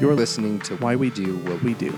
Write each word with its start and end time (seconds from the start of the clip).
You're 0.00 0.14
listening 0.14 0.60
to 0.60 0.76
Why 0.76 0.96
We 0.96 1.10
Do 1.10 1.36
What 1.36 1.62
We 1.62 1.74
Do. 1.74 1.90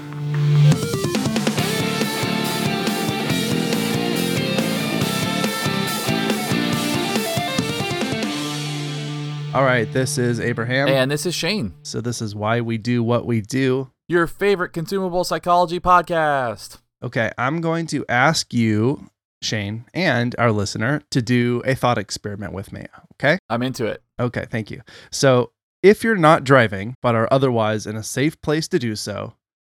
All 9.55 9.65
right, 9.65 9.87
this 9.93 10.17
is 10.17 10.41
Abraham. 10.41 10.89
And 10.89 11.11
this 11.11 11.27
is 11.27 11.35
Shane, 11.35 11.75
so, 11.83 12.01
this 12.01 12.23
is 12.23 12.35
Why 12.35 12.63
We 12.63 12.79
Do 12.79 13.03
What 13.03 13.27
We 13.27 13.43
Do. 13.43 13.91
your 14.09 14.27
favorite 14.27 14.73
consumable 14.73 15.25
psychology 15.25 15.79
podcast. 15.79 16.79
Okay, 17.03 17.31
I'm 17.37 17.61
going 17.61 17.87
to 17.89 18.05
ask 18.09 18.55
you, 18.55 19.11
Shane, 19.43 19.85
and 19.93 20.35
our 20.39 20.51
listener 20.53 21.03
to 21.11 21.21
do 21.21 21.61
a 21.67 21.75
thought 21.75 21.99
experiment 21.99 22.55
with 22.55 22.73
me. 22.73 22.87
Okay? 23.15 23.39
I'm 23.51 23.63
into 23.63 23.85
it. 23.85 24.03
Okay, 24.19 24.47
thank 24.51 24.71
you. 24.71 24.81
So, 25.11 25.53
if 25.83 26.05
you're 26.05 26.17
not 26.17 26.45
driving, 26.45 26.97
but 27.03 27.15
are 27.15 27.29
otherwise 27.31 27.87
in 27.87 27.97
a 27.97 28.03
safe 28.03 28.41
place 28.41 28.69
to 28.69 28.79
do 28.79 28.97
so, 28.97 29.35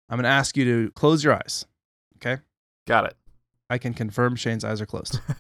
I'm 0.09 0.17
going 0.17 0.25
to 0.25 0.31
ask 0.31 0.57
you 0.57 0.65
to 0.65 0.91
close 0.93 1.25
your 1.25 1.35
eyes. 1.35 1.65
Okay? 2.17 2.43
Got 2.87 3.07
it. 3.07 3.17
I 3.71 3.79
can 3.79 3.95
confirm 3.95 4.37
Shane's 4.37 4.65
eyes 4.65 4.81
are 4.81 4.87
closed. 4.87 5.21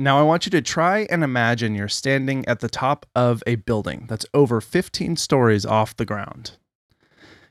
Now, 0.00 0.20
I 0.20 0.22
want 0.22 0.46
you 0.46 0.50
to 0.50 0.62
try 0.62 1.08
and 1.10 1.24
imagine 1.24 1.74
you're 1.74 1.88
standing 1.88 2.46
at 2.46 2.60
the 2.60 2.68
top 2.68 3.04
of 3.16 3.42
a 3.48 3.56
building 3.56 4.06
that's 4.08 4.26
over 4.32 4.60
15 4.60 5.16
stories 5.16 5.66
off 5.66 5.96
the 5.96 6.04
ground. 6.04 6.52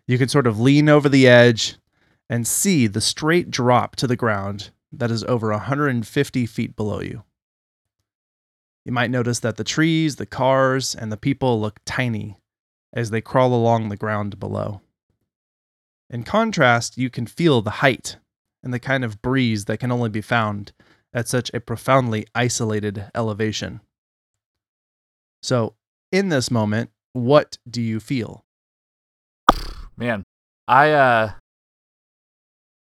You 0.08 0.18
can 0.18 0.30
sort 0.30 0.48
of 0.48 0.58
lean 0.58 0.88
over 0.88 1.10
the 1.10 1.28
edge 1.28 1.76
and 2.30 2.48
see 2.48 2.88
the 2.88 3.02
straight 3.02 3.52
drop 3.52 3.98
to 3.98 4.08
the 4.08 4.16
ground 4.16 4.70
that 4.94 5.12
is 5.12 5.26
over 5.26 5.52
150 5.52 6.46
feet 6.46 6.78
below 6.78 7.02
you. 7.02 7.24
You 8.88 8.94
might 8.94 9.12
notice 9.12 9.40
that 9.42 9.58
the 9.58 9.66
trees, 9.66 10.16
the 10.16 10.26
cars, 10.26 10.96
and 10.96 11.12
the 11.12 11.18
people 11.18 11.60
look 11.60 11.82
tiny 11.86 12.38
as 12.94 13.10
they 13.10 13.20
crawl 13.20 13.54
along 13.54 13.90
the 13.90 13.98
ground 13.98 14.40
below. 14.40 14.80
In 16.10 16.24
contrast, 16.24 16.98
you 16.98 17.10
can 17.10 17.28
feel 17.28 17.62
the 17.62 17.82
height 17.84 18.16
and 18.64 18.74
the 18.74 18.80
kind 18.80 19.04
of 19.04 19.22
breeze 19.22 19.66
that 19.66 19.82
can 19.82 19.92
only 19.92 20.08
be 20.08 20.22
found 20.22 20.72
at 21.14 21.28
such 21.28 21.52
a 21.54 21.60
profoundly 21.60 22.28
isolated 22.34 23.12
elevation. 23.14 23.82
So, 25.44 25.76
in 26.14 26.30
this 26.30 26.50
moment, 26.50 26.90
what 27.12 27.58
do 27.70 27.82
you 27.82 28.00
feel? 28.00 28.46
Man, 29.98 30.24
I, 30.66 30.92
uh, 30.92 31.32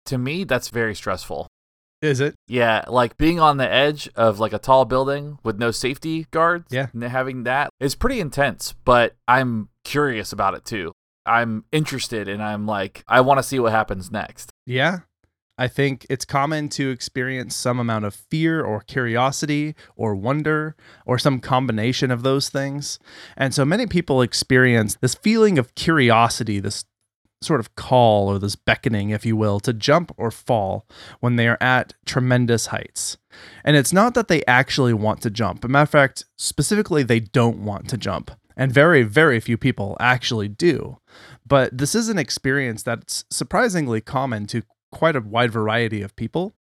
to 0.04 0.18
me, 0.18 0.44
that's 0.44 0.68
very 0.68 0.94
stressful. 0.94 1.48
Is 2.00 2.20
it? 2.20 2.34
Yeah, 2.46 2.84
like 2.86 3.16
being 3.16 3.40
on 3.40 3.56
the 3.56 3.70
edge 3.70 4.08
of 4.14 4.38
like 4.38 4.52
a 4.52 4.58
tall 4.58 4.84
building 4.84 5.38
with 5.42 5.58
no 5.58 5.70
safety 5.70 6.26
guards. 6.30 6.66
Yeah. 6.70 6.88
and 6.92 7.02
having 7.02 7.42
that 7.44 7.70
is 7.80 7.94
pretty 7.94 8.20
intense, 8.20 8.74
but 8.84 9.16
I'm 9.26 9.68
curious 9.84 10.32
about 10.32 10.54
it 10.54 10.64
too. 10.64 10.92
I'm 11.26 11.64
interested 11.72 12.28
and 12.28 12.42
I'm 12.42 12.66
like, 12.66 13.02
I 13.08 13.20
want 13.20 13.38
to 13.38 13.42
see 13.42 13.58
what 13.58 13.72
happens 13.72 14.10
next. 14.10 14.50
Yeah. 14.64 15.00
I 15.60 15.66
think 15.66 16.06
it's 16.08 16.24
common 16.24 16.68
to 16.70 16.90
experience 16.90 17.56
some 17.56 17.80
amount 17.80 18.04
of 18.04 18.14
fear 18.14 18.62
or 18.62 18.80
curiosity 18.80 19.74
or 19.96 20.14
wonder 20.14 20.76
or 21.04 21.18
some 21.18 21.40
combination 21.40 22.12
of 22.12 22.22
those 22.22 22.48
things. 22.48 23.00
And 23.36 23.52
so 23.52 23.64
many 23.64 23.86
people 23.86 24.22
experience 24.22 24.96
this 25.00 25.16
feeling 25.16 25.58
of 25.58 25.74
curiosity, 25.74 26.60
this 26.60 26.84
sort 27.40 27.60
of 27.60 27.76
call 27.76 28.28
or 28.28 28.38
this 28.38 28.56
beckoning, 28.56 29.10
if 29.10 29.24
you 29.24 29.36
will, 29.36 29.60
to 29.60 29.72
jump 29.72 30.12
or 30.16 30.30
fall 30.30 30.86
when 31.20 31.36
they 31.36 31.48
are 31.48 31.58
at 31.60 31.94
tremendous 32.04 32.66
heights. 32.66 33.16
And 33.64 33.76
it's 33.76 33.92
not 33.92 34.14
that 34.14 34.28
they 34.28 34.44
actually 34.46 34.92
want 34.92 35.22
to 35.22 35.30
jump. 35.30 35.64
A 35.64 35.68
matter 35.68 35.82
of 35.84 35.90
fact, 35.90 36.24
specifically, 36.36 37.02
they 37.02 37.20
don't 37.20 37.64
want 37.64 37.88
to 37.90 37.96
jump. 37.96 38.30
And 38.56 38.72
very, 38.72 39.04
very 39.04 39.38
few 39.38 39.56
people 39.56 39.96
actually 40.00 40.48
do. 40.48 40.98
But 41.46 41.78
this 41.78 41.94
is 41.94 42.08
an 42.08 42.18
experience 42.18 42.82
that's 42.82 43.24
surprisingly 43.30 44.00
common 44.00 44.46
to 44.48 44.62
quite 44.90 45.14
a 45.14 45.20
wide 45.20 45.52
variety 45.52 46.02
of 46.02 46.16
people. 46.16 46.54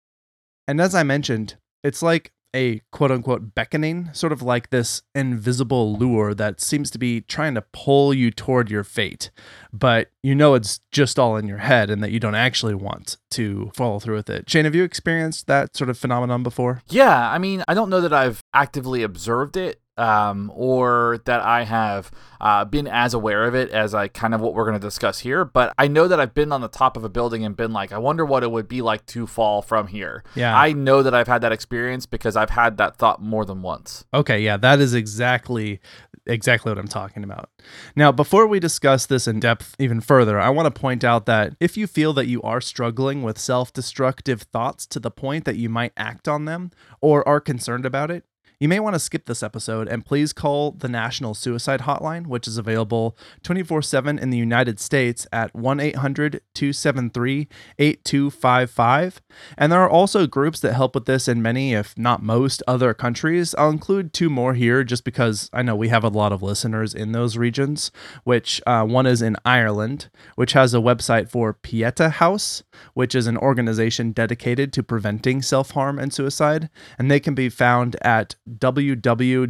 And 0.67 0.81
as 0.81 0.95
I 0.95 1.05
mentioned, 1.05 1.56
it's 1.85 2.03
like 2.03 2.33
a 2.55 2.81
quote 2.91 3.11
unquote 3.11 3.55
beckoning, 3.55 4.11
sort 4.13 4.33
of 4.33 4.41
like 4.41 4.71
this 4.71 5.03
invisible 5.15 5.97
lure 5.97 6.33
that 6.35 6.61
seems 6.61 6.91
to 6.93 6.99
be 6.99 7.21
trying 7.23 7.55
to 7.55 7.63
pull 7.73 8.15
you 8.15 8.31
toward 8.31 8.71
your 8.71 8.85
fate. 8.85 9.31
But 9.73 10.11
you 10.23 10.35
know 10.35 10.55
it's 10.55 10.81
just 10.93 11.19
all 11.19 11.37
in 11.37 11.49
your 11.49 11.59
head 11.59 11.91
and 11.91 12.03
that 12.03 12.13
you 12.13 12.21
don't 12.21 12.35
actually 12.35 12.75
want 12.75 13.17
to 13.33 13.73
follow 13.75 13.99
through 13.99 14.17
with 14.17 14.31
it. 14.31 14.49
Shane, 14.49 14.65
have 14.65 14.75
you 14.75 14.85
experienced 14.85 15.47
that 15.49 15.77
sort 15.77 15.91
of 15.91 15.99
phenomenon 15.99 16.43
before? 16.43 16.83
Yeah, 16.89 17.31
I 17.31 17.39
mean, 17.39 17.65
I 17.67 17.75
don't 17.75 17.91
know 17.91 18.01
that 18.01 18.13
I've 18.13 18.43
actively 18.55 19.03
observed 19.03 19.57
it 19.57 19.81
um, 19.97 20.50
or 20.55 21.21
that 21.25 21.41
I 21.41 21.65
have 21.65 22.10
uh, 22.41 22.65
been 22.65 22.87
as 22.87 23.15
aware 23.15 23.44
of 23.44 23.55
it 23.55 23.71
as 23.71 23.94
I 23.94 24.09
kind 24.09 24.34
of 24.34 24.41
what 24.41 24.55
we're 24.55 24.65
going 24.65 24.81
to 24.81 24.87
discuss 24.87 25.21
here, 25.21 25.44
but 25.44 25.72
I 25.78 25.88
know 25.88 26.09
that 26.09 26.21
I've 26.21 26.34
been 26.34 26.53
on 26.53 26.60
the 26.60 26.69
top 26.69 26.97
of 26.97 27.05
a 27.05 27.09
building 27.09 27.44
and 27.44 27.56
been 27.56 27.72
like, 27.72 27.93
I 27.93 27.99
wonder 27.99 28.25
what 28.25 28.43
it 28.43 28.50
would 28.50 28.69
be 28.69 28.82
like 28.82 29.06
to 29.06 29.27
fall 29.27 29.62
from 29.62 29.87
here. 29.87 30.25
Yeah. 30.34 30.56
I 30.56 30.72
know 30.72 31.03
that 31.03 31.15
I've 31.15 31.28
had 31.28 31.43
that 31.43 31.53
experience 31.53 32.06
because 32.06 32.37
I've 32.37 32.50
had 32.50 32.77
that 32.78 32.97
thought 32.97 33.22
more 33.22 33.44
than 33.44 33.62
once. 33.62 34.05
Okay, 34.12 34.41
yeah, 34.41 34.56
that 34.56 34.81
is 34.81 34.94
exactly 34.94 35.81
exactly 36.26 36.71
what 36.71 36.78
I'm 36.78 36.88
talking 36.88 37.22
about. 37.22 37.50
Now, 37.94 38.11
before 38.11 38.47
we 38.47 38.59
discuss 38.59 39.05
this 39.05 39.28
in 39.28 39.41
depth 39.41 39.76
even 39.78 40.00
further, 40.00 40.41
I 40.41 40.49
want 40.49 40.75
to 40.75 40.81
point 40.81 41.05
out 41.05 41.26
that 41.26 41.55
if 41.61 41.76
you 41.76 41.87
feel 41.87 42.12
that 42.15 42.26
you 42.26 42.41
are 42.43 42.61
struggling 42.62 43.22
with 43.22 43.38
self-destructive 43.38 44.43
thoughts 44.43 44.87
to 44.87 45.00
the 45.00 45.11
point 45.11 45.44
that 45.44 45.56
you 45.56 45.69
might 45.69 45.93
act 45.97 46.26
on 46.26 46.47
them 46.47 46.71
or 47.03 47.26
are 47.28 47.41
concerned 47.41 47.84
about 47.84 48.11
it, 48.11 48.25
you 48.59 48.69
may 48.69 48.81
want 48.81 48.95
to 48.95 49.01
skip 49.01 49.27
this 49.27 49.43
episode 49.43 49.89
and 49.89 50.05
please 50.05 50.33
call 50.33 50.73
the 50.73 50.89
National 50.89 51.35
Suicide 51.35 51.81
Hotline, 51.81 52.27
which 52.27 52.47
is 52.47 52.59
available 52.59 53.17
24 53.43 53.83
7 53.83 54.19
in 54.19 54.31
the 54.31 54.39
United 54.39 54.81
States 54.81 55.27
at 55.33 55.55
1 55.55 55.81
800 55.81 56.41
273 56.55 57.49
8255. 57.79 59.23
And 59.59 59.73
there 59.73 59.81
are 59.81 59.91
also 59.91 60.27
groups 60.27 60.61
that 60.61 60.75
help 60.75 60.95
with 60.95 61.07
this 61.07 61.29
in 61.29 61.43
many, 61.43 61.75
if 61.75 61.97
not 61.99 62.23
most, 62.23 62.63
other 62.67 62.95
countries. 62.95 63.55
I'll 63.57 63.71
include 63.71 64.13
two 64.13 64.31
more 64.31 64.55
here 64.55 64.85
just 64.85 65.05
because 65.05 65.51
I 65.53 65.63
know 65.63 65.77
we 65.77 65.89
have 65.89 66.05
a 66.05 66.09
lot 66.09 66.33
of 66.33 66.43
listeners 66.43 66.95
in 66.95 67.13
those 67.13 67.37
regions, 67.37 67.91
which 68.25 68.63
uh, 68.67 68.85
one 68.85 69.07
is 69.07 69.23
in 69.23 69.37
Ireland, 69.45 70.09
which 70.37 70.53
has 70.53 70.75
a 70.75 70.79
website 70.79 71.29
for 71.29 71.53
Pieta 71.53 72.09
House, 72.09 72.63
which 72.95 73.15
is 73.15 73.27
an 73.27 73.37
organization 73.37 74.13
dedicated 74.13 74.73
to 74.73 74.83
preventing 74.83 75.43
self 75.43 75.73
harm 75.73 75.99
and 75.99 76.13
suicide. 76.13 76.71
And 76.99 77.11
they 77.11 77.21
can 77.21 77.35
be 77.35 77.49
found 77.49 77.97
at 78.03 78.37
www.pieta.ie. 78.49 79.43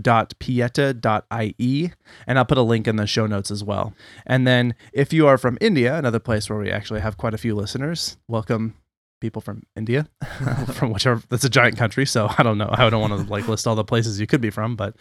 And 2.27 2.39
I'll 2.39 2.45
put 2.45 2.59
a 2.59 2.63
link 2.63 2.87
in 2.87 2.97
the 2.97 3.07
show 3.07 3.27
notes 3.27 3.51
as 3.51 3.65
well. 3.65 3.95
And 4.27 4.47
then 4.47 4.75
if 4.93 5.13
you 5.13 5.27
are 5.27 5.39
from 5.39 5.59
India, 5.61 5.97
another 5.97 6.21
place 6.21 6.49
where 6.49 6.59
we 6.59 6.71
actually 6.71 7.01
have 7.01 7.17
quite 7.17 7.35
a 7.35 7.39
few 7.39 7.55
listeners, 7.55 8.17
welcome 8.29 8.75
people 9.21 9.41
from 9.41 9.63
India, 9.75 10.07
from 10.75 10.93
whichever 10.93 11.23
that's 11.31 11.45
a 11.45 11.49
giant 11.51 11.79
country. 11.79 12.05
So 12.07 12.29
I 12.37 12.43
don't 12.43 12.59
know. 12.59 12.69
I 12.71 12.91
don't 12.91 13.01
want 13.01 13.13
to 13.15 13.31
like 13.31 13.49
list 13.49 13.67
all 13.67 13.75
the 13.75 13.85
places 13.85 14.21
you 14.21 14.27
could 14.27 14.41
be 14.41 14.51
from, 14.51 14.77
but 14.77 14.97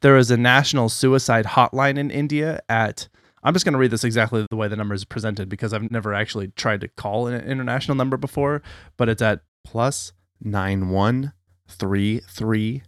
there 0.00 0.16
is 0.16 0.30
a 0.30 0.36
national 0.36 0.88
suicide 0.88 1.44
hotline 1.44 1.98
in 1.98 2.10
India 2.10 2.60
at 2.68 3.08
I'm 3.42 3.52
just 3.52 3.64
going 3.64 3.74
to 3.74 3.78
read 3.78 3.92
this 3.92 4.02
exactly 4.02 4.44
the 4.50 4.56
way 4.56 4.66
the 4.66 4.76
number 4.76 4.94
is 4.94 5.04
presented 5.04 5.48
because 5.48 5.72
I've 5.72 5.90
never 5.90 6.12
actually 6.14 6.48
tried 6.56 6.80
to 6.80 6.88
call 6.88 7.28
an 7.28 7.44
international 7.44 7.94
number 7.94 8.16
before, 8.16 8.60
but 8.96 9.08
it's 9.08 9.22
at 9.22 9.42
plus 9.64 10.12
nine 10.40 10.88
one 10.88 11.32
three 11.68 12.20
three 12.28 12.82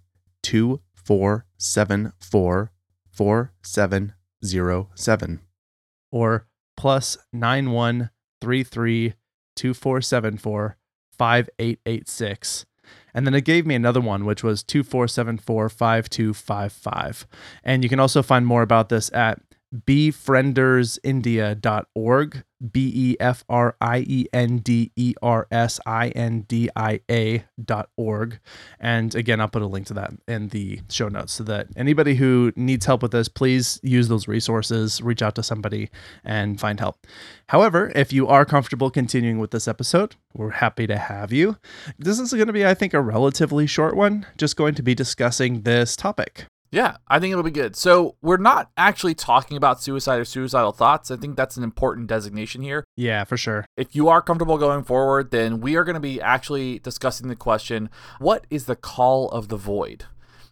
two 0.49 0.81
four 0.95 1.45
seven 1.59 2.11
four 2.19 2.73
four 3.11 3.53
seven 3.63 4.15
zero 4.43 4.89
seven 4.95 5.41
or 6.11 6.47
plus 6.75 7.19
nine 7.35 7.71
one 7.71 8.09
three 8.41 8.65
three 8.65 9.13
two 9.55 9.75
four 9.75 10.01
seven 10.01 10.39
four 10.39 10.79
five 11.11 11.51
eight 11.59 11.81
eight 11.85 12.09
six. 12.09 12.65
And 13.13 13.27
then 13.27 13.35
it 13.35 13.45
gave 13.45 13.67
me 13.67 13.75
another 13.75 14.01
one, 14.01 14.25
which 14.25 14.43
was 14.43 14.63
2474 14.63 15.69
5255. 15.69 17.27
And 17.63 17.83
you 17.83 17.91
can 17.91 18.01
also 18.01 18.23
find 18.23 18.47
more 18.47 18.63
about 18.63 18.89
this 18.89 19.13
at 19.13 19.43
befriendersindia.org, 19.75 22.45
B 22.73 22.93
E 22.95 23.17
F 23.21 23.45
R 23.49 23.77
I 23.81 24.01
E 24.01 24.27
N 24.33 24.59
D 24.59 24.91
E 24.97 25.15
R 25.23 25.47
S 25.51 25.79
I 25.87 26.09
N 26.09 26.41
D 26.43 26.69
I 26.75 27.01
A 27.11 27.45
dot 27.63 27.89
org. 27.97 28.41
And 28.81 29.15
again, 29.15 29.41
I'll 29.41 29.47
put 29.49 29.63
a 29.63 29.67
link 29.67 29.87
to 29.89 29.95
that 29.95 30.13
in 30.27 30.49
the 30.49 30.81
show 30.89 31.09
notes 31.09 31.35
so 31.35 31.45
that 31.45 31.69
anybody 31.77 32.17
who 32.17 32.53
needs 32.57 32.87
help 32.87 33.03
with 33.03 33.13
this, 33.13 33.29
please 33.29 33.79
use 33.83 34.09
those 34.09 34.27
resources, 34.27 35.01
reach 35.01 35.23
out 35.23 35.37
to 35.37 35.43
somebody 35.43 35.91
and 36.25 36.61
find 36.61 36.81
help. 36.81 37.07
However, 37.49 37.93
if 37.95 38.13
you 38.13 38.27
are 38.27 38.45
comfortable 38.45 38.91
continuing 38.91 39.39
with 39.39 39.53
this 39.53 39.69
episode, 39.69 40.17
we're 40.35 40.51
happy 40.51 40.87
to 40.87 40.99
have 40.99 41.33
you. 41.33 41.57
This 41.99 42.19
is 42.19 42.33
going 42.33 42.49
to 42.49 42.53
be, 42.53 42.67
I 42.67 42.75
think, 42.75 42.93
a 42.95 43.01
relatively 43.01 43.67
short 43.67 43.97
one, 43.97 44.27
just 44.37 44.57
going 44.57 44.75
to 44.75 44.83
be 44.83 44.95
discussing 44.95 45.63
this 45.63 45.97
topic. 45.97 46.45
Yeah, 46.71 46.97
I 47.09 47.19
think 47.19 47.33
it'll 47.33 47.43
be 47.43 47.51
good. 47.51 47.77
So, 47.77 48.17
we're 48.21 48.37
not 48.37 48.71
actually 48.77 49.15
talking 49.15 49.57
about 49.57 49.83
suicide 49.83 50.21
or 50.21 50.25
suicidal 50.25 50.73
thoughts. 50.73 51.11
I 51.11 51.17
think 51.17 51.37
that's 51.37 51.57
an 51.57 51.65
important 51.65 52.09
designation 52.09 52.63
here. 52.63 52.85
Yeah, 52.97 53.25
for 53.25 53.37
sure. 53.37 53.65
If 53.77 53.95
you 53.95 54.09
are 54.09 54.21
comfortable 54.21 54.59
going 54.59 54.85
forward, 54.85 55.31
then 55.31 55.61
we 55.61 55.77
are 55.77 55.85
going 55.85 55.95
to 55.95 56.01
be 56.01 56.21
actually 56.21 56.79
discussing 56.81 57.29
the 57.29 57.37
question 57.37 57.89
what 58.19 58.47
is 58.51 58.67
the 58.67 58.77
call 58.77 59.31
of 59.31 59.49
the 59.49 59.57
void? 59.57 60.05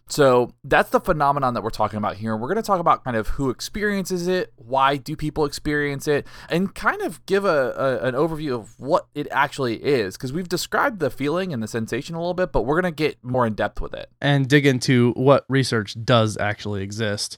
So 0.09 0.53
that's 0.63 0.89
the 0.89 0.99
phenomenon 0.99 1.53
that 1.53 1.63
we're 1.63 1.69
talking 1.69 1.97
about 1.97 2.15
here. 2.15 2.35
We're 2.35 2.47
going 2.47 2.57
to 2.57 2.61
talk 2.61 2.79
about 2.79 3.03
kind 3.03 3.17
of 3.17 3.27
who 3.29 3.49
experiences 3.49 4.27
it, 4.27 4.53
why 4.55 4.97
do 4.97 5.15
people 5.15 5.45
experience 5.45 6.07
it, 6.07 6.25
and 6.49 6.73
kind 6.73 7.01
of 7.01 7.25
give 7.25 7.43
a, 7.43 7.73
a 7.77 8.07
an 8.07 8.15
overview 8.15 8.53
of 8.53 8.79
what 8.79 9.07
it 9.13 9.27
actually 9.31 9.83
is. 9.83 10.15
Because 10.15 10.31
we've 10.31 10.49
described 10.49 10.99
the 10.99 11.09
feeling 11.09 11.51
and 11.53 11.61
the 11.61 11.67
sensation 11.67 12.15
a 12.15 12.19
little 12.19 12.33
bit, 12.33 12.51
but 12.51 12.61
we're 12.61 12.79
going 12.79 12.93
to 12.93 12.95
get 12.95 13.23
more 13.23 13.45
in 13.45 13.53
depth 13.53 13.81
with 13.81 13.93
it 13.93 14.09
and 14.21 14.47
dig 14.47 14.65
into 14.65 15.11
what 15.13 15.45
research 15.49 15.95
does 16.03 16.37
actually 16.37 16.83
exist, 16.83 17.37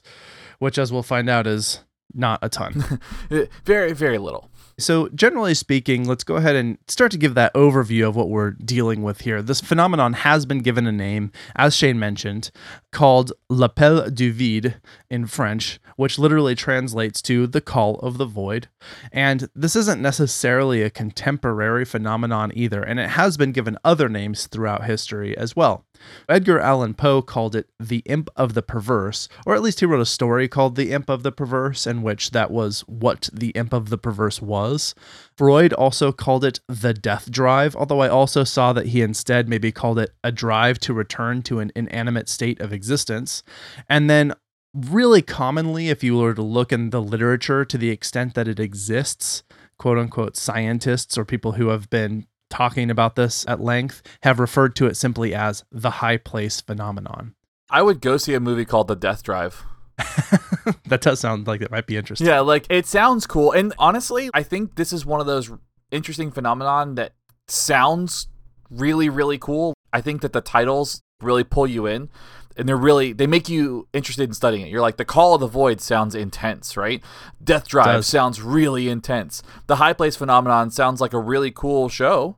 which, 0.58 0.78
as 0.78 0.92
we'll 0.92 1.02
find 1.02 1.28
out, 1.28 1.46
is 1.46 1.80
not 2.14 2.38
a 2.42 2.48
ton. 2.48 3.00
very, 3.64 3.92
very 3.92 4.18
little. 4.18 4.49
So, 4.80 5.08
generally 5.10 5.54
speaking, 5.54 6.06
let's 6.08 6.24
go 6.24 6.36
ahead 6.36 6.56
and 6.56 6.78
start 6.88 7.12
to 7.12 7.18
give 7.18 7.34
that 7.34 7.54
overview 7.54 8.08
of 8.08 8.16
what 8.16 8.28
we're 8.28 8.50
dealing 8.50 9.02
with 9.02 9.20
here. 9.20 9.42
This 9.42 9.60
phenomenon 9.60 10.14
has 10.14 10.46
been 10.46 10.60
given 10.60 10.86
a 10.86 10.92
name, 10.92 11.32
as 11.56 11.76
Shane 11.76 11.98
mentioned, 11.98 12.50
called 12.92 13.32
l'appel 13.48 14.10
du 14.10 14.32
vide 14.32 14.80
in 15.08 15.26
French, 15.26 15.80
which 15.96 16.18
literally 16.18 16.54
translates 16.54 17.22
to 17.22 17.46
the 17.46 17.60
call 17.60 17.96
of 17.96 18.18
the 18.18 18.26
void. 18.26 18.68
And 19.12 19.48
this 19.54 19.76
isn't 19.76 20.02
necessarily 20.02 20.82
a 20.82 20.90
contemporary 20.90 21.84
phenomenon 21.84 22.50
either, 22.54 22.82
and 22.82 22.98
it 22.98 23.10
has 23.10 23.36
been 23.36 23.52
given 23.52 23.78
other 23.84 24.08
names 24.08 24.46
throughout 24.46 24.84
history 24.84 25.36
as 25.36 25.54
well. 25.54 25.84
Edgar 26.28 26.58
Allan 26.58 26.94
Poe 26.94 27.20
called 27.22 27.54
it 27.54 27.68
the 27.78 28.02
imp 28.06 28.30
of 28.34 28.54
the 28.54 28.62
perverse, 28.62 29.28
or 29.44 29.54
at 29.54 29.62
least 29.62 29.80
he 29.80 29.86
wrote 29.86 30.00
a 30.00 30.06
story 30.06 30.48
called 30.48 30.74
The 30.76 30.92
Imp 30.92 31.10
of 31.10 31.22
the 31.22 31.32
Perverse, 31.32 31.86
in 31.86 32.02
which 32.02 32.30
that 32.30 32.50
was 32.50 32.80
what 32.82 33.28
the 33.32 33.50
imp 33.50 33.72
of 33.72 33.90
the 33.90 33.98
perverse 33.98 34.40
was. 34.40 34.94
Freud 35.40 35.72
also 35.72 36.12
called 36.12 36.44
it 36.44 36.60
the 36.68 36.92
death 36.92 37.30
drive, 37.30 37.74
although 37.74 38.00
I 38.00 38.10
also 38.10 38.44
saw 38.44 38.74
that 38.74 38.88
he 38.88 39.00
instead 39.00 39.48
maybe 39.48 39.72
called 39.72 39.98
it 39.98 40.10
a 40.22 40.30
drive 40.30 40.78
to 40.80 40.92
return 40.92 41.40
to 41.44 41.60
an 41.60 41.72
inanimate 41.74 42.28
state 42.28 42.60
of 42.60 42.74
existence. 42.74 43.42
And 43.88 44.10
then 44.10 44.34
really 44.74 45.22
commonly, 45.22 45.88
if 45.88 46.04
you 46.04 46.18
were 46.18 46.34
to 46.34 46.42
look 46.42 46.74
in 46.74 46.90
the 46.90 47.00
literature 47.00 47.64
to 47.64 47.78
the 47.78 47.88
extent 47.88 48.34
that 48.34 48.48
it 48.48 48.60
exists, 48.60 49.42
quote 49.78 49.96
unquote 49.96 50.36
scientists 50.36 51.16
or 51.16 51.24
people 51.24 51.52
who 51.52 51.68
have 51.68 51.88
been 51.88 52.26
talking 52.50 52.90
about 52.90 53.16
this 53.16 53.46
at 53.48 53.60
length 53.60 54.02
have 54.22 54.40
referred 54.40 54.76
to 54.76 54.84
it 54.88 54.94
simply 54.98 55.34
as 55.34 55.64
the 55.72 55.90
high 56.02 56.18
place 56.18 56.60
phenomenon. 56.60 57.34
I 57.70 57.80
would 57.80 58.02
go 58.02 58.18
see 58.18 58.34
a 58.34 58.40
movie 58.40 58.66
called 58.66 58.88
The 58.88 58.94
Death 58.94 59.22
Drive. 59.22 59.64
that 60.86 61.00
does 61.00 61.20
sound 61.20 61.46
like 61.46 61.60
it 61.60 61.70
might 61.70 61.86
be 61.86 61.96
interesting. 61.96 62.26
Yeah, 62.26 62.40
like 62.40 62.66
it 62.68 62.86
sounds 62.86 63.26
cool. 63.26 63.52
And 63.52 63.72
honestly, 63.78 64.30
I 64.34 64.42
think 64.42 64.76
this 64.76 64.92
is 64.92 65.06
one 65.06 65.20
of 65.20 65.26
those 65.26 65.50
interesting 65.90 66.30
phenomenon 66.30 66.94
that 66.96 67.12
sounds 67.48 68.28
really 68.70 69.08
really 69.08 69.38
cool. 69.38 69.74
I 69.92 70.00
think 70.00 70.22
that 70.22 70.32
the 70.32 70.40
titles 70.40 71.02
really 71.20 71.44
pull 71.44 71.66
you 71.66 71.86
in 71.86 72.08
and 72.56 72.68
they're 72.68 72.76
really 72.76 73.12
they 73.12 73.26
make 73.26 73.48
you 73.48 73.88
interested 73.92 74.24
in 74.28 74.34
studying 74.34 74.66
it. 74.66 74.70
You're 74.70 74.80
like 74.80 74.96
the 74.96 75.04
Call 75.04 75.34
of 75.34 75.40
the 75.40 75.46
Void 75.46 75.80
sounds 75.80 76.14
intense, 76.14 76.76
right? 76.76 77.02
Death 77.42 77.68
Drive 77.68 78.04
sounds 78.04 78.42
really 78.42 78.88
intense. 78.88 79.42
The 79.66 79.76
High 79.76 79.92
Place 79.92 80.16
phenomenon 80.16 80.70
sounds 80.70 81.00
like 81.00 81.12
a 81.12 81.18
really 81.18 81.50
cool 81.50 81.88
show. 81.88 82.36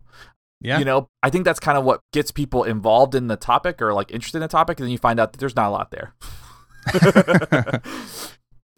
Yeah. 0.61 0.79
You 0.79 0.85
know, 0.85 1.09
I 1.25 1.31
think 1.31 1.44
that's 1.44 1.59
kind 1.59 1.76
of 1.76 1.82
what 1.82 2.00
gets 2.12 2.31
people 2.31 2.62
involved 2.62 3.17
in 3.17 3.26
the 3.26 3.37
topic 3.37 3.82
or 3.82 3.93
like 3.93 4.12
interested 4.12 4.38
in 4.38 4.43
the 4.43 4.49
topic, 4.49 4.79
and 4.79 4.87
then 4.87 4.93
you 4.93 4.99
find 4.99 5.19
out 5.19 5.32
that 5.32 5.38
there's 5.38 5.56
not 5.56 5.69
a 5.69 5.70
lot 5.70 5.91
there. 5.91 6.14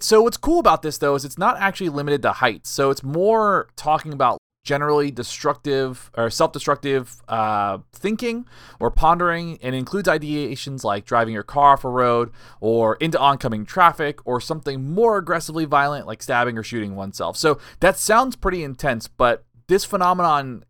so 0.01 0.23
what's 0.23 0.37
cool 0.37 0.59
about 0.59 0.83
this 0.83 0.99
though 0.99 1.15
is 1.15 1.25
it's 1.25 1.39
not 1.39 1.57
actually 1.59 1.89
limited 1.89 2.23
to 2.23 2.33
heights. 2.33 2.71
So 2.71 2.91
it's 2.91 3.03
more 3.03 3.69
talking 3.77 4.13
about 4.13 4.39
generally 4.65 5.11
destructive 5.11 6.11
or 6.17 6.31
self-destructive 6.31 7.21
uh, 7.29 7.79
thinking 7.93 8.47
or 8.81 8.91
pondering. 8.91 9.59
And 9.63 9.75
includes 9.75 10.09
ideations 10.09 10.83
like 10.83 11.05
driving 11.05 11.35
your 11.35 11.43
car 11.43 11.75
off 11.75 11.85
a 11.85 11.91
road 11.91 12.31
or 12.61 12.97
into 12.97 13.19
oncoming 13.19 13.67
traffic 13.67 14.27
or 14.27 14.41
something 14.41 14.93
more 14.93 15.19
aggressively 15.19 15.67
violent 15.67 16.07
like 16.07 16.23
stabbing 16.23 16.59
or 16.59 16.63
shooting 16.63 16.97
oneself. 16.97 17.37
So 17.37 17.59
that 17.81 17.99
sounds 17.99 18.37
pretty 18.37 18.65
intense 18.65 19.07
but 19.07 19.45
this 19.67 19.85
phenomenon 19.85 20.65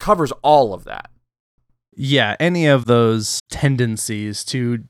covers 0.00 0.32
all 0.42 0.74
of 0.74 0.84
that. 0.84 1.10
Yeah 1.94 2.36
any 2.38 2.66
of 2.66 2.84
those 2.86 3.40
tendencies 3.50 4.44
to 4.46 4.84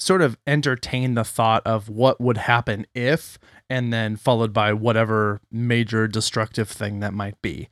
sort 0.00 0.22
of 0.22 0.36
entertain 0.46 1.14
the 1.14 1.24
thought 1.24 1.62
of 1.66 1.88
what 1.88 2.20
would 2.20 2.38
happen 2.38 2.86
if 2.94 3.38
and 3.70 3.92
then 3.92 4.16
followed 4.16 4.52
by 4.52 4.72
whatever 4.72 5.40
major 5.50 6.08
destructive 6.08 6.68
thing 6.68 6.98
that 6.98 7.14
might 7.14 7.40
be. 7.40 7.68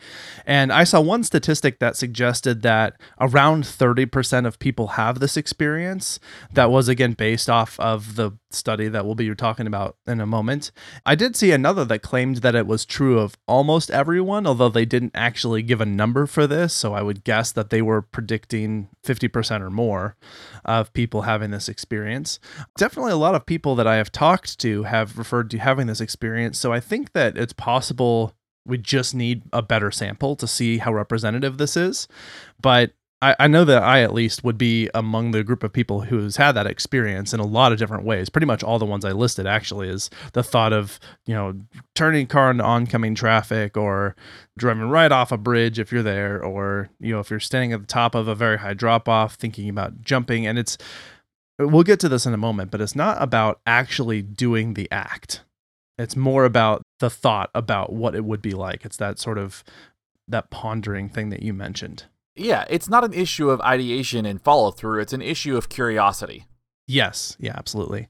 And 0.46 0.72
I 0.72 0.84
saw 0.84 1.00
one 1.00 1.24
statistic 1.24 1.80
that 1.80 1.96
suggested 1.96 2.62
that 2.62 2.98
around 3.20 3.64
30% 3.64 4.46
of 4.46 4.60
people 4.60 4.88
have 4.88 5.18
this 5.18 5.36
experience. 5.36 6.20
That 6.52 6.70
was 6.70 6.88
again 6.88 7.12
based 7.14 7.50
off 7.50 7.78
of 7.80 8.14
the 8.14 8.30
study 8.50 8.88
that 8.88 9.04
we'll 9.04 9.14
be 9.14 9.34
talking 9.34 9.66
about 9.66 9.96
in 10.06 10.20
a 10.20 10.26
moment. 10.26 10.70
I 11.04 11.14
did 11.14 11.36
see 11.36 11.50
another 11.50 11.84
that 11.84 12.02
claimed 12.02 12.38
that 12.38 12.54
it 12.54 12.66
was 12.66 12.86
true 12.86 13.18
of 13.18 13.36
almost 13.46 13.90
everyone, 13.90 14.46
although 14.46 14.68
they 14.68 14.86
didn't 14.86 15.12
actually 15.14 15.62
give 15.62 15.80
a 15.80 15.86
number 15.86 16.26
for 16.26 16.46
this. 16.46 16.72
So 16.72 16.94
I 16.94 17.02
would 17.02 17.24
guess 17.24 17.50
that 17.52 17.70
they 17.70 17.82
were 17.82 18.00
predicting 18.00 18.88
50% 19.04 19.60
or 19.60 19.70
more 19.70 20.16
of 20.64 20.92
people 20.92 21.22
having 21.22 21.50
this 21.50 21.68
experience. 21.68 22.38
Definitely 22.76 23.12
a 23.12 23.16
lot 23.16 23.34
of 23.34 23.46
people 23.46 23.74
that 23.74 23.86
I 23.86 23.96
have 23.96 24.12
talked 24.12 24.58
to 24.60 24.84
have 24.84 25.18
referred 25.18 25.50
to 25.50 25.58
having 25.58 25.87
this 25.88 26.00
experience. 26.00 26.58
So 26.58 26.72
I 26.72 26.80
think 26.80 27.12
that 27.12 27.36
it's 27.36 27.52
possible 27.52 28.34
we 28.64 28.78
just 28.78 29.14
need 29.14 29.42
a 29.52 29.62
better 29.62 29.90
sample 29.90 30.36
to 30.36 30.46
see 30.46 30.78
how 30.78 30.92
representative 30.92 31.58
this 31.58 31.76
is. 31.76 32.06
But 32.60 32.92
I, 33.20 33.34
I 33.40 33.48
know 33.48 33.64
that 33.64 33.82
I 33.82 34.02
at 34.02 34.14
least 34.14 34.44
would 34.44 34.58
be 34.58 34.88
among 34.94 35.32
the 35.32 35.42
group 35.42 35.64
of 35.64 35.72
people 35.72 36.02
who's 36.02 36.36
had 36.36 36.52
that 36.52 36.68
experience 36.68 37.34
in 37.34 37.40
a 37.40 37.46
lot 37.46 37.72
of 37.72 37.78
different 37.78 38.04
ways. 38.04 38.28
Pretty 38.28 38.46
much 38.46 38.62
all 38.62 38.78
the 38.78 38.84
ones 38.84 39.04
I 39.04 39.10
listed 39.12 39.46
actually 39.46 39.88
is 39.88 40.08
the 40.34 40.42
thought 40.42 40.72
of, 40.72 41.00
you 41.26 41.34
know, 41.34 41.54
turning 41.94 42.26
car 42.28 42.50
into 42.50 42.62
oncoming 42.62 43.16
traffic 43.16 43.76
or 43.76 44.14
driving 44.56 44.88
right 44.88 45.10
off 45.10 45.32
a 45.32 45.38
bridge 45.38 45.78
if 45.78 45.90
you're 45.90 46.02
there, 46.02 46.42
or, 46.42 46.90
you 47.00 47.12
know, 47.12 47.20
if 47.20 47.30
you're 47.30 47.40
standing 47.40 47.72
at 47.72 47.80
the 47.80 47.86
top 47.86 48.14
of 48.14 48.28
a 48.28 48.34
very 48.34 48.58
high 48.58 48.74
drop 48.74 49.08
off, 49.08 49.34
thinking 49.34 49.68
about 49.68 50.02
jumping. 50.02 50.46
And 50.46 50.58
it's 50.58 50.78
we'll 51.58 51.82
get 51.82 51.98
to 52.00 52.08
this 52.08 52.26
in 52.26 52.34
a 52.34 52.38
moment, 52.38 52.70
but 52.70 52.80
it's 52.80 52.94
not 52.94 53.20
about 53.20 53.60
actually 53.66 54.22
doing 54.22 54.74
the 54.74 54.88
act. 54.92 55.42
It's 55.98 56.16
more 56.16 56.44
about 56.44 56.82
the 57.00 57.10
thought 57.10 57.50
about 57.54 57.92
what 57.92 58.14
it 58.14 58.24
would 58.24 58.42
be 58.42 58.52
like. 58.52 58.84
It's 58.84 58.96
that 58.98 59.18
sort 59.18 59.38
of 59.38 59.64
that 60.28 60.50
pondering 60.50 61.08
thing 61.08 61.30
that 61.30 61.42
you 61.42 61.52
mentioned. 61.52 62.04
Yeah, 62.36 62.64
it's 62.70 62.88
not 62.88 63.04
an 63.04 63.12
issue 63.12 63.50
of 63.50 63.60
ideation 63.62 64.24
and 64.24 64.40
follow 64.40 64.70
through, 64.70 65.00
it's 65.00 65.12
an 65.12 65.22
issue 65.22 65.56
of 65.56 65.68
curiosity. 65.68 66.46
Yes, 66.86 67.36
yeah, 67.38 67.52
absolutely. 67.54 68.08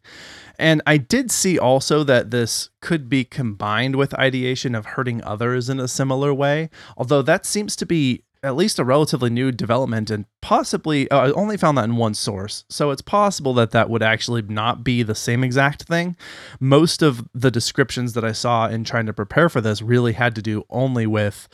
And 0.57 0.83
I 0.87 0.99
did 0.99 1.33
see 1.33 1.59
also 1.59 2.05
that 2.05 2.31
this 2.31 2.71
could 2.81 3.09
be 3.09 3.25
combined 3.25 3.97
with 3.97 4.15
ideation 4.15 4.77
of 4.77 4.87
hurting 4.87 5.23
others 5.25 5.69
in 5.69 5.81
a 5.81 5.89
similar 5.89 6.33
way, 6.33 6.71
although 6.97 7.23
that 7.23 7.45
seems 7.45 7.75
to 7.77 7.87
be 7.87 8.23
at 8.43 8.57
least 8.57 8.79
a 8.79 8.85
relatively 8.85 9.31
new 9.31 9.51
development 9.51 10.11
and 10.11 10.27
possibly 10.41 11.11
uh, 11.11 11.29
I 11.29 11.33
only 11.33 11.57
found 11.57 11.77
that 11.79 11.85
in 11.85 11.97
one 11.97 12.15
source. 12.15 12.65
So 12.69 12.91
it's 12.91 13.03
possible 13.03 13.55
that 13.55 13.73
that 13.73 13.91
would 13.91 14.03
actually 14.03 14.43
not 14.43 14.85
be 14.85 15.03
the 15.03 15.15
same 15.15 15.43
exact 15.43 15.85
thing. 15.85 16.17
Most 16.61 17.03
of 17.03 17.27
the 17.35 17.51
descriptions 17.51 18.13
that 18.13 18.25
I 18.25 18.33
saw 18.33 18.69
in 18.69 18.85
trying 18.85 19.07
to 19.07 19.13
prepare 19.13 19.49
for 19.49 19.61
this 19.61 19.83
really 19.83 20.13
had 20.13 20.35
to 20.37 20.43
do 20.43 20.65
only 20.71 21.07
with 21.07 21.49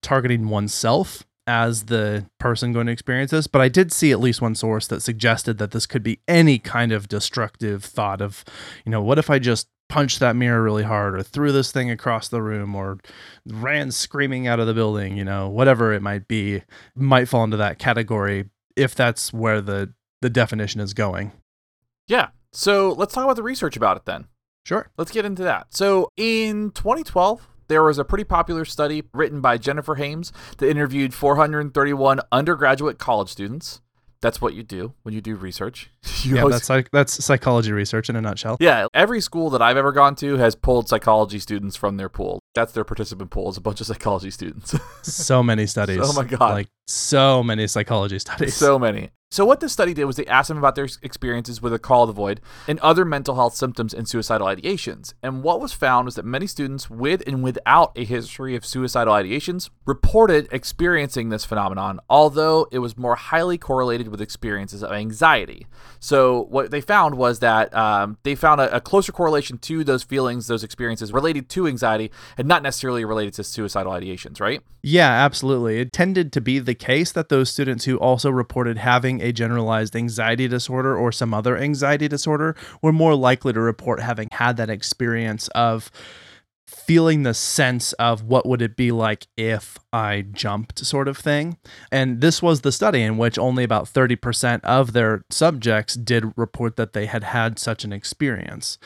targeting 0.00 0.48
oneself 0.48 1.24
as 1.48 1.84
the 1.84 2.26
person 2.38 2.74
going 2.74 2.86
to 2.86 2.92
experience 2.92 3.30
this, 3.30 3.46
but 3.46 3.62
I 3.62 3.70
did 3.70 3.90
see 3.90 4.12
at 4.12 4.20
least 4.20 4.42
one 4.42 4.54
source 4.54 4.86
that 4.88 5.00
suggested 5.00 5.56
that 5.56 5.70
this 5.70 5.86
could 5.86 6.02
be 6.02 6.20
any 6.28 6.58
kind 6.58 6.92
of 6.92 7.08
destructive 7.08 7.82
thought 7.82 8.20
of, 8.20 8.44
you 8.84 8.92
know, 8.92 9.02
what 9.02 9.18
if 9.18 9.30
I 9.30 9.38
just 9.38 9.66
punched 9.88 10.20
that 10.20 10.36
mirror 10.36 10.62
really 10.62 10.82
hard 10.82 11.14
or 11.14 11.22
threw 11.22 11.52
this 11.52 11.72
thing 11.72 11.90
across 11.90 12.28
the 12.28 12.42
room 12.42 12.74
or 12.74 12.98
ran 13.46 13.90
screaming 13.90 14.46
out 14.46 14.60
of 14.60 14.66
the 14.66 14.74
building, 14.74 15.16
you 15.16 15.24
know, 15.24 15.48
whatever 15.48 15.92
it 15.92 16.02
might 16.02 16.28
be, 16.28 16.62
might 16.94 17.28
fall 17.28 17.44
into 17.44 17.56
that 17.56 17.78
category 17.78 18.50
if 18.76 18.94
that's 18.94 19.32
where 19.32 19.60
the 19.60 19.92
the 20.20 20.30
definition 20.30 20.80
is 20.80 20.94
going. 20.94 21.32
Yeah. 22.06 22.28
So, 22.52 22.92
let's 22.92 23.14
talk 23.14 23.24
about 23.24 23.36
the 23.36 23.42
research 23.42 23.76
about 23.76 23.96
it 23.96 24.04
then. 24.04 24.26
Sure. 24.64 24.90
Let's 24.96 25.12
get 25.12 25.24
into 25.24 25.42
that. 25.44 25.68
So, 25.70 26.10
in 26.16 26.70
2012, 26.72 27.46
there 27.68 27.82
was 27.82 27.98
a 27.98 28.04
pretty 28.04 28.24
popular 28.24 28.64
study 28.64 29.04
written 29.12 29.40
by 29.40 29.58
Jennifer 29.58 29.96
Hames 29.96 30.32
that 30.56 30.68
interviewed 30.68 31.14
431 31.14 32.20
undergraduate 32.32 32.98
college 32.98 33.28
students. 33.28 33.82
That's 34.20 34.40
what 34.40 34.54
you 34.54 34.62
do 34.62 34.94
when 35.02 35.14
you 35.14 35.20
do 35.20 35.36
research. 35.36 35.90
You 36.24 36.34
yeah, 36.34 36.46
that's 36.48 36.68
like 36.68 36.90
that's 36.90 37.24
psychology 37.24 37.70
research 37.70 38.10
in 38.10 38.16
a 38.16 38.20
nutshell. 38.20 38.56
Yeah, 38.58 38.88
every 38.92 39.20
school 39.20 39.50
that 39.50 39.62
I've 39.62 39.76
ever 39.76 39.92
gone 39.92 40.16
to 40.16 40.36
has 40.36 40.56
pulled 40.56 40.88
psychology 40.88 41.38
students 41.38 41.76
from 41.76 41.96
their 41.96 42.08
pool. 42.08 42.40
That's 42.56 42.72
their 42.72 42.82
participant 42.82 43.30
pool 43.30 43.50
is 43.50 43.56
a 43.56 43.60
bunch 43.60 43.80
of 43.80 43.86
psychology 43.86 44.32
students. 44.32 44.74
so 45.02 45.44
many 45.44 45.66
studies. 45.66 46.00
Oh 46.02 46.12
my 46.14 46.24
god. 46.24 46.40
Like 46.40 46.68
so 46.88 47.44
many 47.44 47.68
psychology 47.68 48.18
studies. 48.18 48.54
So 48.56 48.80
many. 48.80 49.10
So, 49.30 49.44
what 49.44 49.60
this 49.60 49.74
study 49.74 49.92
did 49.92 50.06
was 50.06 50.16
they 50.16 50.24
asked 50.24 50.48
them 50.48 50.56
about 50.56 50.74
their 50.74 50.88
experiences 51.02 51.60
with 51.60 51.74
a 51.74 51.78
call 51.78 52.04
of 52.04 52.06
the 52.06 52.14
void 52.14 52.40
and 52.66 52.80
other 52.80 53.04
mental 53.04 53.34
health 53.34 53.54
symptoms 53.54 53.92
and 53.92 54.08
suicidal 54.08 54.46
ideations. 54.46 55.12
And 55.22 55.42
what 55.42 55.60
was 55.60 55.74
found 55.74 56.06
was 56.06 56.14
that 56.14 56.24
many 56.24 56.46
students 56.46 56.88
with 56.88 57.22
and 57.26 57.42
without 57.42 57.92
a 57.94 58.06
history 58.06 58.56
of 58.56 58.64
suicidal 58.64 59.12
ideations 59.12 59.68
reported 59.84 60.48
experiencing 60.50 61.28
this 61.28 61.44
phenomenon, 61.44 62.00
although 62.08 62.68
it 62.72 62.78
was 62.78 62.96
more 62.96 63.16
highly 63.16 63.58
correlated 63.58 64.08
with 64.08 64.22
experiences 64.22 64.82
of 64.82 64.92
anxiety. 64.92 65.66
So, 66.00 66.44
what 66.44 66.70
they 66.70 66.80
found 66.80 67.16
was 67.16 67.40
that 67.40 67.74
um, 67.76 68.16
they 68.22 68.34
found 68.34 68.62
a, 68.62 68.74
a 68.74 68.80
closer 68.80 69.12
correlation 69.12 69.58
to 69.58 69.84
those 69.84 70.02
feelings, 70.02 70.46
those 70.46 70.64
experiences 70.64 71.12
related 71.12 71.50
to 71.50 71.66
anxiety, 71.66 72.10
and 72.38 72.48
not 72.48 72.62
necessarily 72.62 73.04
related 73.04 73.34
to 73.34 73.44
suicidal 73.44 73.92
ideations, 73.92 74.40
right? 74.40 74.62
Yeah, 74.82 75.10
absolutely. 75.10 75.80
It 75.80 75.92
tended 75.92 76.32
to 76.32 76.40
be 76.40 76.60
the 76.60 76.74
case 76.74 77.12
that 77.12 77.28
those 77.28 77.50
students 77.50 77.84
who 77.84 77.98
also 77.98 78.30
reported 78.30 78.78
having 78.78 79.17
a 79.20 79.32
generalized 79.32 79.94
anxiety 79.94 80.48
disorder 80.48 80.96
or 80.96 81.12
some 81.12 81.34
other 81.34 81.56
anxiety 81.56 82.08
disorder 82.08 82.56
were 82.82 82.92
more 82.92 83.14
likely 83.14 83.52
to 83.52 83.60
report 83.60 84.00
having 84.00 84.28
had 84.32 84.56
that 84.56 84.70
experience 84.70 85.48
of 85.48 85.90
feeling 86.68 87.22
the 87.22 87.32
sense 87.32 87.94
of 87.94 88.22
what 88.24 88.46
would 88.46 88.60
it 88.60 88.76
be 88.76 88.92
like 88.92 89.26
if 89.36 89.78
I 89.90 90.26
jumped 90.32 90.84
sort 90.84 91.08
of 91.08 91.16
thing. 91.16 91.56
And 91.90 92.20
this 92.20 92.42
was 92.42 92.60
the 92.60 92.72
study 92.72 93.02
in 93.02 93.16
which 93.16 93.38
only 93.38 93.64
about 93.64 93.86
30% 93.86 94.60
of 94.64 94.92
their 94.92 95.24
subjects 95.30 95.94
did 95.94 96.32
report 96.36 96.76
that 96.76 96.92
they 96.92 97.06
had 97.06 97.24
had 97.24 97.58
such 97.58 97.84
an 97.84 97.92
experience. 97.92 98.78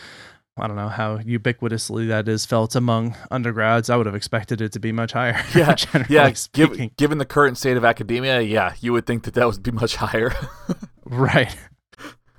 I 0.57 0.67
don't 0.67 0.77
know 0.77 0.89
how 0.89 1.17
ubiquitously 1.19 2.09
that 2.09 2.29
is 2.29 2.45
felt 2.45 2.75
among 2.75 3.17
undergrads. 3.31 3.89
I 3.89 3.97
would 3.97 4.05
have 4.07 4.15
expected 4.15 4.61
it 4.61 4.73
to 4.73 4.81
be 4.81 4.93
much 4.93 5.13
higher. 5.13 5.43
Yeah, 5.55 5.75
yeah. 6.09 6.33
Given, 6.53 6.91
given 6.97 7.19
the 7.19 7.25
current 7.25 7.57
state 7.57 7.77
of 7.77 7.85
academia, 7.85 8.41
yeah, 8.43 8.75
you 8.81 8.93
would 8.93 9.07
think 9.07 9.25
that 9.25 9.35
that 9.35 9.47
would 9.47 9.63
be 9.63 9.71
much 9.71 9.97
higher. 9.97 10.35
right. 11.05 11.57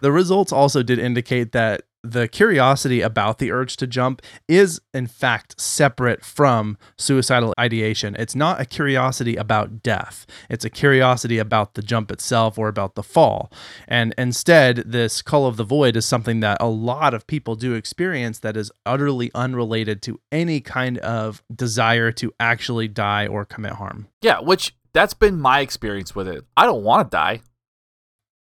The 0.01 0.11
results 0.11 0.51
also 0.51 0.83
did 0.83 0.99
indicate 0.99 1.53
that 1.53 1.83
the 2.03 2.27
curiosity 2.27 3.01
about 3.01 3.37
the 3.37 3.51
urge 3.51 3.77
to 3.77 3.87
jump 3.87 4.21
is 4.47 4.81
in 4.93 5.07
fact 5.07 5.59
separate 5.59 6.23
from 6.25 6.77
suicidal 6.97 7.53
ideation. 7.57 8.15
It's 8.19 8.35
not 8.35 8.59
a 8.59 8.65
curiosity 8.65 9.37
about 9.37 9.81
death. 9.81 10.25
It's 10.49 10.65
a 10.65 10.69
curiosity 10.69 11.37
about 11.37 11.75
the 11.75 11.81
jump 11.81 12.11
itself 12.11 12.57
or 12.57 12.67
about 12.67 12.95
the 12.95 13.03
fall. 13.03 13.51
And 13.87 14.13
instead, 14.17 14.83
this 14.85 15.21
call 15.21 15.45
of 15.45 15.55
the 15.55 15.63
void 15.63 15.95
is 15.95 16.05
something 16.05 16.41
that 16.41 16.57
a 16.59 16.67
lot 16.67 17.13
of 17.13 17.25
people 17.25 17.55
do 17.55 17.73
experience 17.73 18.39
that 18.39 18.57
is 18.57 18.71
utterly 18.85 19.31
unrelated 19.33 20.01
to 20.03 20.19
any 20.31 20.59
kind 20.59 20.97
of 20.97 21.41
desire 21.53 22.11
to 22.13 22.33
actually 22.39 22.89
die 22.89 23.27
or 23.27 23.45
commit 23.45 23.73
harm. 23.73 24.09
Yeah, 24.21 24.41
which 24.41 24.75
that's 24.91 25.13
been 25.13 25.39
my 25.39 25.61
experience 25.61 26.13
with 26.13 26.27
it. 26.27 26.43
I 26.57 26.65
don't 26.65 26.83
want 26.83 27.09
to 27.09 27.15
die. 27.15 27.41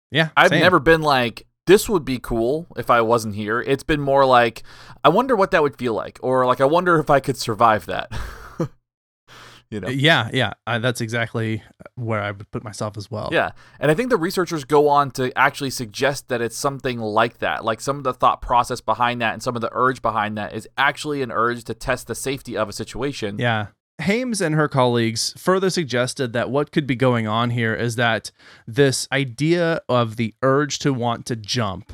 Yeah. 0.09 0.29
I've 0.35 0.49
same. 0.49 0.61
never 0.61 0.79
been 0.79 1.01
like 1.01 1.45
this 1.71 1.87
would 1.87 2.03
be 2.03 2.19
cool 2.19 2.67
if 2.75 2.89
I 2.89 2.99
wasn't 2.99 3.33
here. 3.35 3.61
It's 3.61 3.83
been 3.83 4.01
more 4.01 4.25
like, 4.25 4.61
I 5.05 5.09
wonder 5.09 5.37
what 5.37 5.51
that 5.51 5.63
would 5.63 5.77
feel 5.77 5.93
like, 5.93 6.19
or 6.21 6.45
like, 6.45 6.59
I 6.59 6.65
wonder 6.65 6.99
if 6.99 7.09
I 7.09 7.21
could 7.21 7.37
survive 7.37 7.85
that. 7.85 8.11
you 9.69 9.79
know? 9.79 9.87
Yeah, 9.87 10.29
yeah, 10.33 10.51
uh, 10.67 10.79
that's 10.79 10.99
exactly 10.99 11.63
where 11.95 12.19
I 12.19 12.31
would 12.31 12.51
put 12.51 12.65
myself 12.65 12.97
as 12.97 13.09
well. 13.09 13.29
Yeah, 13.31 13.51
and 13.79 13.89
I 13.89 13.93
think 13.93 14.09
the 14.09 14.17
researchers 14.17 14.65
go 14.65 14.89
on 14.89 15.11
to 15.11 15.31
actually 15.37 15.69
suggest 15.69 16.27
that 16.27 16.41
it's 16.41 16.57
something 16.57 16.99
like 16.99 17.37
that. 17.37 17.63
Like 17.63 17.79
some 17.79 17.95
of 17.95 18.03
the 18.03 18.13
thought 18.13 18.41
process 18.41 18.81
behind 18.81 19.21
that 19.21 19.31
and 19.31 19.41
some 19.41 19.55
of 19.55 19.61
the 19.61 19.69
urge 19.71 20.01
behind 20.01 20.37
that 20.37 20.53
is 20.53 20.67
actually 20.77 21.21
an 21.21 21.31
urge 21.31 21.63
to 21.63 21.73
test 21.73 22.07
the 22.07 22.15
safety 22.15 22.57
of 22.57 22.67
a 22.67 22.73
situation. 22.73 23.39
Yeah. 23.39 23.67
Hames 24.01 24.41
and 24.41 24.55
her 24.55 24.67
colleagues 24.67 25.33
further 25.37 25.69
suggested 25.69 26.33
that 26.33 26.49
what 26.49 26.71
could 26.71 26.87
be 26.87 26.95
going 26.95 27.27
on 27.27 27.51
here 27.51 27.73
is 27.73 27.95
that 27.95 28.31
this 28.67 29.07
idea 29.11 29.81
of 29.87 30.15
the 30.15 30.33
urge 30.41 30.79
to 30.79 30.93
want 30.93 31.25
to 31.27 31.35
jump 31.35 31.93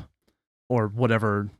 or 0.68 0.88
whatever 0.88 1.50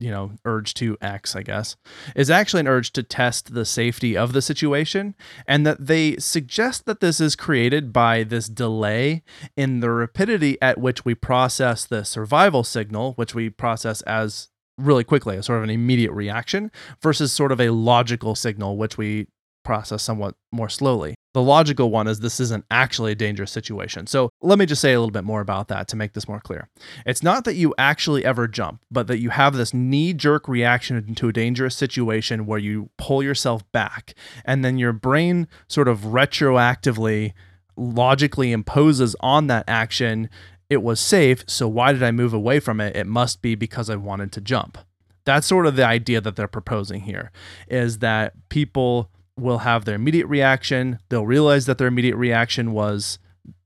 you 0.00 0.10
know 0.10 0.32
urge 0.44 0.74
to 0.74 0.96
x 1.00 1.34
i 1.34 1.42
guess 1.42 1.76
is 2.14 2.30
actually 2.30 2.60
an 2.60 2.68
urge 2.68 2.92
to 2.92 3.02
test 3.02 3.52
the 3.54 3.64
safety 3.64 4.16
of 4.16 4.32
the 4.32 4.42
situation 4.42 5.14
and 5.46 5.66
that 5.66 5.86
they 5.86 6.16
suggest 6.18 6.86
that 6.86 7.00
this 7.00 7.20
is 7.20 7.34
created 7.34 7.92
by 7.92 8.22
this 8.22 8.48
delay 8.48 9.22
in 9.56 9.80
the 9.80 9.90
rapidity 9.90 10.56
at 10.62 10.78
which 10.78 11.04
we 11.04 11.14
process 11.14 11.84
the 11.84 12.04
survival 12.04 12.62
signal 12.62 13.12
which 13.14 13.34
we 13.34 13.50
process 13.50 14.00
as 14.02 14.48
really 14.76 15.02
quickly 15.02 15.36
a 15.36 15.42
sort 15.42 15.58
of 15.58 15.64
an 15.64 15.70
immediate 15.70 16.12
reaction 16.12 16.70
versus 17.02 17.32
sort 17.32 17.50
of 17.50 17.60
a 17.60 17.70
logical 17.70 18.36
signal 18.36 18.76
which 18.76 18.96
we 18.96 19.26
process 19.68 20.02
somewhat 20.02 20.34
more 20.50 20.70
slowly. 20.70 21.14
The 21.34 21.42
logical 21.42 21.90
one 21.90 22.08
is 22.08 22.20
this 22.20 22.40
isn't 22.40 22.64
actually 22.70 23.12
a 23.12 23.14
dangerous 23.14 23.52
situation. 23.52 24.06
So 24.06 24.30
let 24.40 24.58
me 24.58 24.64
just 24.64 24.80
say 24.80 24.94
a 24.94 24.98
little 24.98 25.12
bit 25.12 25.24
more 25.24 25.42
about 25.42 25.68
that 25.68 25.88
to 25.88 25.96
make 25.96 26.14
this 26.14 26.26
more 26.26 26.40
clear. 26.40 26.70
It's 27.04 27.22
not 27.22 27.44
that 27.44 27.54
you 27.54 27.74
actually 27.76 28.24
ever 28.24 28.48
jump, 28.48 28.80
but 28.90 29.08
that 29.08 29.18
you 29.18 29.28
have 29.28 29.54
this 29.54 29.74
knee 29.74 30.14
jerk 30.14 30.48
reaction 30.48 31.14
to 31.14 31.28
a 31.28 31.34
dangerous 31.34 31.76
situation 31.76 32.46
where 32.46 32.58
you 32.58 32.88
pull 32.96 33.22
yourself 33.22 33.62
back 33.70 34.14
and 34.42 34.64
then 34.64 34.78
your 34.78 34.94
brain 34.94 35.46
sort 35.68 35.86
of 35.86 35.98
retroactively 36.00 37.34
logically 37.76 38.52
imposes 38.52 39.14
on 39.20 39.48
that 39.48 39.64
action 39.68 40.30
it 40.68 40.82
was 40.82 40.98
safe 40.98 41.44
so 41.46 41.68
why 41.68 41.92
did 41.92 42.02
i 42.02 42.10
move 42.10 42.34
away 42.34 42.58
from 42.58 42.80
it 42.80 42.96
it 42.96 43.06
must 43.06 43.40
be 43.40 43.54
because 43.54 43.88
i 43.88 43.94
wanted 43.94 44.32
to 44.32 44.40
jump 44.40 44.76
that's 45.24 45.46
sort 45.46 45.64
of 45.64 45.76
the 45.76 45.86
idea 45.86 46.20
that 46.20 46.34
they're 46.34 46.48
proposing 46.48 47.02
here 47.02 47.30
is 47.68 47.98
that 47.98 48.32
people 48.48 49.08
will 49.38 49.58
have 49.58 49.84
their 49.84 49.94
immediate 49.94 50.26
reaction. 50.26 50.98
They'll 51.08 51.26
realize 51.26 51.66
that 51.66 51.78
their 51.78 51.88
immediate 51.88 52.16
reaction 52.16 52.72
was 52.72 53.18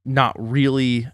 not 0.05 0.35
really 0.39 1.09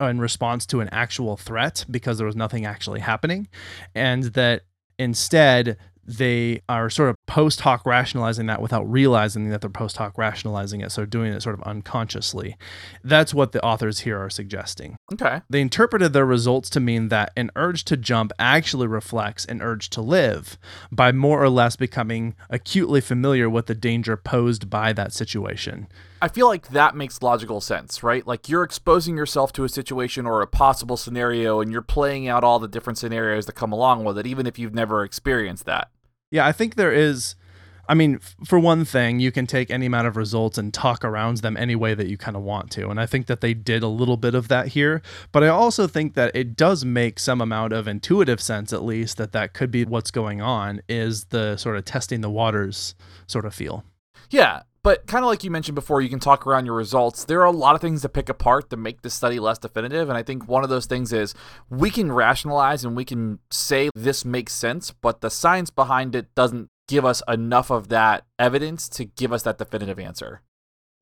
in 0.00 0.20
response 0.20 0.66
to 0.66 0.80
an 0.80 0.88
actual 0.90 1.36
threat 1.36 1.84
because 1.90 2.18
there 2.18 2.26
was 2.26 2.36
nothing 2.36 2.66
actually 2.66 3.00
happening. 3.00 3.48
And 3.94 4.24
that 4.34 4.62
instead, 4.98 5.76
they 6.06 6.60
are 6.68 6.90
sort 6.90 7.10
of 7.10 7.16
post 7.26 7.60
hoc 7.60 7.84
rationalizing 7.86 8.46
that 8.46 8.60
without 8.60 8.90
realizing 8.90 9.50
that 9.50 9.60
they're 9.60 9.70
post 9.70 9.96
hoc 9.96 10.16
rationalizing 10.18 10.80
it. 10.80 10.92
So 10.92 11.04
doing 11.04 11.32
it 11.32 11.42
sort 11.42 11.54
of 11.54 11.62
unconsciously. 11.62 12.56
That's 13.02 13.34
what 13.34 13.52
the 13.52 13.62
authors 13.64 14.00
here 14.00 14.18
are 14.18 14.30
suggesting. 14.30 14.96
Okay. 15.12 15.40
They 15.48 15.60
interpreted 15.60 16.12
their 16.12 16.26
results 16.26 16.70
to 16.70 16.80
mean 16.80 17.08
that 17.08 17.32
an 17.36 17.50
urge 17.56 17.84
to 17.84 17.96
jump 17.96 18.32
actually 18.38 18.86
reflects 18.86 19.44
an 19.44 19.62
urge 19.62 19.90
to 19.90 20.00
live 20.00 20.58
by 20.90 21.12
more 21.12 21.42
or 21.42 21.48
less 21.48 21.76
becoming 21.76 22.34
acutely 22.50 23.00
familiar 23.00 23.48
with 23.48 23.66
the 23.66 23.74
danger 23.74 24.16
posed 24.16 24.70
by 24.70 24.92
that 24.92 25.12
situation. 25.12 25.88
I 26.24 26.28
feel 26.28 26.46
like 26.46 26.68
that 26.68 26.96
makes 26.96 27.20
logical 27.20 27.60
sense, 27.60 28.02
right? 28.02 28.26
Like 28.26 28.48
you're 28.48 28.62
exposing 28.62 29.14
yourself 29.14 29.52
to 29.54 29.64
a 29.64 29.68
situation 29.68 30.24
or 30.24 30.40
a 30.40 30.46
possible 30.46 30.96
scenario 30.96 31.60
and 31.60 31.70
you're 31.70 31.82
playing 31.82 32.28
out 32.28 32.42
all 32.42 32.58
the 32.58 32.66
different 32.66 32.98
scenarios 32.98 33.44
that 33.44 33.52
come 33.52 33.72
along 33.72 34.04
with 34.04 34.16
it, 34.16 34.26
even 34.26 34.46
if 34.46 34.58
you've 34.58 34.74
never 34.74 35.04
experienced 35.04 35.66
that. 35.66 35.90
Yeah, 36.34 36.44
I 36.44 36.50
think 36.50 36.74
there 36.74 36.92
is. 36.92 37.36
I 37.88 37.94
mean, 37.94 38.18
for 38.44 38.58
one 38.58 38.84
thing, 38.84 39.20
you 39.20 39.30
can 39.30 39.46
take 39.46 39.70
any 39.70 39.86
amount 39.86 40.08
of 40.08 40.16
results 40.16 40.58
and 40.58 40.74
talk 40.74 41.04
around 41.04 41.36
them 41.38 41.56
any 41.56 41.76
way 41.76 41.94
that 41.94 42.08
you 42.08 42.16
kind 42.16 42.36
of 42.36 42.42
want 42.42 42.72
to. 42.72 42.88
And 42.88 42.98
I 42.98 43.06
think 43.06 43.26
that 43.26 43.40
they 43.40 43.54
did 43.54 43.84
a 43.84 43.88
little 43.88 44.16
bit 44.16 44.34
of 44.34 44.48
that 44.48 44.68
here. 44.68 45.00
But 45.30 45.44
I 45.44 45.48
also 45.48 45.86
think 45.86 46.14
that 46.14 46.34
it 46.34 46.56
does 46.56 46.84
make 46.84 47.20
some 47.20 47.40
amount 47.40 47.72
of 47.72 47.86
intuitive 47.86 48.40
sense, 48.40 48.72
at 48.72 48.82
least, 48.82 49.16
that 49.18 49.30
that 49.30 49.52
could 49.52 49.70
be 49.70 49.84
what's 49.84 50.10
going 50.10 50.40
on, 50.40 50.80
is 50.88 51.26
the 51.26 51.56
sort 51.56 51.76
of 51.76 51.84
testing 51.84 52.20
the 52.20 52.30
waters 52.30 52.96
sort 53.28 53.44
of 53.44 53.54
feel. 53.54 53.84
Yeah, 54.28 54.62
but 54.84 55.06
kind 55.06 55.24
of 55.24 55.28
like 55.28 55.42
you 55.42 55.50
mentioned 55.50 55.74
before, 55.74 56.02
you 56.02 56.10
can 56.10 56.20
talk 56.20 56.46
around 56.46 56.66
your 56.66 56.76
results. 56.76 57.24
There 57.24 57.40
are 57.40 57.46
a 57.46 57.50
lot 57.50 57.74
of 57.74 57.80
things 57.80 58.02
to 58.02 58.08
pick 58.10 58.28
apart 58.28 58.68
to 58.68 58.76
make 58.76 59.00
this 59.00 59.14
study 59.14 59.40
less 59.40 59.58
definitive. 59.58 60.10
And 60.10 60.18
I 60.18 60.22
think 60.22 60.46
one 60.46 60.62
of 60.62 60.68
those 60.68 60.84
things 60.84 61.10
is 61.10 61.34
we 61.70 61.90
can 61.90 62.12
rationalize 62.12 62.84
and 62.84 62.94
we 62.94 63.06
can 63.06 63.38
say 63.50 63.88
this 63.94 64.26
makes 64.26 64.52
sense, 64.52 64.92
but 64.92 65.22
the 65.22 65.30
science 65.30 65.70
behind 65.70 66.14
it 66.14 66.34
doesn't 66.34 66.68
give 66.86 67.06
us 67.06 67.22
enough 67.26 67.70
of 67.70 67.88
that 67.88 68.26
evidence 68.38 68.86
to 68.90 69.06
give 69.06 69.32
us 69.32 69.42
that 69.44 69.56
definitive 69.56 69.98
answer. 69.98 70.42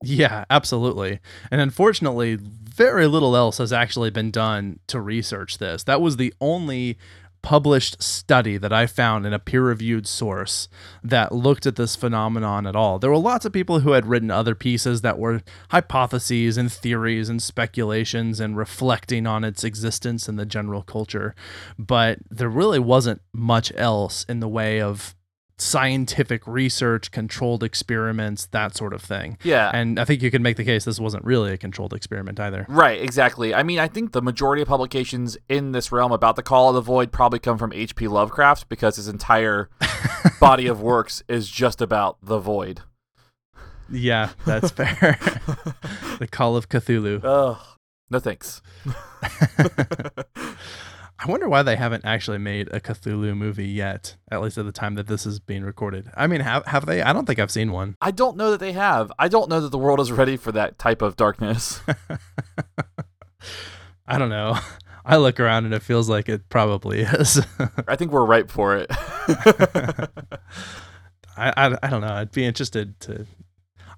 Yeah, 0.01 0.45
absolutely. 0.49 1.19
And 1.51 1.59
unfortunately, 1.59 2.35
very 2.35 3.07
little 3.07 3.35
else 3.35 3.57
has 3.57 3.71
actually 3.71 4.11
been 4.11 4.31
done 4.31 4.79
to 4.87 5.01
research 5.01 5.57
this. 5.57 5.83
That 5.83 6.01
was 6.01 6.17
the 6.17 6.33
only 6.39 6.97
published 7.43 8.01
study 8.01 8.57
that 8.57 8.73
I 8.73 8.87
found 8.87 9.25
in 9.27 9.33
a 9.33 9.37
peer 9.37 9.61
reviewed 9.61 10.07
source 10.07 10.67
that 11.03 11.31
looked 11.31 11.67
at 11.67 11.75
this 11.75 11.95
phenomenon 11.95 12.65
at 12.65 12.75
all. 12.75 12.97
There 12.97 13.11
were 13.11 13.17
lots 13.17 13.45
of 13.45 13.51
people 13.53 13.81
who 13.81 13.91
had 13.91 14.07
written 14.07 14.31
other 14.31 14.55
pieces 14.55 15.01
that 15.01 15.19
were 15.19 15.43
hypotheses 15.69 16.57
and 16.57 16.71
theories 16.71 17.29
and 17.29 17.43
speculations 17.43 18.39
and 18.39 18.57
reflecting 18.57 19.27
on 19.27 19.43
its 19.43 19.63
existence 19.63 20.27
in 20.27 20.37
the 20.37 20.45
general 20.45 20.81
culture, 20.81 21.35
but 21.77 22.17
there 22.31 22.49
really 22.49 22.79
wasn't 22.79 23.21
much 23.33 23.71
else 23.75 24.25
in 24.27 24.39
the 24.39 24.47
way 24.47 24.81
of 24.81 25.13
scientific 25.57 26.45
research, 26.47 27.11
controlled 27.11 27.63
experiments, 27.63 28.47
that 28.47 28.75
sort 28.75 28.93
of 28.93 29.01
thing. 29.01 29.37
Yeah. 29.43 29.71
And 29.73 29.99
I 29.99 30.05
think 30.05 30.21
you 30.21 30.31
can 30.31 30.41
make 30.41 30.57
the 30.57 30.63
case 30.63 30.85
this 30.85 30.99
wasn't 30.99 31.23
really 31.23 31.53
a 31.53 31.57
controlled 31.57 31.93
experiment 31.93 32.39
either. 32.39 32.65
Right, 32.67 33.01
exactly. 33.01 33.53
I 33.53 33.63
mean, 33.63 33.79
I 33.79 33.87
think 33.87 34.11
the 34.11 34.21
majority 34.21 34.61
of 34.61 34.67
publications 34.67 35.37
in 35.47 35.71
this 35.71 35.91
realm 35.91 36.11
about 36.11 36.35
the 36.35 36.43
Call 36.43 36.69
of 36.69 36.75
the 36.75 36.81
Void 36.81 37.11
probably 37.11 37.39
come 37.39 37.57
from 37.57 37.71
H.P. 37.73 38.07
Lovecraft 38.07 38.69
because 38.69 38.95
his 38.95 39.07
entire 39.07 39.69
body 40.39 40.67
of 40.67 40.81
works 40.81 41.23
is 41.27 41.49
just 41.49 41.81
about 41.81 42.17
the 42.21 42.39
void. 42.39 42.81
Yeah, 43.89 44.29
that's 44.45 44.71
fair. 44.71 45.17
the 46.19 46.27
Call 46.29 46.57
of 46.57 46.69
Cthulhu. 46.69 47.21
Ugh. 47.23 47.57
No 48.09 48.19
thanks. 48.19 48.61
I 51.19 51.29
wonder 51.29 51.47
why 51.47 51.63
they 51.63 51.75
haven't 51.75 52.05
actually 52.05 52.39
made 52.39 52.67
a 52.73 52.79
Cthulhu 52.79 53.35
movie 53.37 53.67
yet, 53.67 54.17
at 54.31 54.41
least 54.41 54.57
at 54.57 54.65
the 54.65 54.71
time 54.71 54.95
that 54.95 55.07
this 55.07 55.25
is 55.25 55.39
being 55.39 55.63
recorded. 55.63 56.09
I 56.15 56.27
mean, 56.27 56.41
have, 56.41 56.65
have 56.65 56.85
they? 56.85 57.01
I 57.01 57.13
don't 57.13 57.25
think 57.25 57.39
I've 57.39 57.51
seen 57.51 57.71
one. 57.71 57.95
I 58.01 58.11
don't 58.11 58.35
know 58.35 58.51
that 58.51 58.59
they 58.59 58.73
have. 58.73 59.11
I 59.17 59.27
don't 59.27 59.49
know 59.49 59.61
that 59.61 59.69
the 59.69 59.77
world 59.77 59.99
is 59.99 60.11
ready 60.11 60.37
for 60.37 60.51
that 60.51 60.77
type 60.77 61.01
of 61.01 61.15
darkness. 61.15 61.81
I 64.07 64.17
don't 64.17 64.29
know. 64.29 64.57
I 65.05 65.17
look 65.17 65.39
around 65.39 65.65
and 65.65 65.73
it 65.73 65.81
feels 65.81 66.09
like 66.09 66.29
it 66.29 66.47
probably 66.49 67.01
is. 67.01 67.45
I 67.87 67.95
think 67.95 68.11
we're 68.11 68.25
ripe 68.25 68.49
for 68.49 68.77
it. 68.77 68.87
I, 71.35 71.51
I, 71.57 71.77
I 71.83 71.89
don't 71.89 72.01
know. 72.01 72.13
I'd 72.13 72.31
be 72.31 72.45
interested 72.45 72.99
to. 73.01 73.25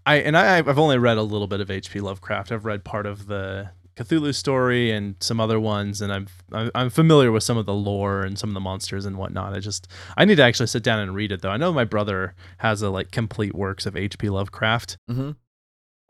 I 0.05 0.15
and 0.17 0.35
I 0.37 0.57
I've 0.57 0.79
only 0.79 0.97
read 0.97 1.17
a 1.17 1.23
little 1.23 1.47
bit 1.47 1.61
of 1.61 1.69
H.P. 1.69 1.99
Lovecraft. 1.99 2.51
I've 2.51 2.65
read 2.65 2.83
part 2.83 3.05
of 3.05 3.27
the 3.27 3.69
Cthulhu 3.97 4.35
story 4.35 4.91
and 4.91 5.15
some 5.21 5.39
other 5.39 5.59
ones, 5.59 6.01
and 6.01 6.11
I'm 6.11 6.27
I'm 6.51 6.89
familiar 6.89 7.31
with 7.31 7.43
some 7.43 7.57
of 7.57 7.65
the 7.65 7.73
lore 7.73 8.23
and 8.23 8.37
some 8.37 8.49
of 8.49 8.53
the 8.53 8.59
monsters 8.59 9.05
and 9.05 9.17
whatnot. 9.17 9.53
I 9.53 9.59
just 9.59 9.87
I 10.17 10.25
need 10.25 10.35
to 10.35 10.43
actually 10.43 10.67
sit 10.67 10.83
down 10.83 10.99
and 10.99 11.15
read 11.15 11.31
it 11.31 11.41
though. 11.41 11.49
I 11.49 11.57
know 11.57 11.71
my 11.71 11.85
brother 11.85 12.35
has 12.57 12.81
a 12.81 12.89
like 12.89 13.11
complete 13.11 13.55
works 13.55 13.85
of 13.85 13.95
H.P. 13.95 14.29
Lovecraft, 14.29 14.97
mm-hmm. 15.09 15.31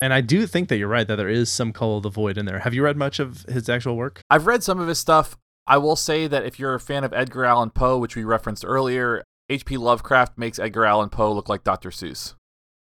and 0.01 0.13
I 0.13 0.21
do 0.21 0.47
think 0.47 0.69
that 0.69 0.77
you're 0.77 0.87
right 0.87 1.07
that 1.07 1.15
there 1.15 1.29
is 1.29 1.51
some 1.51 1.71
Call 1.71 1.97
of 1.97 2.03
the 2.03 2.09
Void 2.09 2.37
in 2.37 2.45
there. 2.45 2.59
Have 2.59 2.73
you 2.73 2.83
read 2.83 2.97
much 2.97 3.19
of 3.19 3.43
his 3.43 3.69
actual 3.69 3.95
work? 3.95 4.21
I've 4.29 4.47
read 4.47 4.63
some 4.63 4.79
of 4.79 4.87
his 4.87 4.99
stuff. 4.99 5.37
I 5.67 5.77
will 5.77 5.95
say 5.95 6.27
that 6.27 6.45
if 6.45 6.59
you're 6.59 6.75
a 6.75 6.79
fan 6.79 7.03
of 7.03 7.13
Edgar 7.13 7.45
Allan 7.45 7.71
Poe, 7.71 7.97
which 7.97 8.15
we 8.15 8.23
referenced 8.23 8.63
earlier, 8.65 9.23
H.P. 9.49 9.77
Lovecraft 9.77 10.37
makes 10.37 10.59
Edgar 10.59 10.85
Allan 10.85 11.09
Poe 11.09 11.31
look 11.31 11.49
like 11.49 11.63
Dr. 11.63 11.89
Seuss. 11.89 12.35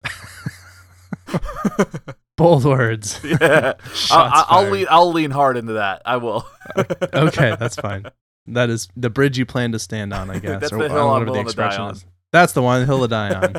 Bold 2.37 2.65
words. 2.65 3.19
Yeah, 3.23 3.73
I'll, 4.11 4.45
I'll, 4.47 4.69
lean. 4.69 4.87
I'll 4.89 5.11
lean 5.11 5.31
hard 5.31 5.57
into 5.57 5.73
that. 5.73 6.01
I 6.05 6.17
will. 6.17 6.47
okay, 7.13 7.55
that's 7.59 7.75
fine. 7.87 8.05
That 8.45 8.69
is 8.69 8.87
the 8.95 9.09
bridge 9.09 9.37
you 9.37 9.45
plan 9.45 9.73
to 9.73 9.79
stand 9.79 10.13
on, 10.13 10.29
I 10.29 10.39
guess, 10.39 10.61
that's 10.61 10.71
or 10.71 10.77
the 10.77 10.89
hill 10.89 11.09
whatever 11.11 11.31
the 11.31 11.41
expression 11.41 11.83
is. 11.85 12.05
That's 12.31 12.53
the 12.53 12.61
one 12.61 12.85
hill 12.85 13.01
to 13.01 13.07
die 13.07 13.33
on. 13.33 13.55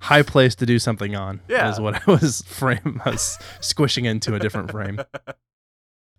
High 0.00 0.22
place 0.22 0.54
to 0.56 0.66
do 0.66 0.78
something 0.78 1.14
on. 1.14 1.40
Yeah, 1.48 1.70
is 1.70 1.78
what 1.78 2.08
I 2.08 2.10
was 2.10 2.42
frame. 2.42 3.02
I 3.04 3.10
was 3.10 3.38
squishing 3.60 4.06
into 4.06 4.34
a 4.34 4.38
different 4.38 4.70
frame. 4.70 5.00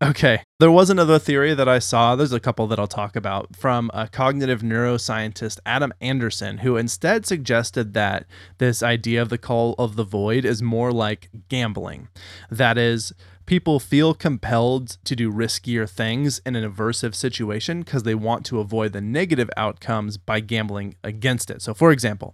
Okay. 0.01 0.41
There 0.59 0.71
was 0.71 0.89
another 0.89 1.19
theory 1.19 1.53
that 1.53 1.69
I 1.69 1.77
saw. 1.77 2.15
There's 2.15 2.33
a 2.33 2.39
couple 2.39 2.65
that 2.67 2.79
I'll 2.79 2.87
talk 2.87 3.15
about 3.15 3.55
from 3.55 3.91
a 3.93 4.07
cognitive 4.07 4.61
neuroscientist, 4.61 5.59
Adam 5.63 5.93
Anderson, 6.01 6.59
who 6.59 6.75
instead 6.75 7.27
suggested 7.27 7.93
that 7.93 8.25
this 8.57 8.81
idea 8.81 9.21
of 9.21 9.29
the 9.29 9.37
call 9.37 9.75
of 9.77 9.95
the 9.95 10.03
void 10.03 10.43
is 10.43 10.61
more 10.63 10.91
like 10.91 11.29
gambling. 11.49 12.07
That 12.49 12.79
is, 12.79 13.13
people 13.51 13.81
feel 13.81 14.13
compelled 14.13 14.91
to 15.03 15.13
do 15.13 15.29
riskier 15.29 15.85
things 15.89 16.39
in 16.45 16.55
an 16.55 16.63
aversive 16.63 17.13
situation 17.13 17.81
because 17.81 18.03
they 18.03 18.15
want 18.15 18.45
to 18.45 18.61
avoid 18.61 18.93
the 18.93 19.01
negative 19.01 19.49
outcomes 19.57 20.15
by 20.15 20.39
gambling 20.39 20.95
against 21.03 21.51
it. 21.51 21.61
So, 21.61 21.73
for 21.73 21.91
example, 21.91 22.33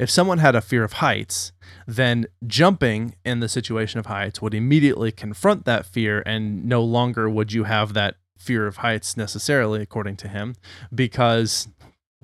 if 0.00 0.10
someone 0.10 0.38
had 0.38 0.56
a 0.56 0.60
fear 0.60 0.82
of 0.82 0.94
heights, 0.94 1.52
then 1.86 2.26
jumping 2.44 3.14
in 3.24 3.38
the 3.38 3.48
situation 3.48 4.00
of 4.00 4.06
heights 4.06 4.42
would 4.42 4.52
immediately 4.52 5.12
confront 5.12 5.64
that 5.66 5.86
fear, 5.86 6.24
and 6.26 6.64
no 6.64 6.82
longer 6.82 7.30
would 7.30 7.52
you 7.52 7.62
have 7.62 7.94
that 7.94 8.16
fear 8.36 8.66
of 8.66 8.78
heights 8.78 9.16
necessarily, 9.16 9.80
according 9.80 10.16
to 10.16 10.26
him, 10.26 10.56
because 10.92 11.68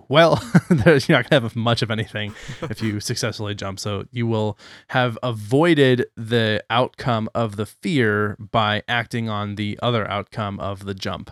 well, 0.09 0.43
you're 0.71 0.79
not 0.79 1.09
going 1.09 1.25
to 1.25 1.41
have 1.41 1.57
much 1.57 1.83
of 1.83 1.91
anything 1.91 2.35
if 2.63 2.83
you 2.83 3.01
successfully 3.01 3.55
jump. 3.55 3.79
So 3.79 4.05
you 4.11 4.27
will 4.27 4.59
have 4.89 5.19
avoided 5.23 6.07
the 6.17 6.65
outcome 6.71 7.29
of 7.35 7.57
the 7.57 7.67
fear 7.67 8.37
by 8.39 8.83
acting 8.89 9.29
on 9.29 9.55
the 9.55 9.79
other 9.83 10.09
outcome 10.11 10.59
of 10.61 10.85
the 10.85 10.95
jump. 10.95 11.31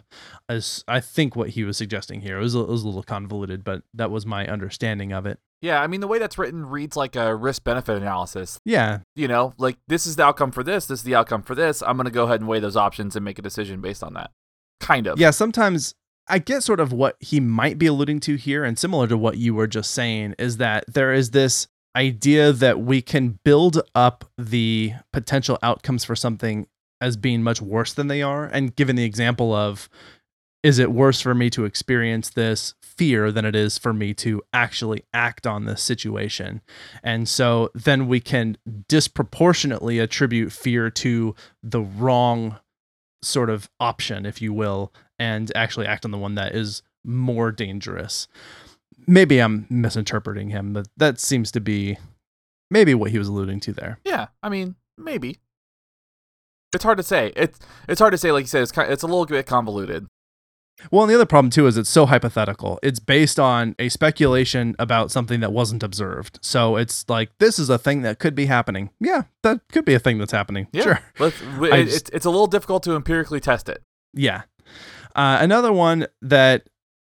As 0.49 0.85
I 0.87 1.01
think 1.01 1.37
what 1.37 1.51
he 1.51 1.65
was 1.65 1.77
suggesting 1.77 2.21
here 2.21 2.39
it 2.39 2.43
was, 2.43 2.55
it 2.55 2.69
was 2.69 2.83
a 2.83 2.87
little 2.87 3.03
convoluted, 3.03 3.65
but 3.65 3.83
that 3.95 4.11
was 4.11 4.27
my 4.27 4.47
understanding 4.47 5.13
of 5.13 5.27
it. 5.27 5.39
Yeah, 5.61 5.81
I 5.81 5.87
mean 5.87 6.01
the 6.01 6.09
way 6.09 6.19
that's 6.19 6.39
written 6.39 6.67
reads 6.67 6.97
like 6.97 7.15
a 7.15 7.35
risk 7.35 7.63
benefit 7.63 7.97
analysis. 7.97 8.59
Yeah. 8.65 9.01
You 9.15 9.29
know, 9.29 9.53
like 9.59 9.77
this 9.87 10.07
is 10.07 10.17
the 10.17 10.25
outcome 10.25 10.51
for 10.51 10.65
this, 10.65 10.87
this 10.87 11.01
is 11.01 11.05
the 11.05 11.15
outcome 11.15 11.43
for 11.43 11.55
this. 11.55 11.83
I'm 11.83 11.97
going 11.97 12.07
to 12.07 12.11
go 12.11 12.25
ahead 12.25 12.41
and 12.41 12.49
weigh 12.49 12.59
those 12.59 12.77
options 12.77 13.15
and 13.15 13.25
make 13.25 13.39
a 13.39 13.43
decision 13.43 13.81
based 13.81 14.03
on 14.03 14.15
that. 14.15 14.33
Kind 14.81 15.07
of. 15.07 15.21
Yeah, 15.21 15.31
sometimes 15.31 15.95
I 16.29 16.39
get 16.39 16.63
sort 16.63 16.81
of 16.81 16.93
what 16.93 17.17
he 17.21 17.41
might 17.41 17.79
be 17.79 17.87
alluding 17.87 18.21
to 18.21 18.37
here, 18.37 18.65
and 18.65 18.79
similar 18.79 19.07
to 19.09 19.19
what 19.19 19.39
you 19.39 19.55
were 19.55 19.67
just 19.67 19.91
saying, 19.93 20.35
is 20.39 20.59
that 20.59 20.85
there 20.87 21.13
is 21.13 21.31
this 21.31 21.67
idea 21.97 22.53
that 22.53 22.81
we 22.81 23.03
can 23.03 23.39
build 23.45 23.83
up 23.95 24.25
the 24.39 24.95
potential 25.13 25.59
outcomes 25.63 26.05
for 26.05 26.17
something 26.17 26.67
as 27.01 27.17
being 27.17 27.43
much 27.43 27.61
worse 27.61 27.93
than 27.93 28.07
they 28.07 28.23
are. 28.23 28.45
And 28.45 28.75
given 28.77 28.97
the 28.97 29.05
example 29.05 29.53
of, 29.53 29.89
is 30.63 30.79
it 30.79 30.93
worse 30.93 31.21
for 31.21 31.35
me 31.35 31.51
to 31.51 31.65
experience 31.65 32.31
this 32.31 32.75
fear 32.81 33.33
than 33.33 33.45
it 33.45 33.57
is 33.57 33.77
for 33.77 33.93
me 33.93 34.15
to 34.15 34.41
actually 34.53 35.05
act 35.13 35.47
on 35.47 35.65
this 35.65 35.83
situation? 35.83 36.61
And 37.03 37.29
so 37.29 37.71
then 37.75 38.07
we 38.07 38.21
can 38.21 38.57
disproportionately 38.89 39.99
attribute 39.99 40.53
fear 40.53 40.89
to 40.91 41.35
the 41.63 41.81
wrong 41.81 42.59
sort 43.23 43.51
of 43.51 43.69
option, 43.81 44.25
if 44.25 44.41
you 44.41 44.53
will, 44.53 44.93
and 45.23 45.53
actually 45.55 45.87
act 45.87 46.05
on 46.05 46.11
the 46.11 46.19
one 46.19 46.35
that 46.35 46.53
is 46.53 46.83
more 47.05 47.53
dangerous. 47.53 48.27
Maybe 49.07 49.39
I'm 49.39 49.67
misinterpreting 49.71 50.51
him, 50.51 50.73
but 50.73 50.89
that 50.97 51.21
seems 51.21 51.53
to 51.53 51.61
be 51.61 51.97
maybe 52.73 52.93
what 52.93 53.13
he 53.13 53.19
was 53.19 53.29
alluding 53.29 53.61
to 53.61 53.73
there. 53.73 54.01
Yeah, 54.05 54.27
I 54.43 54.49
mean, 54.49 54.75
maybe. 54.99 55.39
It's 56.75 56.83
hard 56.83 56.99
to 56.99 57.05
say. 57.05 57.33
It's 57.37 57.61
it's 57.89 58.01
hard 58.01 58.13
to 58.13 58.19
say. 58.19 58.33
Like 58.33 58.43
you 58.43 58.49
said, 58.49 58.63
it's 58.63 58.73
kind 58.73 58.89
of, 58.89 58.93
it's 58.93 59.05
a 59.05 59.07
little 59.07 59.27
bit 59.27 59.47
convoluted. 59.47 60.07
Well, 60.91 61.03
and 61.03 61.11
the 61.11 61.15
other 61.15 61.27
problem 61.27 61.51
too 61.51 61.69
is 61.69 61.77
it's 61.77 61.91
so 61.91 62.07
hypothetical. 62.07 62.81
It's 62.83 62.99
based 62.99 63.39
on 63.39 63.77
a 63.79 63.89
speculation 63.91 64.75
about 64.81 65.13
something 65.13 65.39
that 65.41 65.53
wasn't 65.53 65.85
observed. 65.85 66.41
So 66.43 66.77
it's 66.77 67.09
like 67.09 67.31
this 67.39 67.61
is 67.61 67.71
a 67.71 67.79
thing 67.79 68.03
that 68.03 68.19
could 68.19 68.35
be 68.35 68.47
happening. 68.47 68.91
Yeah, 68.99 69.23
that 69.43 69.61
could 69.71 69.85
be 69.85 69.95
a 69.95 70.01
thing 70.01 70.19
that's 70.19 70.33
happening. 70.33 70.67
Yeah. 70.73 70.83
Sure. 70.83 71.01
Let's, 71.21 71.41
it, 71.41 71.85
just, 71.85 71.97
it's 71.97 72.11
it's 72.11 72.27
a 72.27 72.31
little 72.31 72.49
difficult 72.49 72.83
to 72.85 72.97
empirically 72.97 73.39
test 73.39 73.69
it. 73.69 73.83
Yeah. 74.15 74.43
Uh, 75.15 75.39
another 75.41 75.73
one 75.73 76.07
that 76.21 76.69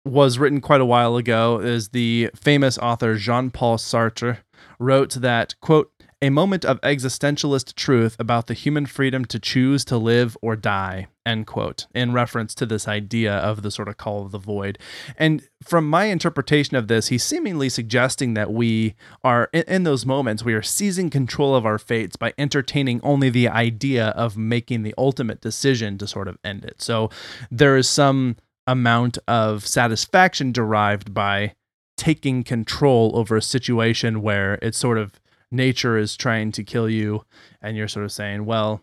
was 0.04 0.38
written 0.38 0.60
quite 0.60 0.80
a 0.80 0.86
while 0.86 1.16
ago 1.16 1.60
is 1.60 1.88
the 1.88 2.30
famous 2.34 2.78
author 2.78 3.16
Jean-Paul 3.16 3.78
Sartre 3.78 4.38
wrote 4.78 5.14
that 5.14 5.54
quote 5.60 5.90
a 6.26 6.30
moment 6.30 6.64
of 6.64 6.80
existentialist 6.80 7.74
truth 7.76 8.16
about 8.18 8.48
the 8.48 8.54
human 8.54 8.84
freedom 8.84 9.24
to 9.24 9.38
choose 9.38 9.84
to 9.84 9.96
live 9.96 10.36
or 10.42 10.56
die 10.56 11.06
end 11.24 11.46
quote 11.46 11.86
in 11.94 12.12
reference 12.12 12.52
to 12.54 12.66
this 12.66 12.88
idea 12.88 13.32
of 13.32 13.62
the 13.62 13.70
sort 13.70 13.88
of 13.88 13.96
call 13.96 14.24
of 14.24 14.32
the 14.32 14.38
void. 14.38 14.76
And 15.16 15.42
from 15.62 15.88
my 15.88 16.06
interpretation 16.06 16.76
of 16.76 16.88
this 16.88 17.08
he's 17.08 17.22
seemingly 17.22 17.68
suggesting 17.68 18.34
that 18.34 18.52
we 18.52 18.96
are 19.22 19.48
in, 19.52 19.84
those 19.84 20.04
moments 20.04 20.44
we 20.44 20.54
are 20.54 20.62
seizing 20.62 21.10
control 21.10 21.54
of 21.54 21.64
our 21.64 21.78
fates 21.78 22.16
by 22.16 22.34
entertaining 22.36 23.00
only 23.04 23.30
the 23.30 23.48
idea 23.48 24.08
of 24.08 24.36
making 24.36 24.82
the 24.82 24.94
ultimate 24.98 25.40
decision 25.40 25.96
to 25.98 26.08
sort 26.08 26.26
of 26.26 26.38
end 26.42 26.64
it. 26.64 26.82
So 26.82 27.08
there 27.52 27.76
is 27.76 27.88
some 27.88 28.36
amount 28.66 29.16
of 29.28 29.64
satisfaction 29.64 30.50
derived 30.50 31.14
by 31.14 31.54
taking 31.96 32.42
control 32.42 33.12
over 33.14 33.36
a 33.36 33.42
situation 33.42 34.22
where 34.22 34.58
it's 34.60 34.76
sort 34.76 34.98
of 34.98 35.12
nature 35.50 35.96
is 35.96 36.16
trying 36.16 36.52
to 36.52 36.64
kill 36.64 36.88
you 36.88 37.24
and 37.62 37.76
you're 37.76 37.88
sort 37.88 38.04
of 38.04 38.12
saying 38.12 38.44
well 38.44 38.80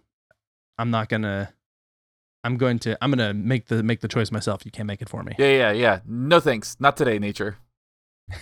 i'm 0.77 0.89
not 0.89 1.09
gonna 1.09 1.53
i'm 2.43 2.57
going 2.57 2.79
to 2.79 2.97
i'm 3.03 3.11
gonna 3.11 3.33
make 3.33 3.67
the 3.67 3.83
make 3.83 4.01
the 4.01 4.07
choice 4.07 4.31
myself. 4.31 4.65
You 4.65 4.71
can't 4.71 4.87
make 4.87 5.01
it 5.01 5.09
for 5.09 5.23
me. 5.23 5.33
Yeah 5.37 5.47
yeah 5.47 5.71
yeah. 5.71 5.99
No 6.05 6.39
thanks. 6.39 6.77
Not 6.79 6.97
today 6.97 7.19
nature. 7.19 7.57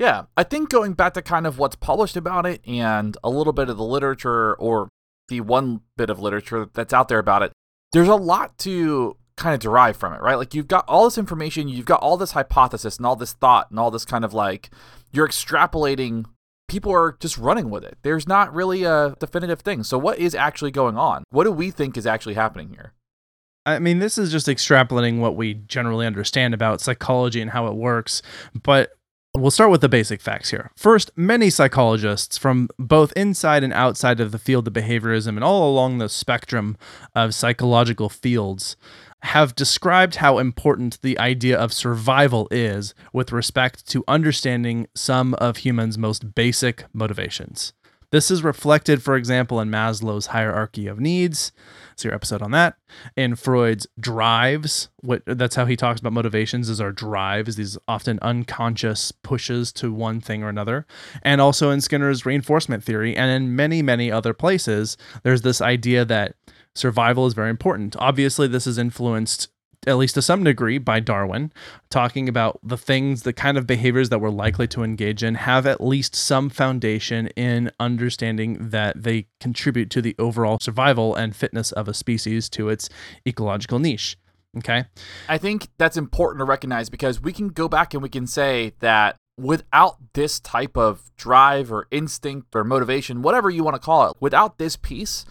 Yeah 0.00 0.22
i 0.34 0.44
think 0.44 0.70
going 0.70 0.94
back 0.94 1.12
to 1.12 1.20
kind 1.20 1.46
of 1.46 1.58
what's 1.58 1.76
published 1.76 2.16
about 2.16 2.46
it 2.46 2.62
and 2.66 3.18
a 3.22 3.28
little 3.28 3.52
bit 3.52 3.68
of 3.68 3.76
the 3.76 3.84
literature 3.84 4.54
or 4.54 4.88
the 5.28 5.42
one 5.42 5.82
bit 5.98 6.08
of 6.08 6.18
literature 6.18 6.70
that's 6.72 6.94
out 6.94 7.08
there 7.08 7.18
about 7.18 7.42
it 7.42 7.52
there's 7.92 8.08
a 8.08 8.14
lot 8.14 8.56
to 8.56 9.14
kind 9.36 9.52
of 9.52 9.60
derive 9.60 9.98
from 9.98 10.14
it 10.14 10.22
right? 10.22 10.36
Like 10.36 10.54
you've 10.54 10.68
got 10.68 10.86
all 10.88 11.04
this 11.04 11.18
information 11.18 11.68
you've 11.68 11.84
got 11.84 12.00
all 12.00 12.16
this 12.16 12.30
hypothesis 12.30 12.96
and 12.96 13.04
all 13.04 13.14
this 13.14 13.34
thought 13.34 13.70
and 13.70 13.78
all 13.78 13.90
this 13.90 14.06
kind 14.06 14.24
of 14.24 14.32
like 14.32 14.70
you're 15.12 15.28
extrapolating 15.28 16.24
people 16.70 16.92
are 16.92 17.16
just 17.20 17.36
running 17.36 17.68
with 17.68 17.84
it. 17.84 17.98
There's 18.02 18.26
not 18.26 18.54
really 18.54 18.84
a 18.84 19.16
definitive 19.18 19.60
thing. 19.60 19.82
So, 19.82 19.98
what 19.98 20.18
is 20.18 20.34
actually 20.34 20.70
going 20.70 20.96
on? 20.96 21.24
What 21.30 21.44
do 21.44 21.52
we 21.52 21.70
think 21.70 21.96
is 21.96 22.06
actually 22.06 22.34
happening 22.34 22.70
here? 22.70 22.94
I 23.66 23.78
mean, 23.78 23.98
this 23.98 24.16
is 24.16 24.32
just 24.32 24.46
extrapolating 24.46 25.18
what 25.18 25.36
we 25.36 25.54
generally 25.54 26.06
understand 26.06 26.54
about 26.54 26.80
psychology 26.80 27.42
and 27.42 27.50
how 27.50 27.66
it 27.66 27.74
works. 27.74 28.22
But 28.62 28.92
we'll 29.36 29.50
start 29.50 29.70
with 29.70 29.80
the 29.80 29.88
basic 29.88 30.20
facts 30.20 30.50
here. 30.50 30.70
First, 30.76 31.10
many 31.16 31.50
psychologists 31.50 32.38
from 32.38 32.68
both 32.78 33.12
inside 33.16 33.62
and 33.62 33.72
outside 33.72 34.20
of 34.20 34.32
the 34.32 34.38
field 34.38 34.66
of 34.66 34.72
behaviorism 34.72 35.28
and 35.30 35.44
all 35.44 35.70
along 35.70 35.98
the 35.98 36.08
spectrum 36.08 36.76
of 37.14 37.34
psychological 37.34 38.08
fields 38.08 38.76
have 39.22 39.54
described 39.54 40.16
how 40.16 40.38
important 40.38 41.00
the 41.02 41.18
idea 41.18 41.58
of 41.58 41.72
survival 41.72 42.48
is 42.50 42.94
with 43.12 43.32
respect 43.32 43.86
to 43.88 44.04
understanding 44.08 44.86
some 44.94 45.34
of 45.34 45.58
humans' 45.58 45.98
most 45.98 46.34
basic 46.34 46.84
motivations. 46.92 47.72
This 48.12 48.28
is 48.28 48.42
reflected, 48.42 49.04
for 49.04 49.14
example, 49.14 49.60
in 49.60 49.70
Maslow's 49.70 50.26
hierarchy 50.26 50.88
of 50.88 50.98
needs. 50.98 51.52
See 51.96 52.08
your 52.08 52.14
episode 52.14 52.42
on 52.42 52.50
that. 52.50 52.76
In 53.16 53.36
Freud's 53.36 53.86
drives, 54.00 54.88
what 55.00 55.22
that's 55.26 55.54
how 55.54 55.64
he 55.64 55.76
talks 55.76 56.00
about 56.00 56.12
motivations 56.12 56.68
is 56.68 56.80
our 56.80 56.90
drives, 56.90 57.54
these 57.54 57.78
often 57.86 58.18
unconscious 58.20 59.12
pushes 59.12 59.72
to 59.74 59.92
one 59.92 60.20
thing 60.20 60.42
or 60.42 60.48
another. 60.48 60.86
And 61.22 61.40
also 61.40 61.70
in 61.70 61.80
Skinner's 61.80 62.26
reinforcement 62.26 62.82
theory 62.82 63.16
and 63.16 63.30
in 63.30 63.54
many, 63.54 63.80
many 63.80 64.10
other 64.10 64.34
places, 64.34 64.96
there's 65.22 65.42
this 65.42 65.60
idea 65.60 66.04
that 66.06 66.34
survival 66.80 67.26
is 67.26 67.34
very 67.34 67.50
important. 67.50 67.94
Obviously, 67.98 68.48
this 68.48 68.66
is 68.66 68.78
influenced 68.78 69.48
at 69.86 69.96
least 69.96 70.14
to 70.14 70.22
some 70.22 70.44
degree, 70.44 70.78
by 70.78 71.00
Darwin, 71.00 71.52
talking 71.88 72.28
about 72.28 72.60
the 72.62 72.76
things, 72.76 73.22
the 73.22 73.32
kind 73.32 73.56
of 73.56 73.66
behaviors 73.66 74.10
that 74.10 74.20
we're 74.20 74.28
likely 74.28 74.68
to 74.68 74.82
engage 74.82 75.22
in 75.22 75.34
have 75.36 75.66
at 75.66 75.80
least 75.80 76.14
some 76.14 76.50
foundation 76.50 77.28
in 77.28 77.70
understanding 77.80 78.58
that 78.70 79.02
they 79.02 79.26
contribute 79.40 79.88
to 79.90 80.02
the 80.02 80.14
overall 80.18 80.58
survival 80.60 81.14
and 81.14 81.34
fitness 81.34 81.72
of 81.72 81.88
a 81.88 81.94
species 81.94 82.48
to 82.50 82.68
its 82.68 82.90
ecological 83.26 83.78
niche. 83.78 84.18
Okay. 84.58 84.84
I 85.28 85.38
think 85.38 85.68
that's 85.78 85.96
important 85.96 86.40
to 86.40 86.44
recognize 86.44 86.90
because 86.90 87.20
we 87.20 87.32
can 87.32 87.48
go 87.48 87.68
back 87.68 87.94
and 87.94 88.02
we 88.02 88.08
can 88.08 88.26
say 88.26 88.74
that 88.80 89.16
without 89.38 89.96
this 90.12 90.40
type 90.40 90.76
of 90.76 91.10
drive 91.16 91.72
or 91.72 91.86
instinct 91.90 92.54
or 92.54 92.64
motivation, 92.64 93.22
whatever 93.22 93.48
you 93.48 93.64
want 93.64 93.76
to 93.76 93.80
call 93.80 94.10
it, 94.10 94.16
without 94.20 94.58
this 94.58 94.76
piece, 94.76 95.24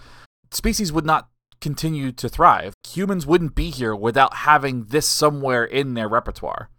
species 0.51 0.91
would 0.91 1.05
not 1.05 1.29
continue 1.61 2.11
to 2.13 2.29
thrive. 2.29 2.73
Humans 2.87 3.25
wouldn't 3.25 3.55
be 3.55 3.69
here 3.69 3.95
without 3.95 4.33
having 4.37 4.85
this 4.85 5.07
somewhere 5.07 5.63
in 5.63 5.93
their 5.93 6.07
repertoire. 6.07 6.69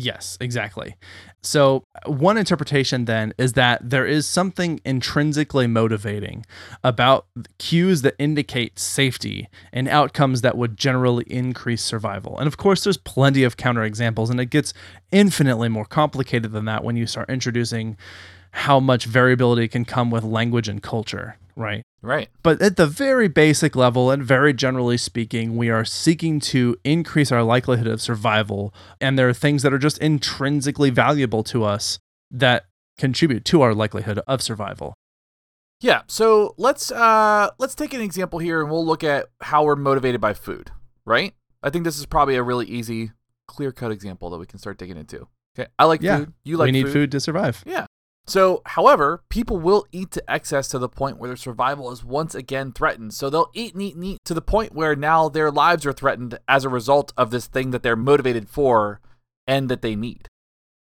Yes, 0.00 0.38
exactly. 0.40 0.94
So, 1.42 1.82
one 2.06 2.38
interpretation 2.38 3.06
then 3.06 3.34
is 3.36 3.54
that 3.54 3.90
there 3.90 4.06
is 4.06 4.28
something 4.28 4.80
intrinsically 4.84 5.66
motivating 5.66 6.46
about 6.84 7.26
cues 7.58 8.02
that 8.02 8.14
indicate 8.16 8.78
safety 8.78 9.48
and 9.72 9.88
outcomes 9.88 10.42
that 10.42 10.56
would 10.56 10.76
generally 10.76 11.24
increase 11.24 11.82
survival. 11.82 12.38
And 12.38 12.46
of 12.46 12.56
course, 12.56 12.84
there's 12.84 12.96
plenty 12.96 13.42
of 13.42 13.56
counterexamples, 13.56 14.30
and 14.30 14.38
it 14.38 14.50
gets 14.50 14.72
infinitely 15.10 15.68
more 15.68 15.84
complicated 15.84 16.52
than 16.52 16.66
that 16.66 16.84
when 16.84 16.96
you 16.96 17.06
start 17.06 17.28
introducing 17.28 17.96
how 18.52 18.80
much 18.80 19.04
variability 19.06 19.68
can 19.68 19.84
come 19.84 20.10
with 20.10 20.24
language 20.24 20.68
and 20.68 20.82
culture, 20.82 21.36
right? 21.56 21.82
Right. 22.00 22.28
But 22.44 22.62
at 22.62 22.76
the 22.76 22.86
very 22.86 23.26
basic 23.28 23.74
level 23.74 24.10
and 24.10 24.22
very 24.22 24.52
generally 24.54 24.96
speaking, 24.96 25.56
we 25.56 25.68
are 25.68 25.84
seeking 25.84 26.38
to 26.40 26.76
increase 26.84 27.32
our 27.32 27.42
likelihood 27.42 27.88
of 27.88 28.00
survival. 28.00 28.72
And 29.00 29.18
there 29.18 29.28
are 29.28 29.34
things 29.34 29.62
that 29.64 29.72
are 29.72 29.78
just 29.78 29.98
intrinsically 29.98 30.90
valuable 30.90 31.42
to 31.44 31.64
us 31.64 31.98
that 32.30 32.66
contribute 32.98 33.44
to 33.46 33.62
our 33.62 33.74
likelihood 33.74 34.20
of 34.28 34.40
survival. 34.42 34.94
Yeah, 35.80 36.02
so 36.08 36.54
let's 36.56 36.90
uh 36.90 37.50
let's 37.58 37.74
take 37.76 37.94
an 37.94 38.00
example 38.00 38.38
here 38.40 38.60
and 38.60 38.70
we'll 38.70 38.84
look 38.86 39.04
at 39.04 39.26
how 39.40 39.64
we're 39.64 39.76
motivated 39.76 40.20
by 40.20 40.34
food, 40.34 40.70
right? 41.04 41.34
I 41.62 41.70
think 41.70 41.84
this 41.84 41.98
is 41.98 42.06
probably 42.06 42.34
a 42.36 42.42
really 42.42 42.66
easy, 42.66 43.10
clear-cut 43.48 43.90
example 43.92 44.30
that 44.30 44.38
we 44.38 44.46
can 44.46 44.58
start 44.60 44.78
digging 44.78 44.96
into. 44.96 45.26
Okay. 45.58 45.68
I 45.78 45.84
like 45.86 46.00
Yeah, 46.02 46.18
food. 46.18 46.32
You 46.44 46.56
like 46.56 46.66
food. 46.66 46.68
we 46.68 46.72
need 46.72 46.86
food. 46.86 46.92
food 46.92 47.10
to 47.12 47.20
survive. 47.20 47.62
Yeah. 47.66 47.86
So, 48.28 48.60
however, 48.66 49.22
people 49.30 49.58
will 49.58 49.86
eat 49.90 50.10
to 50.10 50.30
excess 50.30 50.68
to 50.68 50.78
the 50.78 50.88
point 50.88 51.16
where 51.16 51.28
their 51.28 51.36
survival 51.36 51.90
is 51.90 52.04
once 52.04 52.34
again 52.34 52.72
threatened. 52.72 53.14
So 53.14 53.30
they'll 53.30 53.50
eat 53.54 53.72
and 53.72 53.82
eat 53.82 53.94
and 53.94 54.04
eat 54.04 54.20
to 54.26 54.34
the 54.34 54.42
point 54.42 54.74
where 54.74 54.94
now 54.94 55.30
their 55.30 55.50
lives 55.50 55.86
are 55.86 55.94
threatened 55.94 56.38
as 56.46 56.64
a 56.64 56.68
result 56.68 57.12
of 57.16 57.30
this 57.30 57.46
thing 57.46 57.70
that 57.70 57.82
they're 57.82 57.96
motivated 57.96 58.46
for 58.46 59.00
and 59.46 59.70
that 59.70 59.80
they 59.80 59.96
need. 59.96 60.28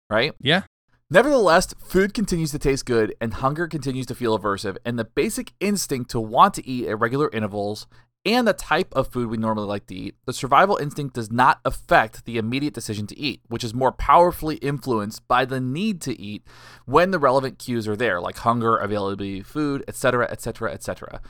Right? 0.10 0.34
Yeah. 0.40 0.62
Nevertheless, 1.10 1.74
food 1.86 2.14
continues 2.14 2.52
to 2.52 2.60
taste 2.60 2.86
good 2.86 3.14
and 3.20 3.34
hunger 3.34 3.68
continues 3.68 4.06
to 4.08 4.16
feel 4.16 4.40
aversive, 4.40 4.78
and 4.86 4.98
the 4.98 5.04
basic 5.04 5.52
instinct 5.60 6.10
to 6.12 6.22
want 6.22 6.54
to 6.54 6.66
eat 6.66 6.88
at 6.88 7.00
regular 7.00 7.30
intervals 7.32 7.86
and 8.26 8.48
the 8.48 8.54
type 8.54 8.94
of 8.94 9.12
food 9.12 9.30
we 9.30 9.38
normally 9.38 9.68
like 9.68 9.86
to 9.88 9.96
eat, 9.96 10.16
the 10.26 10.34
survival 10.34 10.78
instinct 10.78 11.16
does 11.16 11.32
not 11.32 11.60
affect 11.64 12.26
the 12.26 12.38
immediate 12.38 12.74
decision 12.74 13.06
to 13.08 13.18
eat, 13.18 13.42
which 13.48 13.64
is 13.64 13.74
more 13.74 13.92
powerfully 13.92 14.56
influenced 14.58 15.28
by 15.28 15.46
the 15.46 15.60
need 15.60 16.02
to 16.02 16.20
eat 16.20 16.44
when 16.86 17.12
the 17.12 17.20
relevant 17.20 17.60
cues 17.60 17.88
are 17.88 17.96
there, 17.96 18.20
like 18.20 18.38
hunger, 18.38 18.78
availability 18.78 19.40
of 19.40 19.48
food, 19.48 19.84
etc., 19.88 20.28
etc., 20.32 20.72
etc. 20.72 21.22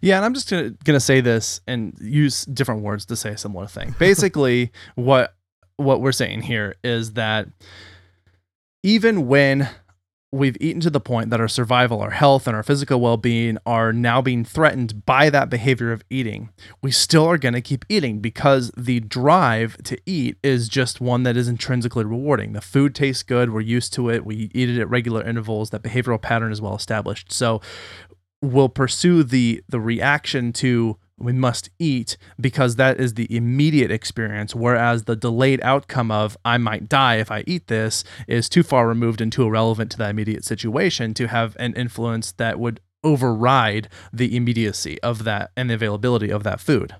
Yeah, 0.00 0.16
and 0.16 0.24
I'm 0.24 0.34
just 0.34 0.50
gonna, 0.50 0.70
gonna 0.84 1.00
say 1.00 1.20
this 1.20 1.60
and 1.66 1.96
use 2.00 2.44
different 2.44 2.82
words 2.82 3.06
to 3.06 3.16
say 3.16 3.30
a 3.30 3.38
similar 3.38 3.66
thing. 3.66 3.94
Basically, 3.98 4.70
what 4.94 5.34
what 5.76 6.00
we're 6.00 6.12
saying 6.12 6.42
here 6.42 6.76
is 6.84 7.14
that 7.14 7.48
even 8.82 9.26
when 9.26 9.68
we've 10.32 10.56
eaten 10.60 10.80
to 10.80 10.90
the 10.90 11.00
point 11.00 11.28
that 11.28 11.40
our 11.40 11.48
survival, 11.48 12.00
our 12.00 12.10
health, 12.10 12.46
and 12.46 12.56
our 12.56 12.62
physical 12.62 12.98
well 13.00 13.18
being 13.18 13.58
are 13.66 13.92
now 13.92 14.22
being 14.22 14.44
threatened 14.44 15.04
by 15.04 15.28
that 15.28 15.50
behavior 15.50 15.92
of 15.92 16.02
eating, 16.08 16.48
we 16.80 16.90
still 16.90 17.26
are 17.26 17.38
going 17.38 17.52
to 17.52 17.60
keep 17.60 17.84
eating 17.88 18.18
because 18.18 18.70
the 18.76 19.00
drive 19.00 19.76
to 19.84 19.98
eat 20.06 20.38
is 20.42 20.68
just 20.68 21.00
one 21.00 21.22
that 21.24 21.36
is 21.36 21.48
intrinsically 21.48 22.04
rewarding. 22.04 22.54
The 22.54 22.62
food 22.62 22.94
tastes 22.94 23.22
good, 23.22 23.52
we're 23.52 23.60
used 23.60 23.92
to 23.94 24.08
it, 24.08 24.24
we 24.24 24.50
eat 24.54 24.70
it 24.70 24.80
at 24.80 24.88
regular 24.88 25.22
intervals, 25.22 25.70
that 25.70 25.82
behavioral 25.82 26.20
pattern 26.20 26.50
is 26.50 26.62
well 26.62 26.74
established. 26.74 27.30
So 27.30 27.60
we'll 28.40 28.70
pursue 28.70 29.22
the 29.22 29.62
the 29.68 29.80
reaction 29.80 30.52
to 30.52 30.96
we 31.22 31.32
must 31.32 31.70
eat 31.78 32.16
because 32.40 32.76
that 32.76 33.00
is 33.00 33.14
the 33.14 33.34
immediate 33.34 33.90
experience 33.90 34.54
whereas 34.54 35.04
the 35.04 35.16
delayed 35.16 35.60
outcome 35.62 36.10
of 36.10 36.36
i 36.44 36.58
might 36.58 36.88
die 36.88 37.16
if 37.16 37.30
i 37.30 37.44
eat 37.46 37.66
this 37.68 38.04
is 38.26 38.48
too 38.48 38.62
far 38.62 38.88
removed 38.88 39.20
and 39.20 39.32
too 39.32 39.44
irrelevant 39.44 39.90
to 39.90 39.98
that 39.98 40.10
immediate 40.10 40.44
situation 40.44 41.14
to 41.14 41.28
have 41.28 41.56
an 41.58 41.72
influence 41.74 42.32
that 42.32 42.58
would 42.58 42.80
override 43.04 43.88
the 44.12 44.36
immediacy 44.36 45.00
of 45.02 45.24
that 45.24 45.50
and 45.56 45.68
the 45.70 45.74
availability 45.74 46.30
of 46.30 46.42
that 46.44 46.60
food 46.60 46.94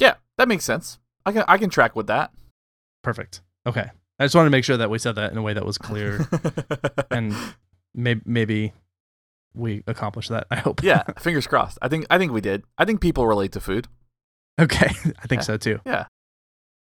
Yeah, 0.00 0.14
that 0.38 0.48
makes 0.48 0.64
sense. 0.64 0.98
I 1.26 1.32
can 1.32 1.44
I 1.46 1.58
can 1.58 1.68
track 1.70 1.94
with 1.94 2.06
that. 2.06 2.32
perfect 3.02 3.42
okay 3.66 3.90
i 4.18 4.24
just 4.24 4.34
wanted 4.34 4.46
to 4.46 4.50
make 4.50 4.64
sure 4.64 4.76
that 4.78 4.88
we 4.90 4.98
said 4.98 5.14
that 5.16 5.30
in 5.32 5.38
a 5.38 5.42
way 5.42 5.52
that 5.52 5.64
was 5.66 5.76
clear 5.78 6.26
and 7.10 7.34
maybe 7.94 8.20
maybe 8.24 8.72
we 9.54 9.82
accomplished 9.86 10.28
that 10.30 10.46
i 10.50 10.56
hope 10.56 10.82
yeah, 10.82 11.02
fingers 11.18 11.46
crossed. 11.46 11.78
I 11.82 11.88
think 11.88 12.06
I 12.10 12.18
think 12.18 12.32
we 12.32 12.40
did. 12.40 12.62
I 12.78 12.84
think 12.84 13.00
people 13.00 13.26
relate 13.26 13.52
to 13.52 13.60
food. 13.60 13.88
okay 14.60 14.86
i 15.22 15.26
think 15.26 15.40
Yeah. 15.40 15.50
so 15.50 15.56
too 15.56 15.80
Yeah. 15.86 16.06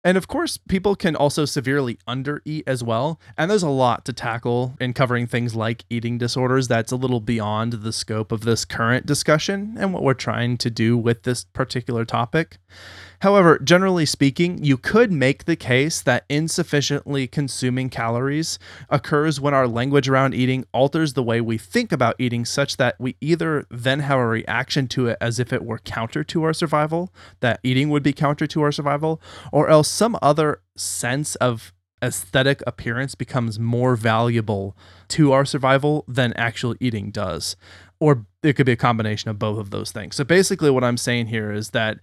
And 0.05 0.19
of 0.19 0.29
course, 0.29 0.59
people 0.59 0.95
can 0.95 1.17
also 1.17 1.47
severely 1.47 1.99
undereat 2.07 2.65
as 2.67 2.85
well. 2.85 3.19
And 3.39 3.51
there's 3.51 3.63
a 3.63 3.71
lot 3.71 4.05
to 4.05 4.13
tackle 4.13 4.75
in 4.79 4.93
covering 4.93 5.27
things 5.27 5.55
like 5.55 5.87
eating 5.89 6.19
disorders 6.19 6.69
that's 6.69 6.93
a 6.93 6.97
little 6.97 7.21
beyond 7.21 7.73
the 7.73 7.93
scope 7.93 8.31
of 8.31 8.43
this 8.43 8.67
current 8.67 9.07
discussion 9.07 9.77
and 9.79 9.95
what 9.95 10.03
we're 10.03 10.13
trying 10.13 10.59
to 10.59 10.69
do 10.69 10.99
with 10.99 11.23
this 11.23 11.45
particular 11.45 12.05
topic. 12.05 12.59
However, 13.21 13.59
generally 13.59 14.05
speaking, 14.05 14.63
you 14.63 14.77
could 14.77 15.11
make 15.11 15.47
the 15.47 15.57
case 15.57 16.03
that 16.03 16.27
insufficiently 16.29 17.27
consuming 17.27 17.89
calories 17.89 18.59
occurs 18.91 19.41
when 19.41 19.55
our 19.55 19.67
language 19.67 20.11
around 20.11 20.35
eating 20.35 20.67
alters 20.75 21.15
the 21.15 21.23
way 21.23 21.41
we 21.41 21.57
think 21.57 21.91
about 21.91 22.17
eating, 22.19 22.45
such 22.45 22.77
that 22.77 22.97
we 22.99 23.17
either 23.23 23.65
then 23.71 24.01
have 24.01 24.19
a 24.19 24.27
reaction 24.27 24.87
to 24.89 25.07
it 25.07 25.17
as 25.23 25.39
if 25.39 25.55
it 25.55 25.65
were 25.65 25.79
counter 25.79 26.23
to 26.25 26.43
our 26.43 26.53
survival, 26.53 27.15
that 27.41 27.61
eating 27.63 27.89
would 27.89 28.03
be 28.03 28.13
counter 28.13 28.47
to 28.47 28.61
our 28.61 28.73
survival, 28.73 29.23
or 29.53 29.71
else 29.71 29.89
some 29.95 30.19
other 30.21 30.61
sense 30.77 31.37
of 31.37 31.73
aesthetic 32.03 32.63
appearance 32.67 33.15
becomes 33.15 33.61
more 33.61 33.95
valuable 33.95 34.77
to 35.09 35.33
our 35.33 35.45
survival 35.45 36.05
than 36.09 36.33
actual 36.35 36.75
eating 36.81 37.13
does. 37.13 37.55
Or 38.01 38.27
it 38.43 38.55
could 38.55 38.67
be 38.67 38.73
a 38.73 38.77
combination 38.77 39.31
of 39.31 39.39
both 39.39 39.59
of 39.59 39.71
those 39.71 39.93
things. 39.93 40.17
So 40.17 40.25
basically, 40.25 40.69
what 40.69 40.83
I'm 40.83 40.97
saying 40.97 41.29
here 41.29 41.53
is 41.53 41.71
that 41.71 42.01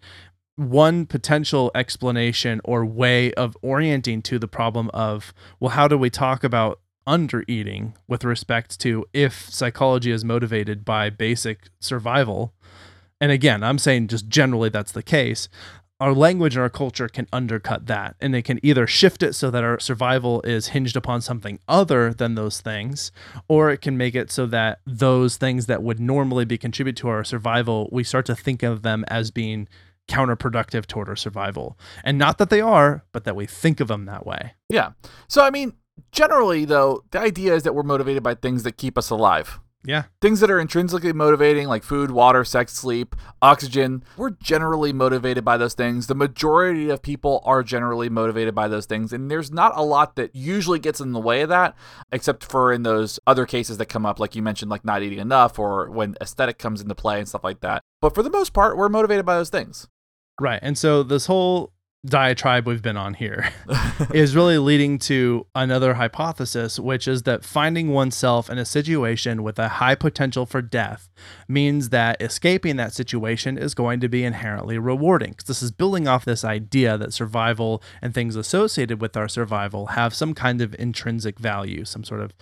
one 0.56 1.06
potential 1.06 1.70
explanation 1.76 2.62
or 2.64 2.86
way 2.86 3.34
of 3.34 3.58
orienting 3.62 4.22
to 4.24 4.40
the 4.40 4.48
problem 4.48 4.90
of, 4.94 5.34
well, 5.60 5.72
how 5.72 5.90
do 5.90 5.98
we 5.98 6.10
talk 6.10 6.46
about 6.46 6.80
under 7.06 7.44
eating 7.48 7.94
with 8.08 8.24
respect 8.24 8.80
to 8.80 9.06
if 9.12 9.50
psychology 9.50 10.12
is 10.12 10.24
motivated 10.24 10.86
by 10.86 11.10
basic 11.10 11.68
survival? 11.82 12.54
And 13.20 13.32
again, 13.32 13.64
I'm 13.64 13.78
saying 13.78 14.08
just 14.08 14.30
generally 14.30 14.70
that's 14.70 14.94
the 14.94 15.04
case. 15.04 15.50
Our 16.02 16.14
language 16.14 16.56
and 16.56 16.64
our 16.64 16.70
culture 16.70 17.08
can 17.08 17.28
undercut 17.32 17.86
that, 17.86 18.16
and 18.20 18.36
it 18.36 18.42
can 18.42 18.60
either 18.64 18.88
shift 18.88 19.22
it 19.22 19.34
so 19.34 19.52
that 19.52 19.64
our 19.64 19.80
survival 19.80 20.42
is 20.42 20.70
hinged 20.70 20.98
upon 20.98 21.22
something 21.22 21.60
other 21.68 22.12
than 22.12 22.34
those 22.34 22.60
things, 22.60 23.12
or 23.48 23.70
it 23.70 23.82
can 23.82 23.96
make 23.98 24.16
it 24.16 24.32
so 24.32 24.48
that 24.48 24.80
those 24.86 25.38
things 25.38 25.68
that 25.68 25.84
would 25.84 26.00
normally 26.00 26.44
be 26.44 26.58
contribute 26.58 26.96
to 26.98 27.08
our 27.08 27.24
survival, 27.24 27.88
we 27.92 28.04
start 28.04 28.26
to 28.26 28.36
think 28.36 28.64
of 28.64 28.82
them 28.82 29.06
as 29.10 29.30
being 29.30 29.68
counterproductive 30.08 30.88
toward 30.88 31.08
our 31.08 31.16
survival. 31.16 31.78
And 32.04 32.18
not 32.18 32.40
that 32.40 32.50
they 32.50 32.62
are, 32.62 33.06
but 33.12 33.24
that 33.26 33.36
we 33.36 33.46
think 33.46 33.80
of 33.80 33.88
them 33.88 34.06
that 34.06 34.26
way. 34.26 34.54
Yeah. 34.70 34.94
So 35.28 35.44
I 35.44 35.52
mean, 35.52 35.74
generally 36.12 36.66
though, 36.66 37.04
the 37.12 37.20
idea 37.20 37.54
is 37.54 37.64
that 37.64 37.76
we're 37.76 37.84
motivated 37.84 38.24
by 38.24 38.36
things 38.36 38.64
that 38.64 38.78
keep 38.78 38.98
us 38.98 39.10
alive. 39.12 39.60
Yeah. 39.84 40.04
Things 40.22 40.40
that 40.42 40.52
are 40.52 40.60
intrinsically 40.60 41.14
motivating, 41.14 41.68
like 41.68 41.84
food, 41.84 42.12
water, 42.12 42.44
sex, 42.44 42.74
sleep, 42.74 43.16
oxygen, 43.42 44.04
we're 44.16 44.30
generally 44.30 44.94
motivated 44.94 45.44
by 45.44 45.58
those 45.58 45.74
things. 45.74 46.08
The 46.08 46.16
majority 46.16 46.90
of 46.90 47.02
people 47.02 47.42
are 47.46 47.64
generally 47.64 48.10
motivated 48.10 48.54
by 48.54 48.68
those 48.68 48.86
things. 48.86 49.12
And 49.12 49.32
there's 49.32 49.52
not 49.52 49.74
a 49.76 49.82
lot 49.82 50.16
that 50.18 50.36
usually 50.36 50.80
gets 50.80 51.00
in 51.00 51.14
the 51.14 51.20
way 51.20 51.42
of 51.42 51.50
that, 51.50 51.76
except 52.12 52.44
for 52.44 52.72
in 52.72 52.84
those 52.84 53.20
other 53.26 53.46
cases 53.46 53.78
that 53.78 53.88
come 53.88 54.06
up, 54.06 54.20
like 54.20 54.36
you 54.36 54.44
mentioned, 54.44 54.70
like 54.70 54.86
not 54.86 55.02
eating 55.02 55.20
enough 55.20 55.58
or 55.58 55.90
when 55.90 56.16
aesthetic 56.22 56.60
comes 56.60 56.82
into 56.82 56.96
play 56.96 57.18
and 57.18 57.28
stuff 57.28 57.44
like 57.44 57.62
that. 57.62 57.82
But 58.02 58.14
for 58.14 58.22
the 58.22 58.30
most 58.30 58.54
part, 58.54 58.78
we're 58.78 58.90
motivated 58.90 59.26
by 59.26 59.36
those 59.36 59.50
things. 59.50 59.88
Right. 60.40 60.60
And 60.62 60.78
so 60.78 61.04
this 61.04 61.26
whole 61.26 61.74
diatribe 62.06 62.66
we've 62.66 62.82
been 62.82 62.98
on 62.98 63.14
here 63.14 63.50
is 64.14 64.36
really 64.36 64.58
leading 64.58 64.98
to 64.98 65.46
another 65.54 65.94
hypothesis, 65.94 66.80
which 66.80 67.08
is 67.08 67.24
that 67.24 67.46
finding 67.46 67.90
oneself 67.90 68.50
in 68.50 68.58
a 68.58 68.66
situation 68.66 69.44
with 69.44 69.60
a 69.60 69.68
high 69.68 69.94
potential 69.94 70.46
for 70.48 70.62
death 70.62 71.10
means 71.48 71.90
that 71.90 72.20
escaping 72.20 72.76
that 72.78 72.94
situation 72.94 73.58
is 73.58 73.76
going 73.76 74.00
to 74.00 74.10
be 74.10 74.24
inherently 74.24 74.80
rewarding. 74.80 75.32
Because 75.32 75.46
this 75.46 75.62
is 75.62 75.72
building 75.72 76.08
off 76.08 76.26
this 76.26 76.44
idea 76.44 76.98
that 76.98 77.14
survival 77.14 77.84
and 78.02 78.14
things 78.14 78.36
associated 78.36 79.00
with 79.00 79.16
our 79.16 79.28
survival 79.28 79.88
have 79.88 80.16
some 80.16 80.34
kind 80.34 80.60
of 80.62 80.76
intrinsic 80.80 81.38
value, 81.38 81.86
some 81.86 82.04
sort 82.04 82.22
of 82.22 82.34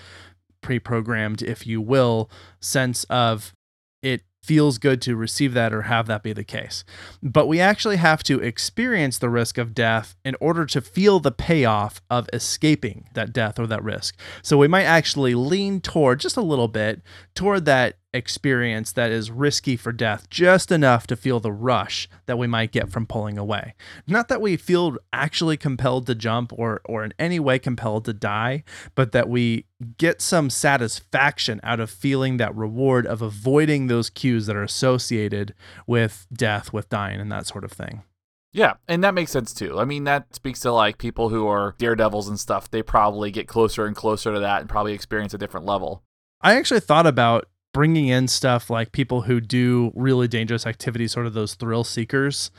pre 0.62 0.80
programmed, 0.80 1.42
if 1.42 1.68
you 1.68 1.82
will, 1.82 2.30
sense 2.62 3.04
of 3.06 3.54
it 4.02 4.22
feels 4.50 4.80
good 4.80 5.00
to 5.00 5.16
receive 5.16 5.54
that 5.54 5.72
or 5.72 5.84
have 5.84 6.08
that 6.08 6.24
be 6.24 6.34
the 6.34 6.44
case. 6.44 6.84
But 7.22 7.46
we 7.46 7.60
actually 7.60 7.98
have 7.98 8.24
to 8.24 8.40
experience 8.40 9.20
the 9.20 9.30
risk 9.30 9.60
of 9.60 9.76
death 9.76 10.16
in 10.26 10.36
order 10.42 10.66
to 10.66 10.82
feel 10.82 11.20
the 11.20 11.32
payoff 11.32 12.02
of 12.10 12.28
escaping 12.34 13.10
that 13.14 13.32
death 13.32 13.60
or 13.60 13.68
that 13.68 13.84
risk. 13.84 14.20
So 14.42 14.58
we 14.58 14.68
might 14.68 14.86
actually 14.86 15.36
lean 15.36 15.82
toward 15.82 16.20
just 16.20 16.36
a 16.36 16.42
little 16.42 16.68
bit 16.68 17.04
toward 17.36 17.66
that 17.66 18.00
experience 18.14 18.92
that 18.94 19.12
is 19.12 19.30
risky 19.30 19.76
for 19.76 19.92
death 19.92 20.30
just 20.30 20.72
enough 20.72 21.06
to 21.08 21.16
feel 21.16 21.40
the 21.40 21.52
rush 21.52 22.10
that 22.26 22.38
we 22.38 22.48
might 22.48 22.72
get 22.72 22.90
from 22.90 23.06
pulling 23.06 23.38
away. 23.38 23.76
Not 24.08 24.28
that 24.30 24.42
we 24.42 24.58
feel 24.58 24.98
actually 25.14 25.58
compelled 25.58 26.08
to 26.08 26.16
jump 26.16 26.52
or 26.54 26.82
or 26.86 27.04
in 27.04 27.14
any 27.20 27.40
way 27.40 27.60
compelled 27.60 28.06
to 28.06 28.14
die, 28.14 28.64
but 28.96 29.12
that 29.12 29.30
we 29.30 29.66
get 29.98 30.22
some 30.22 30.50
satisfaction 30.50 31.60
out 31.64 31.80
of 31.80 31.90
feeling 31.90 32.38
that 32.38 32.56
reward 32.56 33.06
of 33.06 33.22
avoiding 33.22 33.88
those 33.88 34.10
cues 34.10 34.48
that 34.48 34.56
are 34.56 34.64
associated 34.64 35.54
with 35.86 36.26
death, 36.34 36.74
with 36.74 36.90
dying 36.90 37.20
and 37.20 37.32
that 37.32 37.46
sort 37.46 37.64
of 37.64 37.72
thing. 37.72 38.04
Yeah, 38.52 38.74
and 38.88 39.04
that 39.04 39.14
makes 39.14 39.32
sense 39.32 39.54
too. 39.54 39.80
I 39.80 39.86
mean, 39.86 40.06
that 40.06 40.34
speaks 40.34 40.60
to 40.62 40.72
like 40.72 40.98
people 40.98 41.30
who 41.30 41.48
are 41.48 41.76
daredevils 41.78 42.28
and 42.28 42.40
stuff. 42.40 42.70
They 42.70 42.82
probably 42.82 43.30
get 43.30 43.48
closer 43.48 43.86
and 43.86 43.96
closer 43.96 44.34
to 44.34 44.40
that 44.40 44.62
and 44.62 44.70
probably 44.70 44.94
experience 44.94 45.34
a 45.36 45.38
different 45.38 45.68
level. 45.68 46.04
I 46.42 46.56
actually 46.56 46.80
thought 46.80 47.06
about 47.06 47.48
bringing 47.80 48.10
in 48.10 48.28
stuff 48.28 48.70
like 48.70 48.92
people 48.92 49.22
who 49.22 49.40
do 49.40 49.90
really 49.96 50.28
dangerous 50.28 50.68
activities, 50.68 51.14
sort 51.14 51.26
of 51.26 51.34
those 51.34 51.54
thrill 51.54 51.86
seekers, 51.86 52.52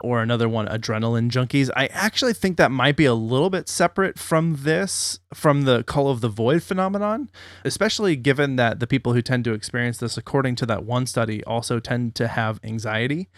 or 0.00 0.22
another 0.22 0.48
one, 0.48 0.68
adrenaline 0.68 1.28
junkies. 1.28 1.70
I 1.74 1.86
actually 1.86 2.34
think 2.34 2.56
that 2.56 2.70
might 2.70 2.94
be 2.94 3.04
a 3.04 3.14
little 3.14 3.50
bit 3.50 3.68
separate 3.68 4.16
from 4.16 4.58
this, 4.60 5.18
from 5.34 5.62
the 5.62 5.82
call 5.82 6.08
of 6.08 6.20
the 6.20 6.28
void 6.28 6.62
phenomenon, 6.62 7.32
especially 7.64 8.14
given 8.14 8.54
that 8.54 8.78
the 8.78 8.86
people 8.86 9.12
who 9.12 9.22
tend 9.22 9.42
to 9.46 9.54
experience 9.54 9.98
this, 9.98 10.16
according 10.16 10.54
to 10.54 10.66
that 10.66 10.84
one 10.84 11.04
study, 11.04 11.42
also 11.42 11.80
tend 11.80 12.14
to 12.14 12.28
have 12.28 12.60
anxiety. 12.62 13.28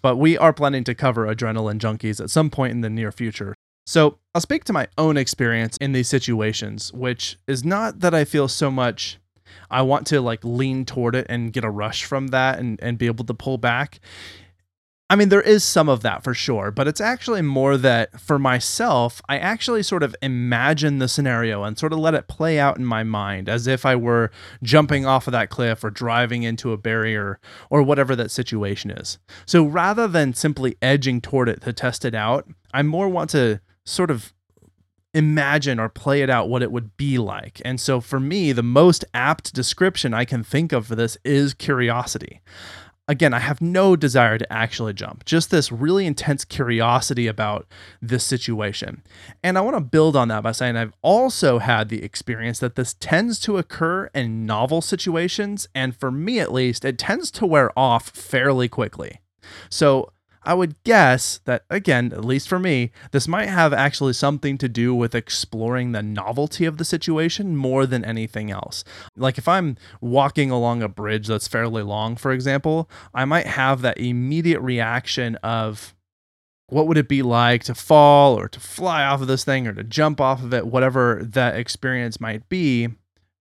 But 0.00 0.14
we 0.14 0.38
are 0.38 0.52
planning 0.52 0.84
to 0.84 0.94
cover 0.94 1.26
adrenaline 1.26 1.80
junkies 1.80 2.20
at 2.20 2.30
some 2.30 2.50
point 2.50 2.70
in 2.70 2.82
the 2.82 2.88
near 2.88 3.10
future. 3.10 3.56
So 3.84 4.18
I'll 4.32 4.40
speak 4.40 4.62
to 4.66 4.72
my 4.72 4.86
own 4.96 5.16
experience 5.16 5.76
in 5.80 5.90
these 5.90 6.08
situations, 6.08 6.92
which 6.92 7.36
is 7.48 7.64
not 7.64 7.98
that 7.98 8.14
I 8.14 8.24
feel 8.24 8.46
so 8.46 8.70
much 8.70 9.18
I 9.70 9.82
want 9.82 10.06
to 10.08 10.20
like 10.20 10.40
lean 10.44 10.84
toward 10.84 11.14
it 11.14 11.26
and 11.28 11.52
get 11.52 11.64
a 11.64 11.70
rush 11.70 12.04
from 12.04 12.28
that 12.28 12.58
and, 12.58 12.78
and 12.82 12.98
be 12.98 13.06
able 13.06 13.24
to 13.26 13.34
pull 13.34 13.58
back. 13.58 14.00
I 15.10 15.16
mean, 15.16 15.30
there 15.30 15.40
is 15.40 15.64
some 15.64 15.88
of 15.88 16.02
that 16.02 16.22
for 16.22 16.34
sure, 16.34 16.70
but 16.70 16.86
it's 16.86 17.00
actually 17.00 17.40
more 17.40 17.78
that 17.78 18.20
for 18.20 18.38
myself, 18.38 19.22
I 19.26 19.38
actually 19.38 19.82
sort 19.82 20.02
of 20.02 20.14
imagine 20.20 20.98
the 20.98 21.08
scenario 21.08 21.62
and 21.62 21.78
sort 21.78 21.94
of 21.94 21.98
let 21.98 22.12
it 22.12 22.28
play 22.28 22.58
out 22.58 22.76
in 22.76 22.84
my 22.84 23.04
mind 23.04 23.48
as 23.48 23.66
if 23.66 23.86
I 23.86 23.96
were 23.96 24.30
jumping 24.62 25.06
off 25.06 25.26
of 25.26 25.32
that 25.32 25.48
cliff 25.48 25.82
or 25.82 25.88
driving 25.88 26.42
into 26.42 26.72
a 26.72 26.76
barrier 26.76 27.40
or 27.70 27.82
whatever 27.82 28.14
that 28.16 28.30
situation 28.30 28.90
is. 28.90 29.18
So 29.46 29.64
rather 29.64 30.08
than 30.08 30.34
simply 30.34 30.76
edging 30.82 31.22
toward 31.22 31.48
it 31.48 31.62
to 31.62 31.72
test 31.72 32.04
it 32.04 32.14
out, 32.14 32.46
I 32.74 32.82
more 32.82 33.08
want 33.08 33.30
to 33.30 33.62
sort 33.86 34.10
of 34.10 34.34
imagine 35.18 35.80
or 35.80 35.88
play 35.88 36.22
it 36.22 36.30
out 36.30 36.48
what 36.48 36.62
it 36.62 36.70
would 36.70 36.96
be 36.96 37.18
like. 37.18 37.60
And 37.64 37.80
so 37.80 38.00
for 38.00 38.20
me, 38.20 38.52
the 38.52 38.62
most 38.62 39.04
apt 39.12 39.52
description 39.52 40.14
I 40.14 40.24
can 40.24 40.44
think 40.44 40.72
of 40.72 40.86
for 40.86 40.94
this 40.94 41.18
is 41.24 41.54
curiosity. 41.54 42.40
Again, 43.08 43.34
I 43.34 43.38
have 43.38 43.60
no 43.60 43.96
desire 43.96 44.36
to 44.38 44.52
actually 44.52 44.92
jump, 44.92 45.24
just 45.24 45.50
this 45.50 45.72
really 45.72 46.06
intense 46.06 46.44
curiosity 46.44 47.26
about 47.26 47.66
this 48.02 48.22
situation. 48.22 49.02
And 49.42 49.58
I 49.58 49.62
want 49.62 49.76
to 49.76 49.80
build 49.80 50.14
on 50.14 50.28
that 50.28 50.42
by 50.42 50.52
saying 50.52 50.76
I've 50.76 50.92
also 51.02 51.58
had 51.58 51.88
the 51.88 52.04
experience 52.04 52.60
that 52.60 52.76
this 52.76 52.94
tends 53.00 53.40
to 53.40 53.56
occur 53.56 54.10
in 54.14 54.46
novel 54.46 54.82
situations. 54.82 55.68
And 55.74 55.96
for 55.96 56.10
me, 56.10 56.38
at 56.38 56.52
least, 56.52 56.84
it 56.84 56.98
tends 56.98 57.30
to 57.32 57.46
wear 57.46 57.76
off 57.76 58.10
fairly 58.10 58.68
quickly. 58.68 59.20
So 59.70 60.12
I 60.42 60.54
would 60.54 60.82
guess 60.84 61.40
that, 61.44 61.64
again, 61.68 62.12
at 62.12 62.24
least 62.24 62.48
for 62.48 62.58
me, 62.58 62.90
this 63.10 63.28
might 63.28 63.48
have 63.48 63.72
actually 63.72 64.12
something 64.12 64.58
to 64.58 64.68
do 64.68 64.94
with 64.94 65.14
exploring 65.14 65.92
the 65.92 66.02
novelty 66.02 66.64
of 66.64 66.78
the 66.78 66.84
situation 66.84 67.56
more 67.56 67.86
than 67.86 68.04
anything 68.04 68.50
else. 68.50 68.84
Like 69.16 69.38
if 69.38 69.48
I'm 69.48 69.76
walking 70.00 70.50
along 70.50 70.82
a 70.82 70.88
bridge 70.88 71.26
that's 71.26 71.48
fairly 71.48 71.82
long, 71.82 72.16
for 72.16 72.32
example, 72.32 72.88
I 73.12 73.24
might 73.24 73.46
have 73.46 73.82
that 73.82 73.98
immediate 73.98 74.60
reaction 74.60 75.36
of, 75.36 75.94
what 76.70 76.86
would 76.86 76.98
it 76.98 77.08
be 77.08 77.22
like 77.22 77.64
to 77.64 77.74
fall 77.74 78.38
or 78.38 78.46
to 78.46 78.60
fly 78.60 79.02
off 79.02 79.22
of 79.22 79.26
this 79.26 79.42
thing 79.42 79.66
or 79.66 79.72
to 79.72 79.82
jump 79.82 80.20
off 80.20 80.42
of 80.42 80.52
it, 80.52 80.66
whatever 80.66 81.22
that 81.22 81.56
experience 81.56 82.20
might 82.20 82.46
be. 82.50 82.88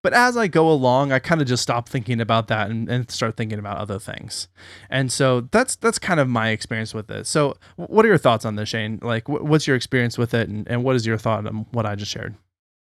But 0.03 0.13
as 0.13 0.37
I 0.37 0.47
go 0.47 0.69
along, 0.71 1.11
I 1.11 1.19
kind 1.19 1.41
of 1.41 1.47
just 1.47 1.63
stop 1.63 1.89
thinking 1.89 2.21
about 2.21 2.47
that 2.47 2.69
and, 2.69 2.87
and, 2.89 3.09
start 3.09 3.35
thinking 3.35 3.59
about 3.59 3.77
other 3.77 3.99
things. 3.99 4.47
And 4.89 5.11
so 5.11 5.41
that's 5.51 5.75
that's 5.75 5.99
kind 5.99 6.19
of 6.19 6.29
my 6.29 6.49
experience 6.49 6.93
with 6.93 7.09
it. 7.09 7.25
So 7.27 7.57
what 7.75 8.05
are 8.05 8.07
your 8.07 8.17
thoughts 8.17 8.45
on 8.45 8.55
this, 8.55 8.69
Shane? 8.69 8.99
Like, 9.01 9.27
what's 9.27 9.67
your 9.67 9.75
experience 9.75 10.17
with 10.17 10.33
it, 10.33 10.49
and, 10.49 10.67
and 10.67 10.83
what 10.83 10.95
is 10.95 11.05
your 11.05 11.17
thought 11.17 11.45
on 11.47 11.65
what 11.71 11.85
I 11.85 11.95
just 11.95 12.11
shared? 12.11 12.35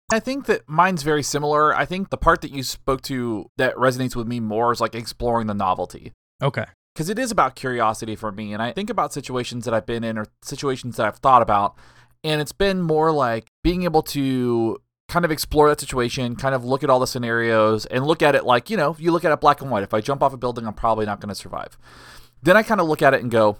I 0.09 0.19
think 0.19 0.45
that 0.45 0.67
mine's 0.69 1.03
very 1.03 1.23
similar. 1.23 1.75
I 1.75 1.85
think 1.85 2.09
the 2.09 2.17
part 2.17 2.41
that 2.41 2.51
you 2.51 2.63
spoke 2.63 3.01
to 3.03 3.49
that 3.57 3.75
resonates 3.75 4.15
with 4.15 4.27
me 4.27 4.39
more 4.39 4.71
is 4.71 4.79
like 4.79 4.95
exploring 4.95 5.47
the 5.47 5.53
novelty. 5.53 6.13
Okay. 6.41 6.65
Because 6.93 7.09
it 7.09 7.19
is 7.19 7.29
about 7.29 7.55
curiosity 7.55 8.15
for 8.15 8.31
me. 8.31 8.53
And 8.53 8.61
I 8.61 8.71
think 8.71 8.89
about 8.89 9.11
situations 9.11 9.65
that 9.65 9.73
I've 9.73 9.85
been 9.85 10.03
in 10.03 10.17
or 10.17 10.27
situations 10.41 10.95
that 10.95 11.05
I've 11.05 11.17
thought 11.17 11.41
about. 11.41 11.75
And 12.23 12.41
it's 12.41 12.53
been 12.53 12.81
more 12.81 13.11
like 13.11 13.47
being 13.63 13.83
able 13.83 14.01
to 14.03 14.81
kind 15.07 15.23
of 15.23 15.31
explore 15.31 15.69
that 15.69 15.79
situation, 15.79 16.35
kind 16.35 16.53
of 16.53 16.65
look 16.65 16.83
at 16.83 16.89
all 16.89 16.99
the 16.99 17.07
scenarios 17.07 17.85
and 17.85 18.05
look 18.05 18.21
at 18.21 18.35
it 18.35 18.43
like, 18.43 18.69
you 18.69 18.77
know, 18.77 18.95
you 18.99 19.11
look 19.11 19.23
at 19.23 19.31
it 19.31 19.39
black 19.39 19.61
and 19.61 19.71
white. 19.71 19.83
If 19.83 19.93
I 19.93 20.01
jump 20.01 20.21
off 20.21 20.33
a 20.33 20.37
building, 20.37 20.67
I'm 20.67 20.73
probably 20.73 21.05
not 21.05 21.21
going 21.21 21.29
to 21.29 21.35
survive. 21.35 21.77
Then 22.43 22.57
I 22.57 22.63
kind 22.63 22.81
of 22.81 22.87
look 22.87 23.01
at 23.01 23.13
it 23.13 23.21
and 23.21 23.31
go, 23.31 23.57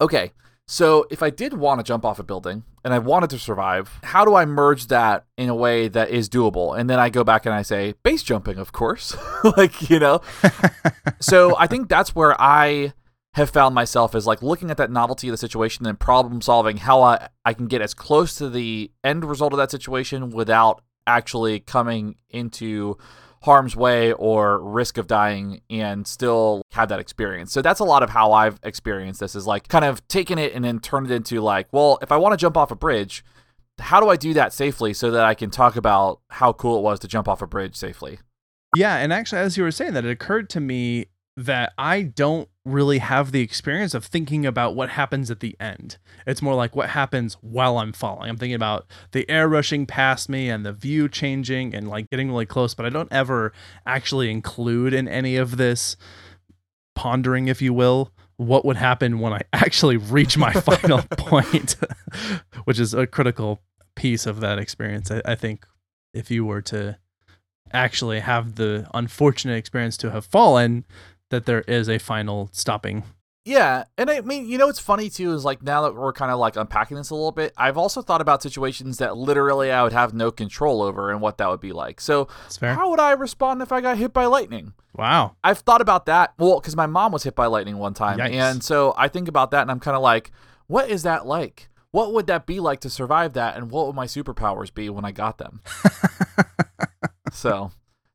okay, 0.00 0.32
so 0.70 1.06
if 1.10 1.22
I 1.22 1.30
did 1.30 1.54
want 1.54 1.80
to 1.80 1.84
jump 1.84 2.04
off 2.04 2.18
a 2.18 2.22
building 2.22 2.62
and 2.84 2.92
I 2.94 2.98
wanted 2.98 3.30
to 3.30 3.38
survive, 3.38 3.98
how 4.04 4.24
do 4.24 4.34
I 4.34 4.44
merge 4.44 4.88
that 4.88 5.24
in 5.36 5.48
a 5.48 5.54
way 5.54 5.88
that 5.88 6.10
is 6.10 6.28
doable? 6.28 6.78
And 6.78 6.88
then 6.88 6.98
I 6.98 7.08
go 7.08 7.24
back 7.24 7.46
and 7.46 7.54
I 7.54 7.62
say, 7.62 7.94
base 8.02 8.22
jumping, 8.22 8.58
of 8.58 8.70
course. 8.70 9.16
like, 9.56 9.88
you 9.90 9.98
know. 9.98 10.20
so 11.20 11.56
I 11.58 11.66
think 11.66 11.88
that's 11.88 12.14
where 12.14 12.40
I 12.40 12.92
have 13.38 13.50
found 13.50 13.74
myself 13.74 14.14
as 14.14 14.26
like 14.26 14.42
looking 14.42 14.70
at 14.70 14.76
that 14.76 14.90
novelty 14.90 15.28
of 15.28 15.32
the 15.32 15.38
situation 15.38 15.86
and 15.86 15.98
problem 15.98 16.40
solving 16.40 16.76
how 16.76 17.02
I, 17.02 17.28
I 17.44 17.54
can 17.54 17.66
get 17.66 17.80
as 17.80 17.94
close 17.94 18.34
to 18.36 18.50
the 18.50 18.90
end 19.02 19.24
result 19.24 19.52
of 19.52 19.56
that 19.58 19.70
situation 19.70 20.30
without 20.30 20.82
actually 21.06 21.60
coming 21.60 22.16
into 22.28 22.98
harm's 23.42 23.76
way 23.76 24.12
or 24.12 24.60
risk 24.60 24.98
of 24.98 25.06
dying 25.06 25.62
and 25.70 26.06
still 26.06 26.62
have 26.72 26.88
that 26.88 26.98
experience. 26.98 27.52
So 27.52 27.62
that's 27.62 27.80
a 27.80 27.84
lot 27.84 28.02
of 28.02 28.10
how 28.10 28.32
I've 28.32 28.58
experienced 28.62 29.20
this 29.20 29.34
is 29.34 29.46
like 29.46 29.68
kind 29.68 29.84
of 29.84 30.06
taking 30.08 30.38
it 30.38 30.52
and 30.54 30.64
then 30.64 30.80
turn 30.80 31.06
it 31.06 31.12
into 31.12 31.40
like, 31.40 31.68
well, 31.72 31.98
if 32.02 32.10
I 32.10 32.16
want 32.16 32.32
to 32.32 32.36
jump 32.36 32.56
off 32.56 32.70
a 32.70 32.76
bridge, 32.76 33.24
how 33.78 34.00
do 34.00 34.08
I 34.08 34.16
do 34.16 34.34
that 34.34 34.52
safely 34.52 34.92
so 34.92 35.12
that 35.12 35.24
I 35.24 35.34
can 35.34 35.50
talk 35.50 35.76
about 35.76 36.20
how 36.30 36.52
cool 36.52 36.78
it 36.78 36.82
was 36.82 36.98
to 37.00 37.08
jump 37.08 37.28
off 37.28 37.40
a 37.40 37.46
bridge 37.46 37.76
safely? 37.76 38.18
Yeah, 38.76 38.96
and 38.96 39.12
actually 39.12 39.40
as 39.40 39.56
you 39.56 39.62
were 39.62 39.70
saying 39.70 39.94
that 39.94 40.04
it 40.04 40.10
occurred 40.10 40.50
to 40.50 40.60
me 40.60 41.06
that 41.38 41.72
I 41.78 42.02
don't 42.02 42.48
really 42.64 42.98
have 42.98 43.30
the 43.30 43.42
experience 43.42 43.94
of 43.94 44.04
thinking 44.04 44.44
about 44.44 44.74
what 44.74 44.90
happens 44.90 45.30
at 45.30 45.38
the 45.38 45.54
end. 45.60 45.96
It's 46.26 46.42
more 46.42 46.56
like 46.56 46.74
what 46.74 46.90
happens 46.90 47.34
while 47.34 47.78
I'm 47.78 47.92
falling. 47.92 48.28
I'm 48.28 48.36
thinking 48.36 48.56
about 48.56 48.86
the 49.12 49.28
air 49.30 49.48
rushing 49.48 49.86
past 49.86 50.28
me 50.28 50.50
and 50.50 50.66
the 50.66 50.72
view 50.72 51.08
changing 51.08 51.76
and 51.76 51.88
like 51.88 52.10
getting 52.10 52.28
really 52.28 52.44
close, 52.44 52.74
but 52.74 52.84
I 52.84 52.88
don't 52.88 53.12
ever 53.12 53.52
actually 53.86 54.32
include 54.32 54.92
in 54.92 55.06
any 55.06 55.36
of 55.36 55.58
this 55.58 55.96
pondering, 56.96 57.46
if 57.46 57.62
you 57.62 57.72
will, 57.72 58.10
what 58.36 58.64
would 58.64 58.76
happen 58.76 59.20
when 59.20 59.32
I 59.32 59.42
actually 59.52 59.96
reach 59.96 60.36
my 60.36 60.52
final 60.54 61.02
point, 61.12 61.76
which 62.64 62.80
is 62.80 62.94
a 62.94 63.06
critical 63.06 63.60
piece 63.94 64.26
of 64.26 64.40
that 64.40 64.58
experience. 64.58 65.08
I, 65.12 65.22
I 65.24 65.36
think 65.36 65.64
if 66.12 66.32
you 66.32 66.44
were 66.44 66.62
to 66.62 66.98
actually 67.72 68.18
have 68.18 68.56
the 68.56 68.88
unfortunate 68.92 69.54
experience 69.54 69.96
to 69.98 70.10
have 70.10 70.24
fallen, 70.24 70.84
that 71.30 71.46
there 71.46 71.62
is 71.62 71.88
a 71.88 71.98
final 71.98 72.48
stopping. 72.52 73.04
Yeah, 73.48 73.84
and 73.96 74.10
I 74.10 74.20
mean, 74.20 74.46
you 74.46 74.58
know, 74.58 74.66
what's 74.66 74.78
funny 74.78 75.08
too 75.08 75.32
is 75.32 75.42
like 75.42 75.62
now 75.62 75.80
that 75.82 75.94
we're 75.94 76.12
kind 76.12 76.30
of 76.30 76.38
like 76.38 76.56
unpacking 76.56 76.98
this 76.98 77.08
a 77.08 77.14
little 77.14 77.32
bit, 77.32 77.54
I've 77.56 77.78
also 77.78 78.02
thought 78.02 78.20
about 78.20 78.42
situations 78.42 78.98
that 78.98 79.16
literally 79.16 79.72
I 79.72 79.82
would 79.82 79.94
have 79.94 80.12
no 80.12 80.30
control 80.30 80.82
over 80.82 81.10
and 81.10 81.22
what 81.22 81.38
that 81.38 81.48
would 81.48 81.60
be 81.60 81.72
like. 81.72 81.98
So, 81.98 82.28
how 82.60 82.90
would 82.90 83.00
I 83.00 83.12
respond 83.12 83.62
if 83.62 83.72
I 83.72 83.80
got 83.80 83.96
hit 83.96 84.12
by 84.12 84.26
lightning? 84.26 84.74
Wow. 84.94 85.36
I've 85.42 85.60
thought 85.60 85.80
about 85.80 86.04
that. 86.06 86.34
Well, 86.38 86.60
because 86.60 86.76
my 86.76 86.84
mom 86.84 87.10
was 87.12 87.22
hit 87.22 87.34
by 87.34 87.46
lightning 87.46 87.78
one 87.78 87.94
time, 87.94 88.18
Yikes. 88.18 88.32
and 88.32 88.62
so 88.62 88.92
I 88.98 89.08
think 89.08 89.28
about 89.28 89.50
that, 89.52 89.62
and 89.62 89.70
I'm 89.70 89.80
kind 89.80 89.96
of 89.96 90.02
like, 90.02 90.30
what 90.66 90.90
is 90.90 91.02
that 91.04 91.24
like? 91.26 91.70
What 91.90 92.12
would 92.12 92.26
that 92.26 92.44
be 92.44 92.60
like 92.60 92.80
to 92.80 92.90
survive 92.90 93.32
that, 93.32 93.56
and 93.56 93.70
what 93.70 93.86
would 93.86 93.96
my 93.96 94.06
superpowers 94.06 94.74
be 94.74 94.90
when 94.90 95.06
I 95.06 95.12
got 95.12 95.38
them? 95.38 95.62
so, 97.32 97.70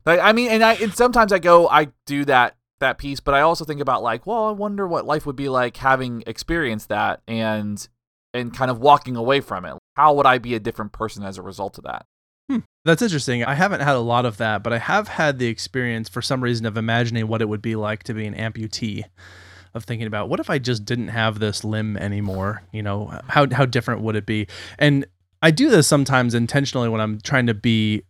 like, 0.06 0.20
I 0.20 0.32
mean, 0.32 0.52
and 0.52 0.64
I 0.64 0.74
and 0.74 0.94
sometimes 0.94 1.34
I 1.34 1.40
go, 1.40 1.68
I 1.68 1.88
do 2.06 2.24
that 2.26 2.56
that 2.80 2.98
piece, 2.98 3.20
but 3.20 3.34
I 3.34 3.42
also 3.42 3.66
think 3.66 3.82
about 3.82 4.04
like, 4.04 4.26
well, 4.26 4.46
I 4.46 4.52
wonder 4.52 4.88
what 4.88 5.06
life 5.06 5.26
would 5.26 5.36
be 5.36 5.50
like 5.50 5.78
having 5.78 6.24
experienced 6.28 6.90
that, 6.90 7.22
and 7.28 7.88
and 8.34 8.54
kind 8.54 8.72
of 8.72 8.80
walking 8.80 9.16
away 9.16 9.42
from 9.42 9.66
it. 9.66 9.76
How 9.96 10.14
would 10.14 10.26
I 10.26 10.38
be 10.40 10.56
a 10.56 10.60
different 10.60 10.92
person 10.92 11.24
as 11.24 11.38
a 11.38 11.42
result 11.42 11.78
of 11.78 11.84
that? 11.84 12.06
Hmm. 12.50 12.60
That's 12.84 13.02
interesting. 13.02 13.44
I 13.44 13.54
haven't 13.54 13.82
had 13.82 13.96
a 13.96 14.00
lot 14.00 14.26
of 14.26 14.38
that, 14.38 14.64
but 14.64 14.74
I 14.74 14.80
have 14.80 15.08
had 15.08 15.40
the 15.40 15.48
experience 15.48 16.10
for 16.10 16.22
some 16.22 16.42
reason 16.42 16.66
of 16.66 16.76
imagining 16.78 17.28
what 17.28 17.42
it 17.42 17.48
would 17.48 17.62
be 17.62 17.76
like 17.76 18.04
to 18.04 18.14
be 18.14 18.26
an 18.26 18.36
amputee. 18.36 19.04
Of 19.76 19.86
thinking 19.86 20.06
about 20.06 20.30
what 20.30 20.40
if 20.40 20.52
I 20.52 20.60
just 20.60 20.86
didn't 20.86 21.08
have 21.08 21.40
this 21.40 21.64
limb 21.64 21.98
anymore? 21.98 22.62
You 22.72 22.84
know, 22.84 23.20
how 23.28 23.48
how 23.52 23.66
different 23.66 24.02
would 24.02 24.16
it 24.16 24.28
be? 24.28 24.46
And 24.78 25.04
I 25.42 25.50
do 25.50 25.72
this 25.72 25.88
sometimes 25.88 26.36
intentionally 26.36 26.90
when 26.90 27.02
I'm 27.02 27.20
trying 27.20 27.48
to 27.48 27.56
be 27.56 28.04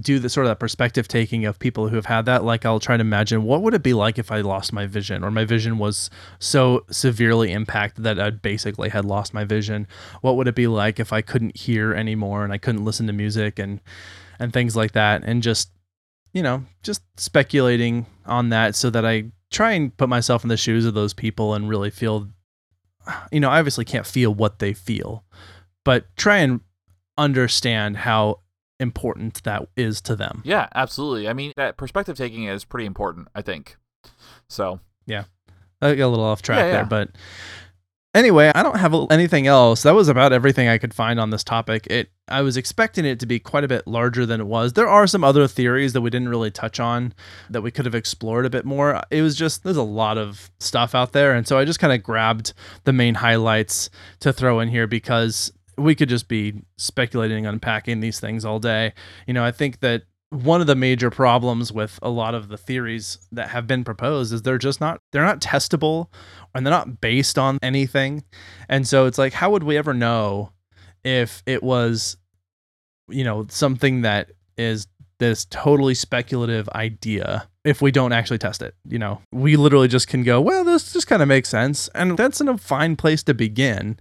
do 0.00 0.18
the 0.18 0.28
sort 0.28 0.46
of 0.46 0.50
that 0.50 0.60
perspective 0.60 1.08
taking 1.08 1.44
of 1.44 1.58
people 1.58 1.88
who 1.88 1.96
have 1.96 2.06
had 2.06 2.26
that. 2.26 2.44
Like 2.44 2.64
I'll 2.64 2.80
try 2.80 2.96
to 2.96 3.00
imagine 3.00 3.42
what 3.42 3.62
would 3.62 3.74
it 3.74 3.82
be 3.82 3.94
like 3.94 4.18
if 4.18 4.30
I 4.30 4.40
lost 4.40 4.72
my 4.72 4.86
vision 4.86 5.24
or 5.24 5.30
my 5.30 5.44
vision 5.44 5.78
was 5.78 6.10
so 6.38 6.84
severely 6.90 7.52
impacted 7.52 8.04
that 8.04 8.20
I 8.20 8.30
basically 8.30 8.90
had 8.90 9.04
lost 9.04 9.34
my 9.34 9.44
vision. 9.44 9.86
What 10.20 10.36
would 10.36 10.48
it 10.48 10.54
be 10.54 10.66
like 10.66 11.00
if 11.00 11.12
I 11.12 11.22
couldn't 11.22 11.56
hear 11.56 11.92
anymore 11.92 12.44
and 12.44 12.52
I 12.52 12.58
couldn't 12.58 12.84
listen 12.84 13.06
to 13.08 13.12
music 13.12 13.58
and 13.58 13.80
and 14.38 14.52
things 14.52 14.74
like 14.74 14.92
that 14.92 15.22
and 15.24 15.42
just 15.42 15.70
you 16.32 16.42
know 16.42 16.64
just 16.82 17.02
speculating 17.20 18.06
on 18.26 18.48
that 18.50 18.74
so 18.74 18.90
that 18.90 19.04
I 19.04 19.30
try 19.50 19.72
and 19.72 19.96
put 19.96 20.08
myself 20.08 20.42
in 20.42 20.48
the 20.48 20.56
shoes 20.56 20.86
of 20.86 20.94
those 20.94 21.12
people 21.14 21.54
and 21.54 21.68
really 21.68 21.90
feel 21.90 22.28
you 23.30 23.40
know 23.40 23.50
I 23.50 23.58
obviously 23.58 23.84
can't 23.84 24.06
feel 24.06 24.34
what 24.34 24.58
they 24.58 24.72
feel 24.72 25.24
but 25.84 26.06
try 26.16 26.38
and 26.38 26.60
understand 27.18 27.98
how 27.98 28.40
important 28.82 29.42
that 29.44 29.68
is 29.76 30.00
to 30.02 30.14
them. 30.16 30.42
Yeah, 30.44 30.68
absolutely. 30.74 31.28
I 31.28 31.32
mean, 31.32 31.52
that 31.56 31.76
perspective 31.78 32.16
taking 32.16 32.44
is 32.44 32.64
pretty 32.64 32.86
important, 32.86 33.28
I 33.34 33.40
think. 33.40 33.76
So, 34.48 34.80
yeah. 35.06 35.24
I 35.80 35.94
got 35.94 36.06
a 36.06 36.08
little 36.08 36.24
off 36.24 36.42
track 36.42 36.58
Yeah, 36.58 36.66
yeah. 36.66 36.72
there, 36.72 36.84
but 36.84 37.10
anyway, 38.14 38.52
I 38.54 38.62
don't 38.62 38.78
have 38.78 38.94
anything 39.10 39.46
else. 39.46 39.82
That 39.82 39.94
was 39.94 40.08
about 40.08 40.32
everything 40.32 40.68
I 40.68 40.78
could 40.78 40.94
find 40.94 41.18
on 41.18 41.30
this 41.30 41.42
topic. 41.44 41.86
It 41.88 42.10
I 42.28 42.42
was 42.42 42.56
expecting 42.56 43.04
it 43.04 43.18
to 43.20 43.26
be 43.26 43.38
quite 43.38 43.64
a 43.64 43.68
bit 43.68 43.86
larger 43.86 44.24
than 44.24 44.40
it 44.40 44.46
was. 44.46 44.72
There 44.72 44.88
are 44.88 45.06
some 45.06 45.24
other 45.24 45.46
theories 45.48 45.92
that 45.92 46.00
we 46.00 46.08
didn't 46.08 46.28
really 46.28 46.50
touch 46.50 46.80
on 46.80 47.12
that 47.50 47.62
we 47.62 47.70
could 47.70 47.84
have 47.84 47.94
explored 47.94 48.46
a 48.46 48.50
bit 48.50 48.64
more. 48.64 49.02
It 49.10 49.22
was 49.22 49.34
just 49.36 49.64
there's 49.64 49.76
a 49.76 49.82
lot 49.82 50.18
of 50.18 50.50
stuff 50.60 50.94
out 50.94 51.12
there, 51.12 51.34
and 51.34 51.46
so 51.46 51.58
I 51.58 51.64
just 51.64 51.80
kind 51.80 51.92
of 51.92 52.02
grabbed 52.02 52.52
the 52.84 52.92
main 52.92 53.14
highlights 53.16 53.90
to 54.20 54.32
throw 54.32 54.60
in 54.60 54.68
here 54.68 54.86
because 54.86 55.52
we 55.76 55.94
could 55.94 56.08
just 56.08 56.28
be 56.28 56.62
speculating, 56.76 57.46
unpacking 57.46 58.00
these 58.00 58.20
things 58.20 58.44
all 58.44 58.58
day. 58.58 58.92
You 59.26 59.34
know, 59.34 59.44
I 59.44 59.50
think 59.50 59.80
that 59.80 60.02
one 60.30 60.62
of 60.62 60.66
the 60.66 60.74
major 60.74 61.10
problems 61.10 61.72
with 61.72 61.98
a 62.00 62.08
lot 62.08 62.34
of 62.34 62.48
the 62.48 62.56
theories 62.56 63.18
that 63.32 63.50
have 63.50 63.66
been 63.66 63.84
proposed 63.84 64.32
is 64.32 64.42
they're 64.42 64.56
just 64.56 64.80
not 64.80 64.98
they're 65.12 65.24
not 65.24 65.40
testable 65.40 66.06
and 66.54 66.64
they're 66.64 66.72
not 66.72 67.00
based 67.00 67.38
on 67.38 67.58
anything. 67.62 68.24
And 68.68 68.88
so 68.88 69.06
it's 69.06 69.18
like 69.18 69.34
how 69.34 69.50
would 69.50 69.62
we 69.62 69.76
ever 69.76 69.92
know 69.92 70.52
if 71.04 71.42
it 71.46 71.62
was 71.62 72.16
you 73.08 73.24
know 73.24 73.46
something 73.48 74.02
that 74.02 74.30
is 74.56 74.86
this 75.18 75.44
totally 75.46 75.94
speculative 75.94 76.68
idea 76.70 77.48
if 77.64 77.80
we 77.80 77.92
don't 77.92 78.12
actually 78.12 78.38
test 78.38 78.62
it 78.62 78.74
you 78.88 78.98
know 78.98 79.20
we 79.32 79.56
literally 79.56 79.88
just 79.88 80.08
can 80.08 80.22
go 80.22 80.40
well 80.40 80.64
this 80.64 80.92
just 80.92 81.06
kind 81.06 81.22
of 81.22 81.28
makes 81.28 81.48
sense 81.48 81.88
and 81.94 82.16
that's 82.16 82.40
in 82.40 82.48
a 82.48 82.58
fine 82.58 82.96
place 82.96 83.22
to 83.22 83.34
begin 83.34 83.98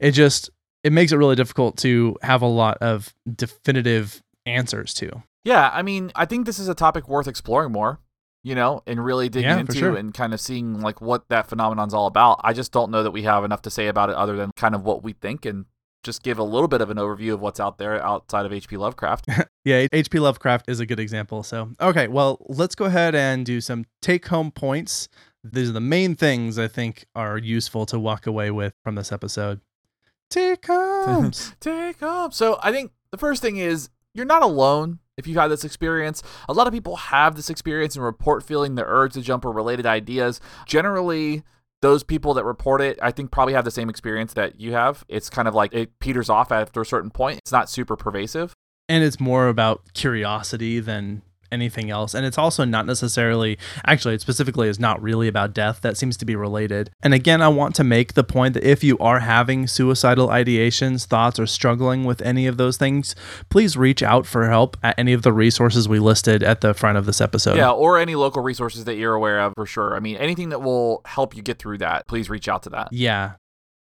it 0.00 0.12
just 0.12 0.50
it 0.84 0.92
makes 0.92 1.12
it 1.12 1.16
really 1.16 1.36
difficult 1.36 1.76
to 1.78 2.16
have 2.22 2.42
a 2.42 2.46
lot 2.46 2.78
of 2.80 3.14
definitive 3.54 4.22
answers 4.46 4.94
to 4.94 5.22
yeah, 5.42 5.70
I 5.72 5.80
mean, 5.80 6.12
I 6.14 6.26
think 6.26 6.44
this 6.44 6.58
is 6.58 6.68
a 6.68 6.74
topic 6.74 7.08
worth 7.08 7.26
exploring 7.26 7.72
more, 7.72 7.98
you 8.44 8.54
know, 8.54 8.82
and 8.86 9.02
really 9.02 9.30
digging 9.30 9.48
Yeah, 9.48 9.58
into 9.60 9.72
sure. 9.72 9.96
and 9.96 10.12
kind 10.12 10.34
of 10.34 10.40
seeing 10.40 10.80
like 10.82 11.00
what 11.00 11.30
that 11.30 11.48
phenomenon's 11.48 11.94
all 11.94 12.06
about. 12.06 12.40
I 12.44 12.52
just 12.52 12.72
don't 12.72 12.90
know 12.90 13.02
that 13.02 13.10
we 13.12 13.22
have 13.22 13.42
enough 13.42 13.62
to 13.62 13.70
say 13.70 13.86
about 13.88 14.10
it 14.10 14.16
other 14.16 14.36
than 14.36 14.50
kind 14.56 14.74
of 14.74 14.82
what 14.84 15.02
we 15.02 15.14
think 15.14 15.46
and 15.46 15.64
just 16.04 16.22
give 16.22 16.38
a 16.38 16.42
little 16.42 16.68
bit 16.68 16.82
of 16.82 16.90
an 16.90 16.98
overview 16.98 17.32
of 17.32 17.40
what's 17.40 17.58
out 17.58 17.78
there 17.78 18.02
outside 18.04 18.44
of 18.44 18.52
H.P. 18.52 18.76
Lovecraft. 18.76 19.26
Yeah, 19.64 19.86
H.P. 19.92 20.18
Lovecraft 20.20 20.70
is 20.70 20.80
a 20.80 20.86
good 20.86 20.98
example. 21.00 21.42
So, 21.42 21.70
okay, 21.80 22.08
well, 22.08 22.38
let's 22.48 22.74
go 22.74 22.86
ahead 22.86 23.14
and 23.14 23.44
do 23.46 23.60
some 23.62 23.84
take 24.02 24.26
home 24.28 24.50
points. 24.50 25.08
These 25.44 25.68
are 25.70 25.72
the 25.72 25.80
main 25.80 26.14
things 26.16 26.58
I 26.58 26.66
think 26.68 27.04
are 27.14 27.36
useful 27.38 27.84
to 27.86 27.98
walk 27.98 28.26
away 28.26 28.50
with 28.50 28.72
from 28.84 28.94
this 28.94 29.10
episode. 29.12 29.60
Take 30.30 30.66
homes. 30.66 31.54
Take 31.60 32.02
up. 32.02 32.32
So 32.32 32.58
I 32.62 32.72
think 32.72 32.92
the 33.10 33.18
first 33.18 33.42
thing 33.42 33.56
is 33.56 33.90
you're 34.14 34.24
not 34.26 34.42
alone 34.42 35.00
if 35.16 35.26
you've 35.26 35.36
had 35.36 35.48
this 35.48 35.64
experience. 35.64 36.22
A 36.48 36.52
lot 36.52 36.66
of 36.66 36.72
people 36.72 36.96
have 36.96 37.36
this 37.36 37.50
experience 37.50 37.96
and 37.96 38.04
report 38.04 38.42
feeling 38.42 38.74
the 38.74 38.84
urge 38.86 39.14
to 39.14 39.20
jump 39.22 39.44
or 39.44 39.52
related 39.52 39.86
ideas. 39.86 40.40
Generally, 40.66 41.42
those 41.82 42.02
people 42.04 42.34
that 42.34 42.44
report 42.44 42.80
it, 42.80 42.98
I 43.02 43.10
think, 43.10 43.30
probably 43.30 43.54
have 43.54 43.64
the 43.64 43.70
same 43.70 43.88
experience 43.90 44.34
that 44.34 44.60
you 44.60 44.72
have. 44.72 45.04
It's 45.08 45.30
kind 45.30 45.48
of 45.48 45.54
like 45.54 45.72
it 45.74 45.98
peters 45.98 46.28
off 46.30 46.52
after 46.52 46.80
a 46.80 46.86
certain 46.86 47.10
point. 47.10 47.38
It's 47.38 47.52
not 47.52 47.68
super 47.68 47.96
pervasive. 47.96 48.54
and 48.88 49.04
it's 49.04 49.20
more 49.20 49.48
about 49.48 49.92
curiosity 49.94 50.80
than 50.80 51.22
anything 51.52 51.90
else. 51.90 52.14
And 52.14 52.26
it's 52.26 52.38
also 52.38 52.64
not 52.64 52.86
necessarily, 52.86 53.58
actually, 53.86 54.14
it 54.14 54.20
specifically 54.20 54.68
is 54.68 54.78
not 54.78 55.00
really 55.02 55.28
about 55.28 55.54
death. 55.54 55.80
That 55.80 55.96
seems 55.96 56.16
to 56.18 56.24
be 56.24 56.36
related. 56.36 56.90
And 57.02 57.14
again, 57.14 57.42
I 57.42 57.48
want 57.48 57.74
to 57.76 57.84
make 57.84 58.14
the 58.14 58.24
point 58.24 58.54
that 58.54 58.64
if 58.64 58.84
you 58.84 58.98
are 58.98 59.20
having 59.20 59.66
suicidal 59.66 60.28
ideations, 60.28 61.06
thoughts, 61.06 61.38
or 61.38 61.46
struggling 61.46 62.04
with 62.04 62.22
any 62.22 62.46
of 62.46 62.56
those 62.56 62.76
things, 62.76 63.14
please 63.48 63.76
reach 63.76 64.02
out 64.02 64.26
for 64.26 64.48
help 64.48 64.76
at 64.82 64.98
any 64.98 65.12
of 65.12 65.22
the 65.22 65.32
resources 65.32 65.88
we 65.88 65.98
listed 65.98 66.42
at 66.42 66.60
the 66.60 66.74
front 66.74 66.98
of 66.98 67.06
this 67.06 67.20
episode. 67.20 67.56
Yeah, 67.56 67.70
or 67.70 67.98
any 67.98 68.14
local 68.14 68.42
resources 68.42 68.84
that 68.84 68.96
you're 68.96 69.14
aware 69.14 69.40
of 69.40 69.54
for 69.54 69.66
sure. 69.66 69.94
I 69.96 70.00
mean, 70.00 70.16
anything 70.16 70.50
that 70.50 70.62
will 70.62 71.02
help 71.04 71.36
you 71.36 71.42
get 71.42 71.58
through 71.58 71.78
that, 71.78 72.06
please 72.06 72.30
reach 72.30 72.48
out 72.48 72.62
to 72.64 72.70
that. 72.70 72.92
Yeah, 72.92 73.32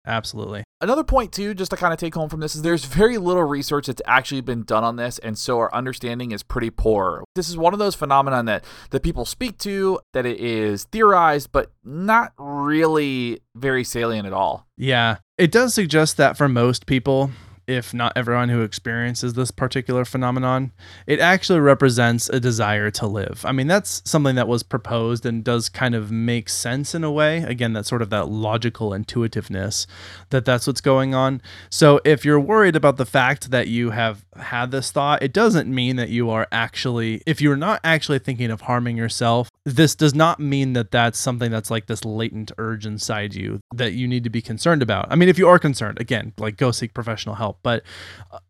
absolutely. 0.06 0.64
Another 0.80 1.04
point, 1.04 1.32
too, 1.32 1.54
just 1.54 1.70
to 1.70 1.76
kind 1.76 1.92
of 1.92 1.98
take 1.98 2.14
home 2.14 2.28
from 2.28 2.40
this, 2.40 2.54
is 2.54 2.62
there's 2.62 2.84
very 2.84 3.16
little 3.16 3.44
research 3.44 3.86
that's 3.86 4.02
actually 4.06 4.42
been 4.42 4.62
done 4.62 4.84
on 4.84 4.96
this, 4.96 5.18
and 5.18 5.38
so 5.38 5.58
our 5.58 5.74
understanding 5.74 6.32
is 6.32 6.42
pretty 6.42 6.70
poor. 6.70 7.24
This 7.34 7.48
is 7.48 7.56
one 7.56 7.72
of 7.72 7.78
those 7.78 7.94
phenomenon 7.94 8.44
that, 8.46 8.64
that 8.90 9.02
people 9.02 9.24
speak 9.24 9.58
to, 9.58 10.00
that 10.12 10.26
it 10.26 10.38
is 10.38 10.84
theorized, 10.84 11.50
but 11.50 11.70
not 11.82 12.32
really 12.38 13.40
very 13.54 13.84
salient 13.84 14.26
at 14.26 14.32
all. 14.32 14.66
Yeah, 14.76 15.16
it 15.38 15.50
does 15.50 15.72
suggest 15.72 16.18
that 16.18 16.36
for 16.36 16.48
most 16.48 16.86
people, 16.86 17.30
if 17.66 17.92
not 17.92 18.12
everyone 18.14 18.48
who 18.48 18.62
experiences 18.62 19.34
this 19.34 19.50
particular 19.50 20.04
phenomenon, 20.04 20.72
it 21.06 21.20
actually 21.20 21.60
represents 21.60 22.28
a 22.28 22.40
desire 22.40 22.90
to 22.92 23.06
live. 23.06 23.44
I 23.44 23.52
mean, 23.52 23.66
that's 23.66 24.02
something 24.04 24.36
that 24.36 24.48
was 24.48 24.62
proposed 24.62 25.26
and 25.26 25.42
does 25.42 25.68
kind 25.68 25.94
of 25.94 26.10
make 26.10 26.48
sense 26.48 26.94
in 26.94 27.04
a 27.04 27.10
way. 27.10 27.38
Again, 27.38 27.72
that's 27.72 27.88
sort 27.88 28.02
of 28.02 28.10
that 28.10 28.28
logical 28.28 28.94
intuitiveness 28.94 29.86
that 30.30 30.44
that's 30.44 30.66
what's 30.66 30.80
going 30.80 31.14
on. 31.14 31.42
So 31.70 32.00
if 32.04 32.24
you're 32.24 32.40
worried 32.40 32.76
about 32.76 32.96
the 32.96 33.06
fact 33.06 33.50
that 33.50 33.68
you 33.68 33.90
have 33.90 34.24
had 34.36 34.70
this 34.70 34.90
thought, 34.90 35.22
it 35.22 35.32
doesn't 35.32 35.72
mean 35.72 35.96
that 35.96 36.08
you 36.08 36.30
are 36.30 36.46
actually, 36.52 37.22
if 37.26 37.40
you're 37.40 37.56
not 37.56 37.80
actually 37.82 38.18
thinking 38.18 38.50
of 38.50 38.62
harming 38.62 38.96
yourself, 38.96 39.50
this 39.64 39.94
does 39.94 40.14
not 40.14 40.38
mean 40.38 40.74
that 40.74 40.90
that's 40.90 41.18
something 41.18 41.50
that's 41.50 41.70
like 41.70 41.86
this 41.86 42.04
latent 42.04 42.52
urge 42.58 42.86
inside 42.86 43.34
you 43.34 43.60
that 43.74 43.94
you 43.94 44.06
need 44.06 44.22
to 44.24 44.30
be 44.30 44.42
concerned 44.42 44.82
about. 44.82 45.06
I 45.10 45.16
mean, 45.16 45.28
if 45.28 45.38
you 45.38 45.48
are 45.48 45.58
concerned, 45.58 46.00
again, 46.00 46.32
like 46.38 46.56
go 46.56 46.70
seek 46.70 46.94
professional 46.94 47.34
help. 47.34 47.55
But 47.62 47.82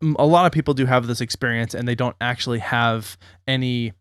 um, 0.01 0.15
a 0.19 0.25
lot 0.25 0.45
of 0.45 0.51
people 0.51 0.73
do 0.73 0.85
have 0.85 1.07
this 1.07 1.21
experience 1.21 1.73
and 1.73 1.87
they 1.87 1.95
don't 1.95 2.15
actually 2.21 2.59
have 2.59 3.17
any 3.47 3.93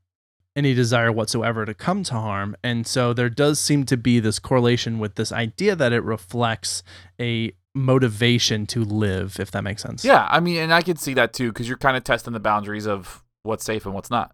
any 0.57 0.73
desire 0.73 1.13
whatsoever 1.13 1.67
to 1.67 1.75
come 1.75 2.03
to 2.03 2.15
harm. 2.15 2.57
And 2.65 2.87
so 2.87 3.13
there 3.13 3.29
does 3.29 3.61
seem 3.61 3.85
to 3.85 3.97
be 3.97 4.21
this 4.21 4.39
correlation 4.39 4.99
with 4.99 5.17
this 5.17 5.31
idea 5.31 5.77
that 5.77 5.93
it 5.93 6.03
reflects 6.03 6.83
a 7.21 7.53
motivation 7.75 8.65
to 8.69 8.83
live, 8.83 9.39
if 9.39 9.51
that 9.51 9.63
makes 9.63 9.83
sense. 9.83 10.03
Yeah, 10.03 10.27
I 10.31 10.41
mean, 10.41 10.57
and 10.57 10.73
I 10.73 10.81
could 10.81 10.99
see 10.99 11.13
that 11.13 11.35
too, 11.35 11.53
because 11.53 11.69
you're 11.69 11.77
kind 11.77 11.95
of 11.95 12.05
testing 12.05 12.33
the 12.33 12.41
boundaries 12.41 12.87
of 12.87 13.23
what's 13.43 13.65
safe 13.65 13.85
and 13.85 13.95
what's 13.95 14.11
not. 14.11 14.33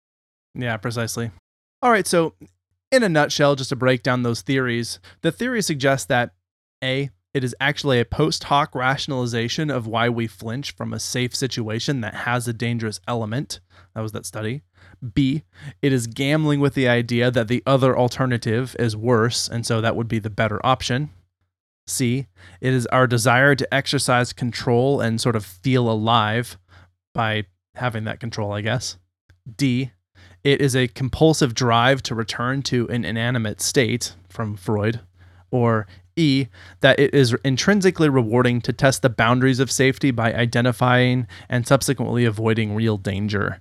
Yeah, 0.55 0.77
precisely. 0.77 1.33
All 1.83 1.91
right, 1.91 2.07
so 2.07 2.35
in 2.93 3.03
a 3.03 3.09
nutshell, 3.09 3.57
just 3.57 3.71
to 3.71 3.77
break 3.77 4.05
down 4.05 4.23
those 4.23 4.43
theories, 4.43 5.01
the 5.23 5.33
theory 5.33 5.61
suggests 5.61 6.07
that 6.07 6.31
A, 6.85 7.11
It 7.35 7.45
is 7.45 7.57
actually 7.61 7.99
a 7.99 8.05
post 8.05 8.45
hoc 8.45 8.75
rationalization 8.75 9.71
of 9.71 9.87
why 9.87 10.09
we 10.09 10.27
flinch 10.27 10.73
from 10.73 10.93
a 10.93 11.01
safe 11.01 11.35
situation 11.35 12.03
that 12.03 12.15
has 12.15 12.47
a 12.47 12.53
dangerous 12.53 13.01
element. 13.09 13.61
That 13.95 14.03
was 14.03 14.13
that 14.13 14.27
study. 14.27 14.63
B, 15.15 15.43
it 15.81 15.93
is 15.93 16.07
gambling 16.07 16.61
with 16.61 16.75
the 16.75 16.89
idea 16.89 17.31
that 17.31 17.49
the 17.49 17.63
other 17.67 17.99
alternative 17.99 18.77
is 18.79 18.97
worse, 18.97 19.49
and 19.49 19.67
so 19.67 19.81
that 19.81 19.97
would 19.97 20.09
be 20.09 20.19
the 20.19 20.31
better 20.31 20.65
option. 20.65 21.11
C, 21.87 22.27
it 22.61 22.73
is 22.73 22.87
our 22.87 23.07
desire 23.07 23.55
to 23.55 23.75
exercise 23.75 24.33
control 24.33 25.01
and 25.01 25.21
sort 25.21 25.35
of 25.35 25.45
feel 25.45 25.91
alive 25.91 26.59
by 27.15 27.47
having 27.75 28.05
that 28.05 28.21
control, 28.21 28.53
I 28.53 28.61
guess. 28.61 28.99
D, 29.57 29.91
it 30.45 30.61
is 30.61 30.77
a 30.77 30.89
compulsive 30.89 31.55
drive 31.55 32.03
to 32.05 32.15
return 32.15 32.63
to 32.63 32.89
an 32.89 33.05
inanimate 33.05 33.61
state 33.61 34.15
from 34.29 34.57
Freud. 34.57 35.01
Or 35.51 35.87
E, 36.17 36.47
that 36.81 36.99
it 36.99 37.15
is 37.15 37.35
intrinsically 37.45 38.09
rewarding 38.09 38.61
to 38.63 38.73
test 38.73 39.03
the 39.03 39.09
boundaries 39.11 39.61
of 39.61 39.71
safety 39.71 40.11
by 40.11 40.33
identifying 40.35 41.27
and 41.49 41.67
subsequently 41.67 42.25
avoiding 42.25 42.75
real 42.75 42.97
danger. 42.97 43.61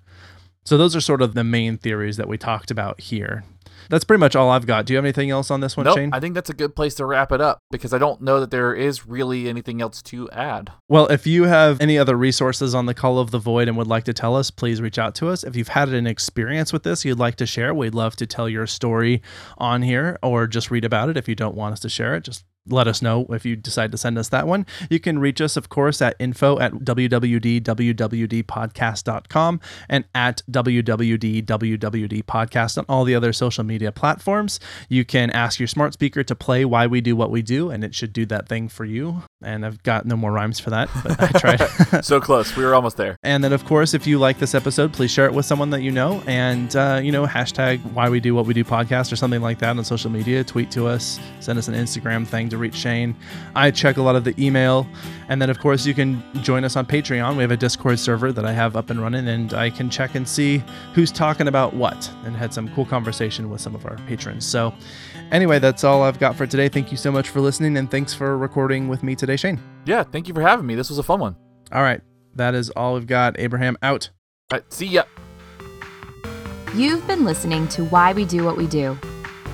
So, 0.63 0.77
those 0.77 0.95
are 0.95 1.01
sort 1.01 1.21
of 1.21 1.33
the 1.33 1.43
main 1.43 1.77
theories 1.77 2.17
that 2.17 2.27
we 2.27 2.37
talked 2.37 2.69
about 2.69 2.99
here. 3.01 3.43
That's 3.89 4.03
pretty 4.03 4.19
much 4.19 4.35
all 4.35 4.49
I've 4.49 4.65
got. 4.65 4.85
Do 4.85 4.93
you 4.93 4.97
have 4.97 5.05
anything 5.05 5.29
else 5.29 5.51
on 5.51 5.61
this 5.61 5.75
one, 5.75 5.85
nope, 5.85 5.97
Shane? 5.97 6.09
I 6.13 6.19
think 6.19 6.35
that's 6.35 6.49
a 6.49 6.53
good 6.53 6.75
place 6.75 6.95
to 6.95 7.05
wrap 7.05 7.31
it 7.31 7.41
up 7.41 7.59
because 7.71 7.93
I 7.93 7.97
don't 7.97 8.21
know 8.21 8.39
that 8.39 8.51
there 8.51 8.73
is 8.73 9.07
really 9.07 9.49
anything 9.49 9.81
else 9.81 10.01
to 10.03 10.29
add. 10.31 10.71
Well, 10.89 11.07
if 11.07 11.25
you 11.27 11.43
have 11.43 11.79
any 11.81 11.97
other 11.97 12.15
resources 12.15 12.75
on 12.75 12.85
the 12.85 12.93
Call 12.93 13.19
of 13.19 13.31
the 13.31 13.39
Void 13.39 13.67
and 13.67 13.77
would 13.77 13.87
like 13.87 14.03
to 14.05 14.13
tell 14.13 14.35
us, 14.35 14.51
please 14.51 14.81
reach 14.81 14.99
out 14.99 15.15
to 15.15 15.29
us. 15.29 15.43
If 15.43 15.55
you've 15.55 15.69
had 15.69 15.89
an 15.89 16.07
experience 16.07 16.73
with 16.73 16.83
this 16.83 17.05
you'd 17.05 17.19
like 17.19 17.35
to 17.37 17.45
share, 17.45 17.73
we'd 17.73 17.95
love 17.95 18.15
to 18.17 18.25
tell 18.25 18.47
your 18.47 18.67
story 18.67 19.21
on 19.57 19.81
here 19.81 20.17
or 20.21 20.47
just 20.47 20.71
read 20.71 20.85
about 20.85 21.09
it. 21.09 21.17
If 21.17 21.27
you 21.27 21.35
don't 21.35 21.55
want 21.55 21.73
us 21.73 21.79
to 21.81 21.89
share 21.89 22.15
it, 22.15 22.23
just 22.23 22.45
let 22.67 22.87
us 22.87 23.01
know 23.01 23.25
if 23.29 23.43
you 23.45 23.55
decide 23.55 23.91
to 23.91 23.97
send 23.97 24.17
us 24.17 24.27
that 24.29 24.47
one. 24.47 24.65
You 24.89 24.99
can 24.99 25.19
reach 25.19 25.39
us, 25.41 25.57
of 25.57 25.67
course, 25.69 26.01
at 26.01 26.15
info 26.19 26.57
at 26.59 26.73
wwdwwdpodcast.com 26.73 29.59
and 29.89 30.05
at 30.13 30.41
www.wwdpodcast 30.49 32.77
on 32.77 32.85
all 32.87 33.03
the 33.03 33.15
other 33.15 33.33
social 33.33 33.63
media 33.63 33.91
platforms. 33.91 34.59
You 34.89 35.03
can 35.05 35.31
ask 35.31 35.59
your 35.59 35.65
smart 35.67 35.93
speaker 35.93 36.23
to 36.23 36.35
play 36.35 36.63
Why 36.65 36.85
We 36.87 37.01
Do 37.01 37.15
What 37.15 37.31
We 37.31 37.41
Do, 37.41 37.71
and 37.71 37.83
it 37.83 37.95
should 37.95 38.13
do 38.13 38.27
that 38.27 38.47
thing 38.47 38.69
for 38.69 38.85
you. 38.85 39.23
And 39.41 39.65
I've 39.65 39.81
got 39.81 40.05
no 40.05 40.15
more 40.15 40.31
rhymes 40.31 40.59
for 40.59 40.69
that, 40.69 40.87
but 41.03 41.19
I 41.19 41.29
tried. 41.39 41.61
so 42.05 42.21
close. 42.21 42.55
We 42.55 42.63
were 42.63 42.75
almost 42.75 42.97
there. 42.97 43.17
And 43.23 43.43
then, 43.43 43.53
of 43.53 43.65
course, 43.65 43.95
if 43.95 44.05
you 44.05 44.19
like 44.19 44.37
this 44.37 44.53
episode, 44.53 44.93
please 44.93 45.09
share 45.11 45.25
it 45.25 45.33
with 45.33 45.47
someone 45.47 45.71
that 45.71 45.81
you 45.81 45.89
know 45.91 46.21
and, 46.27 46.75
uh, 46.75 47.01
you 47.03 47.11
know, 47.11 47.25
hashtag 47.25 47.79
Why 47.93 48.07
We 48.09 48.19
Do 48.19 48.35
What 48.35 48.45
We 48.45 48.53
Do 48.53 48.63
podcast 48.63 49.11
or 49.11 49.15
something 49.15 49.41
like 49.41 49.57
that 49.59 49.75
on 49.77 49.83
social 49.83 50.11
media. 50.11 50.43
Tweet 50.43 50.69
to 50.71 50.85
us, 50.87 51.19
send 51.39 51.57
us 51.57 51.67
an 51.67 51.73
Instagram 51.73 52.27
thing 52.27 52.50
to 52.51 52.57
reach 52.57 52.75
Shane. 52.75 53.15
I 53.55 53.71
check 53.71 53.97
a 53.97 54.01
lot 54.01 54.15
of 54.15 54.23
the 54.23 54.33
email. 54.43 54.87
And 55.27 55.41
then, 55.41 55.49
of 55.49 55.59
course, 55.59 55.85
you 55.85 55.93
can 55.93 56.23
join 56.43 56.63
us 56.63 56.75
on 56.75 56.85
Patreon. 56.85 57.35
We 57.35 57.41
have 57.41 57.51
a 57.51 57.57
Discord 57.57 57.99
server 57.99 58.31
that 58.31 58.45
I 58.45 58.51
have 58.51 58.75
up 58.75 58.89
and 58.89 59.01
running, 59.01 59.27
and 59.27 59.53
I 59.53 59.69
can 59.69 59.89
check 59.89 60.15
and 60.15 60.27
see 60.27 60.63
who's 60.93 61.11
talking 61.11 61.47
about 61.47 61.73
what 61.73 62.11
and 62.25 62.35
had 62.35 62.53
some 62.53 62.69
cool 62.75 62.85
conversation 62.85 63.49
with 63.49 63.61
some 63.61 63.73
of 63.73 63.85
our 63.85 63.97
patrons. 64.07 64.45
So, 64.45 64.73
anyway, 65.31 65.59
that's 65.59 65.83
all 65.83 66.03
I've 66.03 66.19
got 66.19 66.35
for 66.35 66.45
today. 66.45 66.69
Thank 66.69 66.91
you 66.91 66.97
so 66.97 67.11
much 67.11 67.29
for 67.29 67.41
listening, 67.41 67.77
and 67.77 67.89
thanks 67.89 68.13
for 68.13 68.37
recording 68.37 68.87
with 68.87 69.03
me 69.03 69.15
today, 69.15 69.37
Shane. 69.37 69.59
Yeah, 69.85 70.03
thank 70.03 70.27
you 70.27 70.33
for 70.33 70.41
having 70.41 70.65
me. 70.65 70.75
This 70.75 70.89
was 70.89 70.99
a 70.99 71.03
fun 71.03 71.19
one. 71.19 71.35
All 71.71 71.81
right, 71.81 72.01
that 72.35 72.53
is 72.53 72.69
all 72.71 72.95
we've 72.95 73.07
got. 73.07 73.39
Abraham 73.39 73.77
out. 73.81 74.09
All 74.51 74.59
right, 74.59 74.73
see 74.73 74.87
ya. 74.87 75.03
You've 76.75 77.05
been 77.07 77.25
listening 77.25 77.67
to 77.69 77.85
Why 77.85 78.13
We 78.13 78.25
Do 78.25 78.45
What 78.45 78.57
We 78.57 78.67
Do. 78.67 78.97